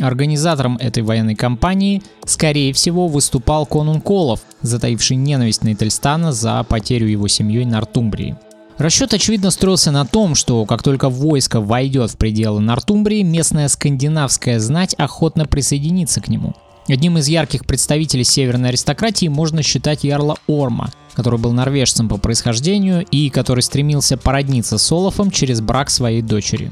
Организатором 0.00 0.76
этой 0.76 1.02
военной 1.02 1.34
кампании, 1.34 2.02
скорее 2.24 2.72
всего, 2.72 3.08
выступал 3.08 3.66
конун 3.66 4.00
Колов, 4.00 4.40
затаивший 4.62 5.16
ненависть 5.16 5.64
на 5.64 5.72
Этельстана 5.72 6.32
за 6.32 6.62
потерю 6.62 7.08
его 7.08 7.26
семьей 7.26 7.64
Нортумбрии. 7.64 8.36
Расчет, 8.78 9.12
очевидно, 9.12 9.50
строился 9.50 9.90
на 9.90 10.06
том, 10.06 10.36
что 10.36 10.64
как 10.64 10.84
только 10.84 11.08
войско 11.08 11.60
войдет 11.60 12.12
в 12.12 12.16
пределы 12.16 12.60
Нортумбрии, 12.60 13.22
местная 13.22 13.66
скандинавская 13.66 14.60
знать 14.60 14.94
охотно 14.94 15.46
присоединится 15.46 16.20
к 16.20 16.28
нему. 16.28 16.54
Одним 16.86 17.18
из 17.18 17.26
ярких 17.26 17.66
представителей 17.66 18.24
северной 18.24 18.70
аристократии 18.70 19.26
можно 19.26 19.64
считать 19.64 20.04
Ярла 20.04 20.36
Орма, 20.46 20.90
который 21.12 21.40
был 21.40 21.52
норвежцем 21.52 22.08
по 22.08 22.18
происхождению 22.18 23.04
и 23.10 23.30
который 23.30 23.62
стремился 23.62 24.16
породниться 24.16 24.78
с 24.78 24.92
Олафом 24.92 25.32
через 25.32 25.60
брак 25.60 25.90
своей 25.90 26.22
дочери. 26.22 26.70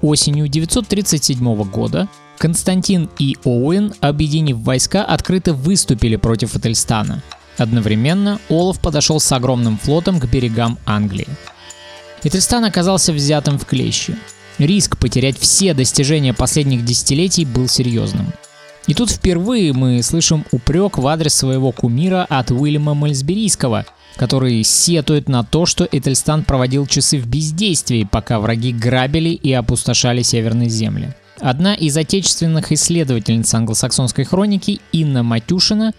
Осенью 0.00 0.46
937 0.46 1.64
года 1.64 2.08
Константин 2.38 3.08
и 3.18 3.36
Оуэн, 3.44 3.94
объединив 4.00 4.58
войска, 4.58 5.04
открыто 5.04 5.52
выступили 5.52 6.16
против 6.16 6.56
Этельстана. 6.56 7.22
Одновременно 7.58 8.38
Олаф 8.50 8.80
подошел 8.80 9.20
с 9.20 9.32
огромным 9.32 9.78
флотом 9.78 10.20
к 10.20 10.26
берегам 10.26 10.78
Англии. 10.84 11.28
Этельстан 12.22 12.64
оказался 12.64 13.12
взятым 13.12 13.58
в 13.58 13.64
клещи. 13.64 14.16
Риск 14.58 14.98
потерять 14.98 15.38
все 15.38 15.74
достижения 15.74 16.34
последних 16.34 16.84
десятилетий 16.84 17.44
был 17.44 17.68
серьезным. 17.68 18.32
И 18.86 18.94
тут 18.94 19.10
впервые 19.10 19.72
мы 19.72 20.02
слышим 20.02 20.44
упрек 20.52 20.98
в 20.98 21.06
адрес 21.06 21.34
своего 21.34 21.72
кумира 21.72 22.24
от 22.28 22.50
Уильяма 22.50 22.94
Мальсберийского, 22.94 23.84
который 24.16 24.62
сетует 24.62 25.28
на 25.28 25.44
то, 25.44 25.66
что 25.66 25.88
Этельстан 25.90 26.44
проводил 26.44 26.86
часы 26.86 27.18
в 27.18 27.26
бездействии, 27.26 28.08
пока 28.10 28.38
враги 28.38 28.72
грабили 28.72 29.30
и 29.30 29.52
опустошали 29.52 30.22
северные 30.22 30.68
земли. 30.68 31.14
Одна 31.40 31.74
из 31.74 31.96
отечественных 31.96 32.72
исследовательниц 32.72 33.52
англосаксонской 33.52 34.24
хроники, 34.24 34.80
Инна 34.92 35.22
Матюшина, 35.22 35.92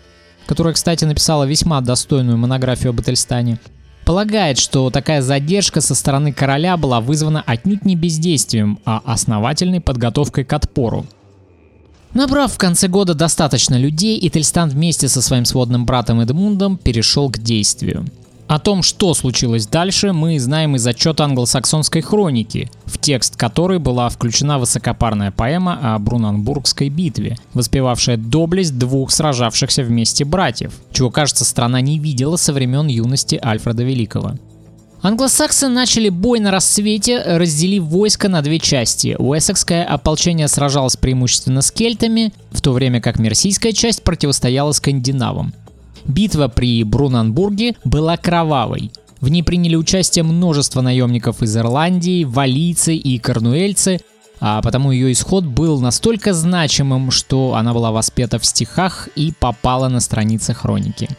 которая, 0.47 0.73
кстати, 0.73 1.05
написала 1.05 1.43
весьма 1.43 1.81
достойную 1.81 2.37
монографию 2.37 2.89
об 2.89 3.01
Этельстане, 3.01 3.59
полагает, 4.05 4.57
что 4.57 4.89
такая 4.89 5.21
задержка 5.21 5.81
со 5.81 5.93
стороны 5.93 6.33
короля 6.33 6.77
была 6.77 7.01
вызвана 7.01 7.43
отнюдь 7.45 7.85
не 7.85 7.95
бездействием, 7.95 8.79
а 8.85 9.01
основательной 9.05 9.81
подготовкой 9.81 10.45
к 10.45 10.53
отпору. 10.53 11.05
Набрав 12.13 12.53
в 12.53 12.57
конце 12.57 12.87
года 12.87 13.13
достаточно 13.13 13.75
людей, 13.75 14.17
Ительстан 14.17 14.69
вместе 14.69 15.07
со 15.07 15.21
своим 15.21 15.45
сводным 15.45 15.85
братом 15.85 16.21
Эдмундом 16.21 16.77
перешел 16.77 17.29
к 17.29 17.37
действию. 17.37 18.05
О 18.47 18.59
том, 18.59 18.81
что 18.81 19.13
случилось 19.13 19.67
дальше, 19.67 20.13
мы 20.13 20.39
знаем 20.39 20.77
из 20.77 20.87
отчета 20.87 21.25
англосаксонской 21.25 22.01
хроники, 22.01 22.71
в 22.85 22.97
текст 22.97 23.35
которой 23.35 23.77
была 23.77 24.07
включена 24.07 24.57
высокопарная 24.57 25.31
поэма 25.31 25.95
о 25.95 25.99
Брунанбургской 25.99 26.87
битве, 26.87 27.37
воспевавшая 27.53 28.15
доблесть 28.15 28.77
двух 28.77 29.11
сражавшихся 29.11 29.83
вместе 29.83 30.23
братьев, 30.23 30.73
чего, 30.93 31.11
кажется, 31.11 31.43
страна 31.43 31.81
не 31.81 31.99
видела 31.99 32.37
со 32.37 32.53
времен 32.53 32.87
юности 32.87 33.37
Альфреда 33.43 33.83
Великого. 33.83 34.35
Англосаксы 35.01 35.67
начали 35.67 36.07
бой 36.07 36.39
на 36.39 36.49
рассвете, 36.49 37.21
разделив 37.21 37.83
войско 37.83 38.29
на 38.29 38.41
две 38.41 38.59
части. 38.59 39.15
Уэссекское 39.19 39.83
ополчение 39.83 40.47
сражалось 40.47 40.95
преимущественно 40.95 41.61
с 41.61 41.69
кельтами, 41.69 42.33
в 42.51 42.61
то 42.61 42.71
время 42.71 43.01
как 43.01 43.19
мерсийская 43.19 43.73
часть 43.73 44.03
противостояла 44.03 44.71
скандинавам. 44.71 45.53
Битва 46.05 46.47
при 46.47 46.83
Брунанбурге 46.83 47.75
была 47.83 48.17
кровавой. 48.17 48.91
В 49.19 49.29
ней 49.29 49.43
приняли 49.43 49.75
участие 49.75 50.23
множество 50.23 50.81
наемников 50.81 51.41
из 51.41 51.55
Ирландии, 51.57 52.23
валийцы 52.23 52.95
и 52.95 53.17
корнуэльцы, 53.17 53.99
а 54.39 54.61
потому 54.61 54.91
ее 54.91 55.11
исход 55.11 55.43
был 55.43 55.79
настолько 55.79 56.33
значимым, 56.33 57.09
что 57.09 57.55
она 57.55 57.73
была 57.73 57.91
воспета 57.91 58.37
в 58.37 58.45
стихах 58.45 59.09
и 59.15 59.33
попала 59.39 59.87
на 59.89 59.99
страницы 59.99 60.53
хроники. 60.53 61.09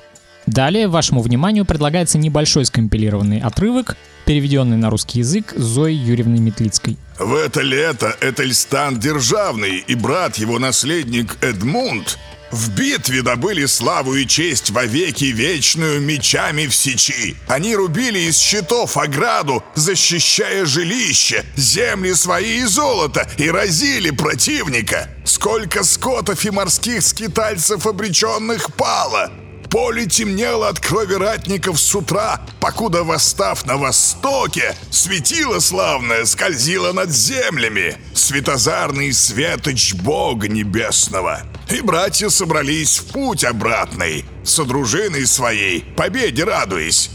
Далее 0.49 0.89
вашему 0.89 1.21
вниманию 1.21 1.67
предлагается 1.67 2.17
небольшой 2.17 2.65
скомпилированный 2.65 3.39
отрывок, 3.39 3.99
переведенный 4.25 4.79
на 4.79 4.89
русский 4.89 5.19
язык 5.19 5.53
Зоей 5.55 5.95
Юрьевной 5.95 6.39
Метлицкой. 6.39 6.97
В 7.19 7.35
это 7.35 7.61
лето 7.61 8.17
Этельстан 8.23 8.99
Державный 8.99 9.85
и 9.87 9.95
брат 9.95 10.37
его 10.37 10.59
наследник 10.59 11.37
Эдмунд 11.43 12.19
в 12.51 12.71
битве 12.75 13.21
добыли 13.21 13.67
славу 13.67 14.15
и 14.15 14.27
честь 14.27 14.71
вовеки 14.71 15.27
вечную 15.27 16.01
мечами 16.01 16.67
в 16.67 16.75
сечи. 16.75 17.37
Они 17.47 17.77
рубили 17.77 18.21
из 18.21 18.39
щитов 18.39 18.97
ограду, 18.97 19.63
защищая 19.75 20.65
жилище, 20.65 21.45
земли 21.57 22.15
свои 22.15 22.61
и 22.61 22.65
золото, 22.65 23.29
и 23.37 23.51
разили 23.51 24.09
противника. 24.13 25.11
Сколько 25.27 25.85
скотов 25.85 26.43
и 26.47 26.51
морских 26.51 27.03
скитальцев 27.03 27.87
обреченных 27.87 28.73
пало! 28.73 29.31
Поле 29.71 30.07
темнело 30.07 30.69
от 30.69 30.81
крови 30.81 31.15
ратников 31.15 31.79
с 31.79 31.95
утра, 31.95 32.41
покуда, 32.61 33.03
восстав 33.05 33.67
на 33.67 33.77
востоке, 33.77 34.75
светило 34.91 35.61
славное 35.61 36.25
скользило 36.25 36.93
над 36.93 37.11
землями, 37.11 37.99
светозарный 38.15 39.13
светоч 39.13 39.95
Бога 39.95 40.49
Небесного. 40.49 41.43
И 41.71 41.83
братья 41.83 42.31
собрались 42.31 42.99
в 42.99 43.13
путь 43.13 43.45
обратный, 43.45 44.25
со 44.43 44.65
дружиной 44.65 45.27
своей, 45.27 45.83
победе 45.97 46.45
радуясь. 46.45 47.11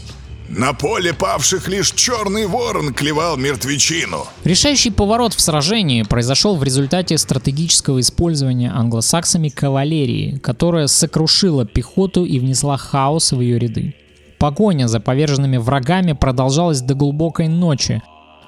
На 0.48 0.74
поле 0.74 1.14
павших 1.14 1.68
лишь 1.68 1.92
черный 1.92 2.46
ворон 2.46 2.92
клевал 2.92 3.36
мертвечину. 3.36 4.26
Решающий 4.44 4.90
поворот 4.90 5.32
в 5.32 5.40
сражении 5.40 6.02
произошел 6.02 6.56
в 6.56 6.62
результате 6.62 7.16
стратегического 7.16 8.00
использования 8.00 8.70
англосаксами 8.70 9.48
кавалерии, 9.48 10.38
которая 10.38 10.86
сокрушила 10.86 11.64
пехоту 11.64 12.24
и 12.24 12.38
внесла 12.38 12.76
хаос 12.76 13.32
в 13.32 13.40
ее 13.40 13.58
ряды. 13.58 13.94
Погоня 14.38 14.86
за 14.86 15.00
поверженными 15.00 15.56
врагами 15.56 16.12
продолжалась 16.12 16.82
до 16.82 16.94
глубокой 16.94 17.48
ночи. 17.48 18.02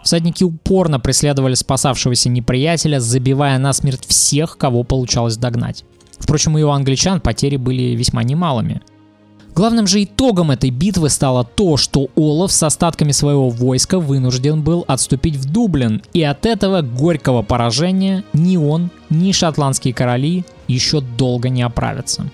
Всадники 0.05 0.45
упорно 0.45 1.01
преследовали 1.01 1.55
спасавшегося 1.55 2.29
неприятеля, 2.29 3.01
забивая 3.01 3.59
насмерть 3.59 4.07
всех, 4.07 4.59
кого 4.59 4.85
получалось 4.85 5.39
догнать. 5.39 5.85
Впрочем, 6.19 6.59
и 6.59 6.63
у 6.63 6.69
англичан 6.69 7.21
потери 7.21 7.57
были 7.57 7.95
весьма 7.95 8.23
немалыми. 8.23 8.83
Главным 9.57 9.87
же 9.87 10.05
итогом 10.05 10.51
этой 10.51 10.69
битвы 10.69 11.09
стало 11.09 11.43
то, 11.43 11.79
что 11.79 12.09
Олаф 12.15 12.53
с 12.53 12.63
остатками 12.63 13.13
своего 13.13 13.49
войска 13.49 13.99
вынужден 13.99 14.61
был 14.61 14.85
отступить 14.87 15.37
в 15.37 15.51
Дублин, 15.51 16.03
и 16.13 16.23
от 16.23 16.45
этого 16.45 16.83
горького 16.83 17.41
поражения 17.41 18.23
ни 18.35 18.59
он, 18.59 18.91
ни 19.09 19.33
шотландские 19.33 19.95
короли 19.95 20.45
еще 20.69 21.01
долго 21.01 21.49
не 21.49 21.63
оправятся. 21.63 22.31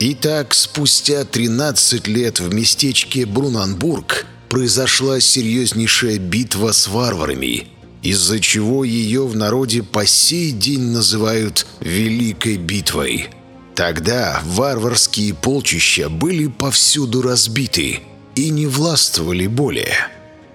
Итак, 0.00 0.54
спустя 0.54 1.24
13 1.24 2.08
лет 2.08 2.40
в 2.40 2.52
местечке 2.52 3.26
Брунанбург 3.26 4.24
произошла 4.48 5.20
серьезнейшая 5.20 6.18
битва 6.18 6.72
с 6.72 6.88
варварами, 6.88 7.66
из-за 8.00 8.40
чего 8.40 8.84
ее 8.84 9.26
в 9.26 9.36
народе 9.36 9.82
по 9.82 10.06
сей 10.06 10.52
день 10.52 10.92
называют 10.92 11.66
«Великой 11.80 12.56
битвой». 12.56 13.28
Тогда 13.74 14.42
варварские 14.44 15.34
полчища 15.34 16.08
были 16.08 16.46
повсюду 16.46 17.22
разбиты 17.22 18.00
и 18.34 18.50
не 18.50 18.66
властвовали 18.66 19.46
более. 19.46 19.94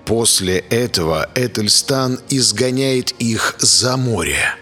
После 0.05 0.59
этого 0.69 1.29
Этельстан 1.35 2.19
изгоняет 2.29 3.11
их 3.19 3.55
за 3.59 3.97
море. 3.97 4.55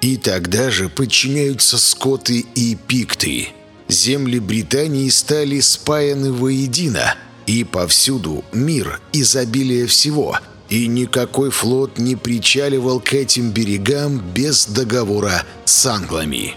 И 0.00 0.16
тогда 0.16 0.70
же 0.70 0.88
подчиняются 0.88 1.78
скоты 1.78 2.46
и 2.54 2.76
пикты. 2.76 3.48
Земли 3.88 4.38
Британии 4.38 5.08
стали 5.08 5.60
спаяны 5.60 6.32
воедино, 6.32 7.14
И 7.46 7.64
повсюду 7.64 8.44
мир, 8.52 9.00
изобилие 9.12 9.86
всего. 9.86 10.38
И 10.68 10.86
никакой 10.86 11.50
флот 11.50 11.98
не 11.98 12.14
причаливал 12.14 13.00
к 13.00 13.14
этим 13.14 13.50
берегам 13.50 14.18
без 14.18 14.66
договора 14.66 15.44
с 15.64 15.86
англами. 15.86 16.56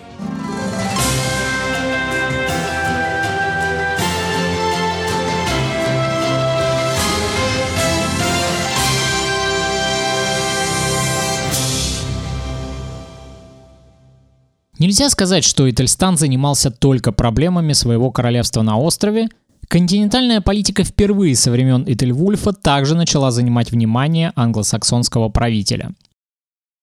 Нельзя 14.91 15.09
сказать, 15.09 15.45
что 15.45 15.69
Этельстан 15.69 16.17
занимался 16.17 16.69
только 16.69 17.13
проблемами 17.13 17.71
своего 17.71 18.11
королевства 18.11 18.61
на 18.61 18.77
острове. 18.77 19.29
Континентальная 19.69 20.41
политика 20.41 20.83
впервые 20.83 21.33
со 21.37 21.49
времен 21.49 21.85
Этельвульфа 21.87 22.51
также 22.51 22.93
начала 22.93 23.31
занимать 23.31 23.71
внимание 23.71 24.33
англосаксонского 24.35 25.29
правителя. 25.29 25.93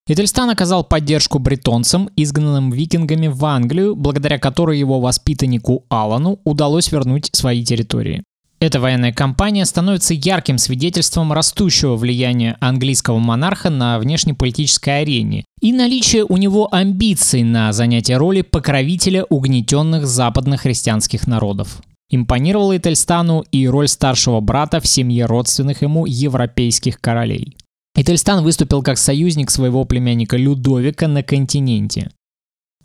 Этельстан 0.07 0.49
оказал 0.49 0.85
поддержку 0.85 1.39
бретонцам, 1.39 2.09
изгнанным 2.17 2.71
викингами 2.71 3.27
в 3.29 3.45
Англию, 3.45 3.95
благодаря 3.95 4.39
которой 4.39 4.79
его 4.79 5.01
воспитаннику 5.01 5.85
Алану 5.91 6.41
удалось 6.45 6.91
вернуть 6.91 7.29
свои 7.35 7.63
территории. 7.63 8.25
Эта 8.61 8.81
военная 8.81 9.13
кампания 9.13 9.65
становится 9.65 10.15
ярким 10.15 10.59
свидетельством 10.59 11.33
растущего 11.33 11.95
влияния 11.95 12.57
английского 12.61 13.19
монарха 13.19 13.71
на 13.71 14.01
внешнеполитической 14.01 15.03
арене 15.03 15.45
и 15.61 15.73
наличия 15.73 16.25
у 16.25 16.37
него 16.37 16.69
амбиций 16.73 17.45
на 17.45 17.73
занятие 17.73 18.17
роли 18.17 18.43
покровителя 18.43 19.25
угнетенных 19.29 20.07
западных 20.09 20.63
христианских 20.63 21.29
народов. 21.29 21.81
Импонировала 22.11 22.77
Этельстану 22.77 23.45
и 23.53 23.69
роль 23.69 23.87
старшего 23.87 24.41
брата 24.41 24.81
в 24.81 24.87
семье 24.89 25.27
родственных 25.27 25.83
ему 25.83 26.07
европейских 26.07 27.01
королей. 27.01 27.57
Этельстан 27.95 28.43
выступил 28.43 28.83
как 28.83 28.99
союзник 28.99 29.51
своего 29.51 29.85
племянника 29.85 30.37
Людовика 30.37 31.07
на 31.07 31.23
континенте. 31.23 32.11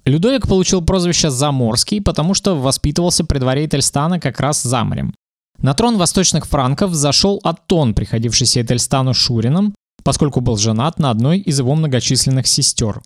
Людовик 0.06 0.48
получил 0.48 0.82
прозвище 0.82 1.30
Заморский, 1.30 2.02
потому 2.02 2.34
что 2.34 2.56
воспитывался 2.60 3.24
при 3.24 3.40
дворе 3.40 3.66
Этельстана 3.66 4.20
как 4.20 4.40
раз 4.40 4.62
за 4.62 4.84
морем. 4.84 5.14
На 5.62 5.74
трон 5.74 5.98
восточных 5.98 6.46
франков 6.46 6.94
зашел 6.94 7.40
Аттон, 7.44 7.94
приходившийся 7.94 8.62
Этельстану 8.62 9.14
Шурином, 9.14 9.74
поскольку 10.04 10.42
был 10.42 10.58
женат 10.58 11.00
на 11.00 11.10
одной 11.10 11.40
из 11.40 11.60
его 11.60 11.76
многочисленных 11.76 12.48
сестер. 12.48 13.02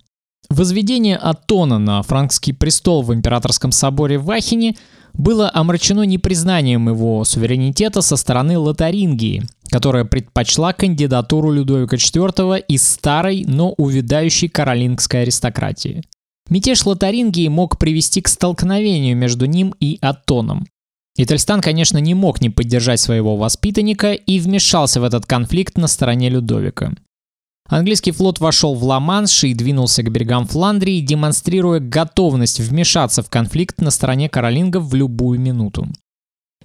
Возведение 0.50 1.16
Аттона 1.16 1.78
на 1.78 2.02
франкский 2.02 2.54
престол 2.54 3.02
в 3.02 3.12
императорском 3.12 3.70
соборе 3.70 4.18
в 4.18 4.30
Ахине 4.30 4.76
было 5.12 5.50
омрачено 5.52 6.02
непризнанием 6.02 6.88
его 6.88 7.24
суверенитета 7.24 8.02
со 8.02 8.16
стороны 8.16 8.58
Лотарингии, 8.58 9.44
которая 9.70 10.04
предпочла 10.04 10.72
кандидатуру 10.72 11.50
Людовика 11.52 11.96
IV 11.96 12.64
из 12.66 12.88
старой, 12.88 13.44
но 13.46 13.72
увядающей 13.72 14.48
каролингской 14.48 15.22
аристократии. 15.22 16.02
Мятеж 16.48 16.86
Лотарингии 16.86 17.48
мог 17.48 17.78
привести 17.78 18.22
к 18.22 18.28
столкновению 18.28 19.16
между 19.16 19.44
ним 19.44 19.74
и 19.80 19.98
Аттоном. 21.18 21.24
Итальстан, 21.26 21.60
конечно, 21.60 21.98
не 21.98 22.14
мог 22.14 22.40
не 22.40 22.50
поддержать 22.50 23.00
своего 23.00 23.36
воспитанника 23.36 24.12
и 24.12 24.38
вмешался 24.38 25.00
в 25.00 25.04
этот 25.04 25.26
конфликт 25.26 25.76
на 25.76 25.88
стороне 25.88 26.30
Людовика. 26.30 26.92
Английский 27.68 28.12
флот 28.12 28.40
вошел 28.40 28.74
в 28.74 28.82
Ла-Манш 28.82 29.44
и 29.44 29.52
двинулся 29.52 30.02
к 30.02 30.10
берегам 30.10 30.46
Фландрии, 30.46 31.00
демонстрируя 31.00 31.80
готовность 31.80 32.60
вмешаться 32.60 33.22
в 33.22 33.28
конфликт 33.28 33.82
на 33.82 33.90
стороне 33.90 34.30
каролингов 34.30 34.84
в 34.84 34.94
любую 34.94 35.38
минуту. 35.38 35.86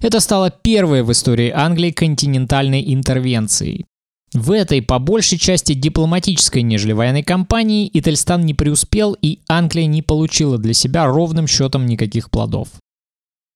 Это 0.00 0.20
стало 0.20 0.50
первой 0.50 1.02
в 1.02 1.12
истории 1.12 1.50
Англии 1.50 1.90
континентальной 1.90 2.94
интервенцией. 2.94 3.84
В 4.32 4.50
этой, 4.50 4.82
по 4.82 4.98
большей 4.98 5.38
части 5.38 5.74
дипломатической, 5.74 6.62
нежели 6.62 6.92
военной 6.92 7.22
кампании, 7.22 7.88
Итальстан 7.92 8.44
не 8.44 8.54
преуспел 8.54 9.16
и 9.22 9.40
Англия 9.46 9.86
не 9.86 10.02
получила 10.02 10.58
для 10.58 10.74
себя 10.74 11.06
ровным 11.06 11.46
счетом 11.46 11.86
никаких 11.86 12.30
плодов. 12.30 12.68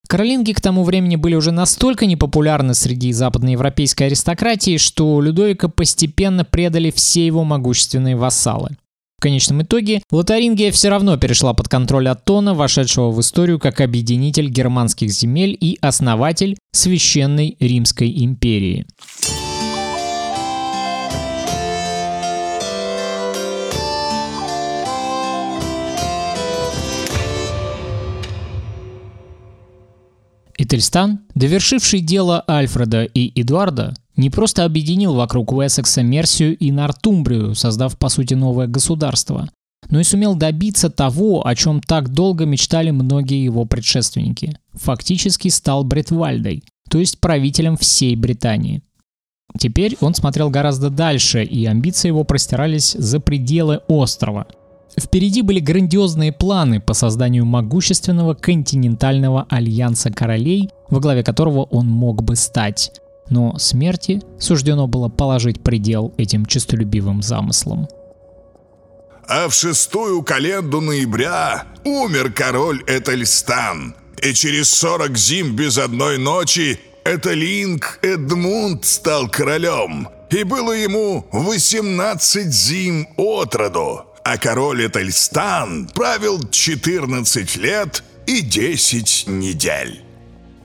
Каролинги 0.08 0.52
к 0.52 0.60
тому 0.62 0.84
времени 0.84 1.16
были 1.16 1.34
уже 1.34 1.52
настолько 1.52 2.06
непопулярны 2.06 2.72
среди 2.72 3.12
западноевропейской 3.12 4.06
аристократии, 4.06 4.78
что 4.78 5.20
Людовика 5.20 5.68
постепенно 5.68 6.46
предали 6.46 6.90
все 6.90 7.26
его 7.26 7.44
могущественные 7.44 8.16
вассалы. 8.16 8.70
В 9.18 9.20
конечном 9.22 9.62
итоге 9.62 10.00
Лотарингия 10.10 10.72
все 10.72 10.88
равно 10.88 11.18
перешла 11.18 11.52
под 11.52 11.68
контроль 11.68 12.08
Аттона, 12.08 12.54
вошедшего 12.54 13.10
в 13.10 13.20
историю 13.20 13.58
как 13.58 13.82
объединитель 13.82 14.48
германских 14.48 15.10
земель 15.10 15.54
и 15.60 15.76
основатель 15.82 16.56
Священной 16.72 17.56
Римской 17.60 18.10
империи. 18.24 18.86
Ительстан, 30.68 31.20
довершивший 31.34 32.00
дело 32.00 32.44
Альфреда 32.46 33.04
и 33.04 33.32
Эдуарда, 33.40 33.94
не 34.16 34.28
просто 34.28 34.66
объединил 34.66 35.14
вокруг 35.14 35.50
Уэссекса 35.52 36.02
Мерсию 36.02 36.58
и 36.58 36.70
Нортумбрию, 36.70 37.54
создав 37.54 37.96
по 37.96 38.10
сути 38.10 38.34
новое 38.34 38.66
государство, 38.66 39.48
но 39.88 39.98
и 39.98 40.04
сумел 40.04 40.34
добиться 40.34 40.90
того, 40.90 41.46
о 41.46 41.54
чем 41.54 41.80
так 41.80 42.10
долго 42.10 42.44
мечтали 42.44 42.90
многие 42.90 43.42
его 43.42 43.64
предшественники. 43.64 44.58
Фактически 44.74 45.48
стал 45.48 45.84
Бретвальдой, 45.84 46.62
то 46.90 46.98
есть 46.98 47.18
правителем 47.18 47.78
всей 47.78 48.14
Британии. 48.14 48.82
Теперь 49.58 49.96
он 50.02 50.14
смотрел 50.14 50.50
гораздо 50.50 50.90
дальше, 50.90 51.44
и 51.44 51.64
амбиции 51.64 52.08
его 52.08 52.24
простирались 52.24 52.92
за 52.92 53.20
пределы 53.20 53.80
острова– 53.88 54.46
Впереди 54.96 55.42
были 55.42 55.60
грандиозные 55.60 56.32
планы 56.32 56.80
по 56.80 56.94
созданию 56.94 57.44
могущественного 57.44 58.34
континентального 58.34 59.46
альянса 59.48 60.10
королей, 60.10 60.70
во 60.88 61.00
главе 61.00 61.22
которого 61.22 61.64
он 61.64 61.86
мог 61.86 62.22
бы 62.22 62.36
стать. 62.36 62.92
Но 63.30 63.58
смерти 63.58 64.22
суждено 64.38 64.86
было 64.86 65.08
положить 65.08 65.62
предел 65.62 66.14
этим 66.16 66.46
честолюбивым 66.46 67.22
замыслам. 67.22 67.88
А 69.28 69.48
в 69.48 69.54
шестую 69.54 70.22
календу 70.22 70.80
ноября 70.80 71.64
умер 71.84 72.32
король 72.32 72.82
Этельстан. 72.86 73.94
И 74.22 74.32
через 74.32 74.70
сорок 74.70 75.18
зим 75.18 75.54
без 75.54 75.76
одной 75.76 76.16
ночи 76.16 76.80
Этелинг 77.04 77.98
Эдмунд 78.02 78.86
стал 78.86 79.28
королем. 79.28 80.08
И 80.30 80.44
было 80.44 80.72
ему 80.72 81.26
восемнадцать 81.30 82.52
зим 82.52 83.08
от 83.16 83.54
роду 83.54 84.07
а 84.30 84.36
король 84.36 84.86
Этельстан 84.86 85.88
правил 85.94 86.38
14 86.50 87.56
лет 87.56 88.04
и 88.26 88.42
10 88.42 89.24
недель. 89.26 90.02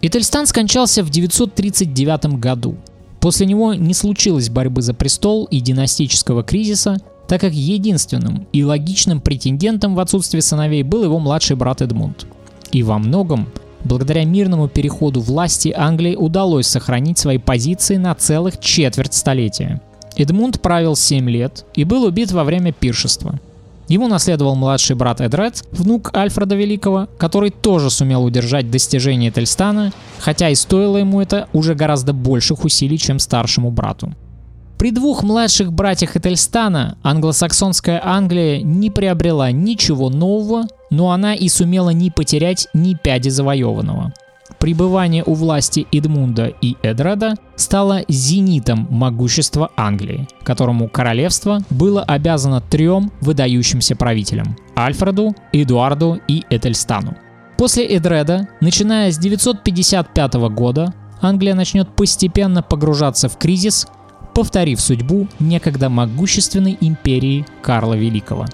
Этельстан 0.02 0.48
скончался 0.48 1.02
в 1.02 1.10
939 1.10 2.40
году. 2.42 2.76
После 3.22 3.46
него 3.46 3.74
не 3.74 3.94
случилось 3.94 4.50
борьбы 4.50 4.82
за 4.82 4.94
престол 4.94 5.46
и 5.46 5.62
династического 5.62 6.44
кризиса, 6.44 6.98
так 7.30 7.40
как 7.40 7.54
единственным 7.54 8.48
и 8.52 8.66
логичным 8.66 9.22
претендентом 9.22 9.96
в 9.96 10.02
отсутствие 10.02 10.42
сыновей 10.42 10.84
был 10.84 11.06
его 11.06 11.20
младший 11.20 11.56
брат 11.56 11.82
Эдмунд. 11.82 12.28
И 12.74 12.84
во 12.84 13.00
многом, 13.00 13.48
благодаря 13.86 14.26
мирному 14.26 14.68
переходу 14.68 15.22
власти, 15.22 15.74
Англии 15.74 16.18
удалось 16.18 16.68
сохранить 16.68 17.18
свои 17.18 17.38
позиции 17.38 17.96
на 17.96 18.14
целых 18.14 18.60
четверть 18.60 19.14
столетия. 19.14 19.82
Эдмунд 20.18 20.62
правил 20.62 20.98
7 20.98 21.30
лет 21.30 21.66
и 21.76 21.86
был 21.86 22.04
убит 22.04 22.34
во 22.34 22.44
время 22.44 22.74
пиршества– 22.74 23.40
Ему 23.88 24.08
наследовал 24.08 24.56
младший 24.56 24.96
брат 24.96 25.22
Эдред, 25.22 25.64
внук 25.72 26.16
Альфреда 26.16 26.56
Великого, 26.56 27.08
который 27.18 27.50
тоже 27.50 27.90
сумел 27.90 28.24
удержать 28.24 28.72
достижения 28.72 29.30
Тельстана, 29.30 29.92
хотя 30.20 30.50
и 30.50 30.56
стоило 30.56 30.98
ему 30.98 31.22
это 31.22 31.48
уже 31.54 31.76
гораздо 31.76 32.14
больших 32.14 32.64
усилий, 32.64 32.98
чем 32.98 33.20
старшему 33.20 33.72
брату. 33.72 34.14
При 34.78 34.92
двух 34.92 35.24
младших 35.24 35.72
братьях 35.72 36.18
Этельстана 36.18 36.98
англосаксонская 37.04 38.02
Англия 38.04 38.62
не 38.62 38.90
приобрела 38.90 39.52
ничего 39.52 40.10
нового, 40.10 40.64
но 40.90 41.12
она 41.12 41.36
и 41.36 41.48
сумела 41.48 41.92
не 41.92 42.12
потерять 42.12 42.68
ни 42.74 42.96
пяди 42.96 43.30
завоеванного 43.30 44.14
пребывание 44.60 45.24
у 45.26 45.34
власти 45.34 45.88
Эдмунда 45.92 46.54
и 46.62 46.76
Эдреда 46.82 47.36
стало 47.56 48.04
зенитом 48.08 48.88
могущества 48.90 49.72
Англии, 49.76 50.28
которому 50.44 50.88
королевство 50.90 51.60
было 51.70 52.04
обязано 52.04 52.62
трем 52.62 53.12
выдающимся 53.22 53.96
правителям– 53.96 54.56
Альфреду, 54.78 55.36
Эдуарду 55.52 56.20
и 56.28 56.44
Этельстану. 56.50 57.16
После 57.58 57.86
Эдреда, 57.86 58.48
начиная 58.62 59.12
с 59.12 59.18
955 59.18 60.34
года, 60.52 60.94
Англия 61.22 61.56
начнет 61.56 61.88
постепенно 61.96 62.62
погружаться 62.62 63.30
в 63.30 63.38
кризис, 63.38 63.88
повторив 64.34 64.82
судьбу 64.82 65.28
некогда 65.40 65.90
могущественной 65.90 66.78
империи 66.82 67.46
Карла 67.62 67.94
Великого. 67.94 68.46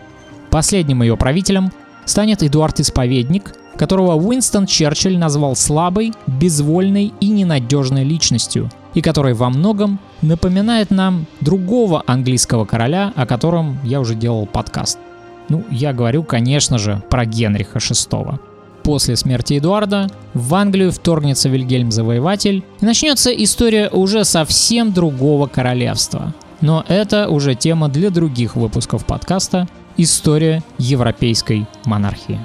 Последним 0.51 1.01
ее 1.01 1.17
правителем 1.17 1.71
станет 2.05 2.43
Эдуард 2.43 2.79
Исповедник, 2.79 3.53
которого 3.79 4.15
Уинстон 4.15 4.65
Черчилль 4.65 5.17
назвал 5.17 5.55
слабой, 5.55 6.11
безвольной 6.27 7.13
и 7.21 7.29
ненадежной 7.29 8.03
личностью, 8.03 8.69
и 8.93 9.01
который 9.01 9.33
во 9.33 9.49
многом 9.49 9.99
напоминает 10.21 10.91
нам 10.91 11.25
другого 11.39 12.03
английского 12.05 12.65
короля, 12.65 13.13
о 13.15 13.25
котором 13.25 13.79
я 13.85 14.01
уже 14.01 14.15
делал 14.15 14.45
подкаст. 14.45 14.99
Ну, 15.47 15.63
я 15.71 15.93
говорю, 15.93 16.23
конечно 16.23 16.77
же, 16.77 17.01
про 17.09 17.25
Генриха 17.25 17.79
VI. 17.79 18.37
После 18.83 19.15
смерти 19.15 19.57
Эдуарда 19.57 20.09
в 20.33 20.53
Англию 20.55 20.91
вторгнется 20.91 21.47
Вильгельм 21.47 21.89
Завоеватель, 21.89 22.65
и 22.81 22.85
начнется 22.85 23.31
история 23.31 23.87
уже 23.89 24.25
совсем 24.25 24.91
другого 24.91 25.47
королевства. 25.47 26.33
Но 26.59 26.83
это 26.89 27.29
уже 27.29 27.55
тема 27.55 27.87
для 27.87 28.09
других 28.09 28.57
выпусков 28.57 29.05
подкаста 29.05 29.69
«История 29.95 30.63
европейской 30.77 31.65
монархии». 31.85 32.39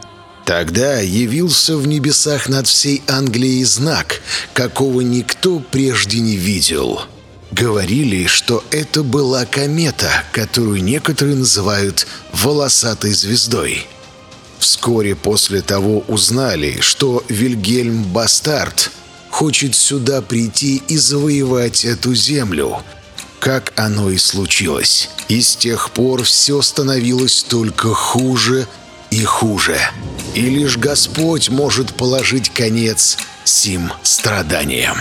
Тогда 0.45 1.01
явился 1.01 1.77
в 1.77 1.87
небесах 1.87 2.49
над 2.49 2.67
всей 2.67 3.03
Англией 3.09 3.65
знак, 3.65 4.21
какого 4.53 5.01
никто 5.01 5.59
прежде 5.59 6.21
не 6.21 6.37
видел. 6.37 7.01
Говорили, 7.51 8.27
что 8.27 8.63
это 8.71 9.03
была 9.03 9.47
комета, 9.47 10.11
которую 10.33 10.83
некоторые 10.83 11.37
называют 11.37 12.07
«волосатой 12.33 13.13
звездой». 13.15 13.87
Вскоре 14.59 15.15
после 15.15 15.63
того 15.63 16.05
узнали, 16.09 16.79
что 16.81 17.25
Вильгельм 17.29 18.05
Бастард 18.05 18.91
хочет 19.31 19.75
сюда 19.75 20.21
прийти 20.21 20.83
и 20.89 20.97
завоевать 20.97 21.85
эту 21.85 22.15
землю, 22.15 22.83
как 23.41 23.73
оно 23.77 24.11
и 24.11 24.19
случилось. 24.19 25.11
И 25.29 25.43
с 25.43 25.57
тех 25.57 25.91
пор 25.91 26.23
все 26.23 26.61
становилось 26.63 27.45
только 27.49 27.95
хуже 27.95 28.67
и 29.15 29.23
хуже. 29.23 29.79
И 30.35 30.41
лишь 30.41 30.77
Господь 30.77 31.49
может 31.49 31.95
положить 31.95 32.51
конец 32.51 33.17
сим 33.45 33.93
страданиям. 34.03 34.97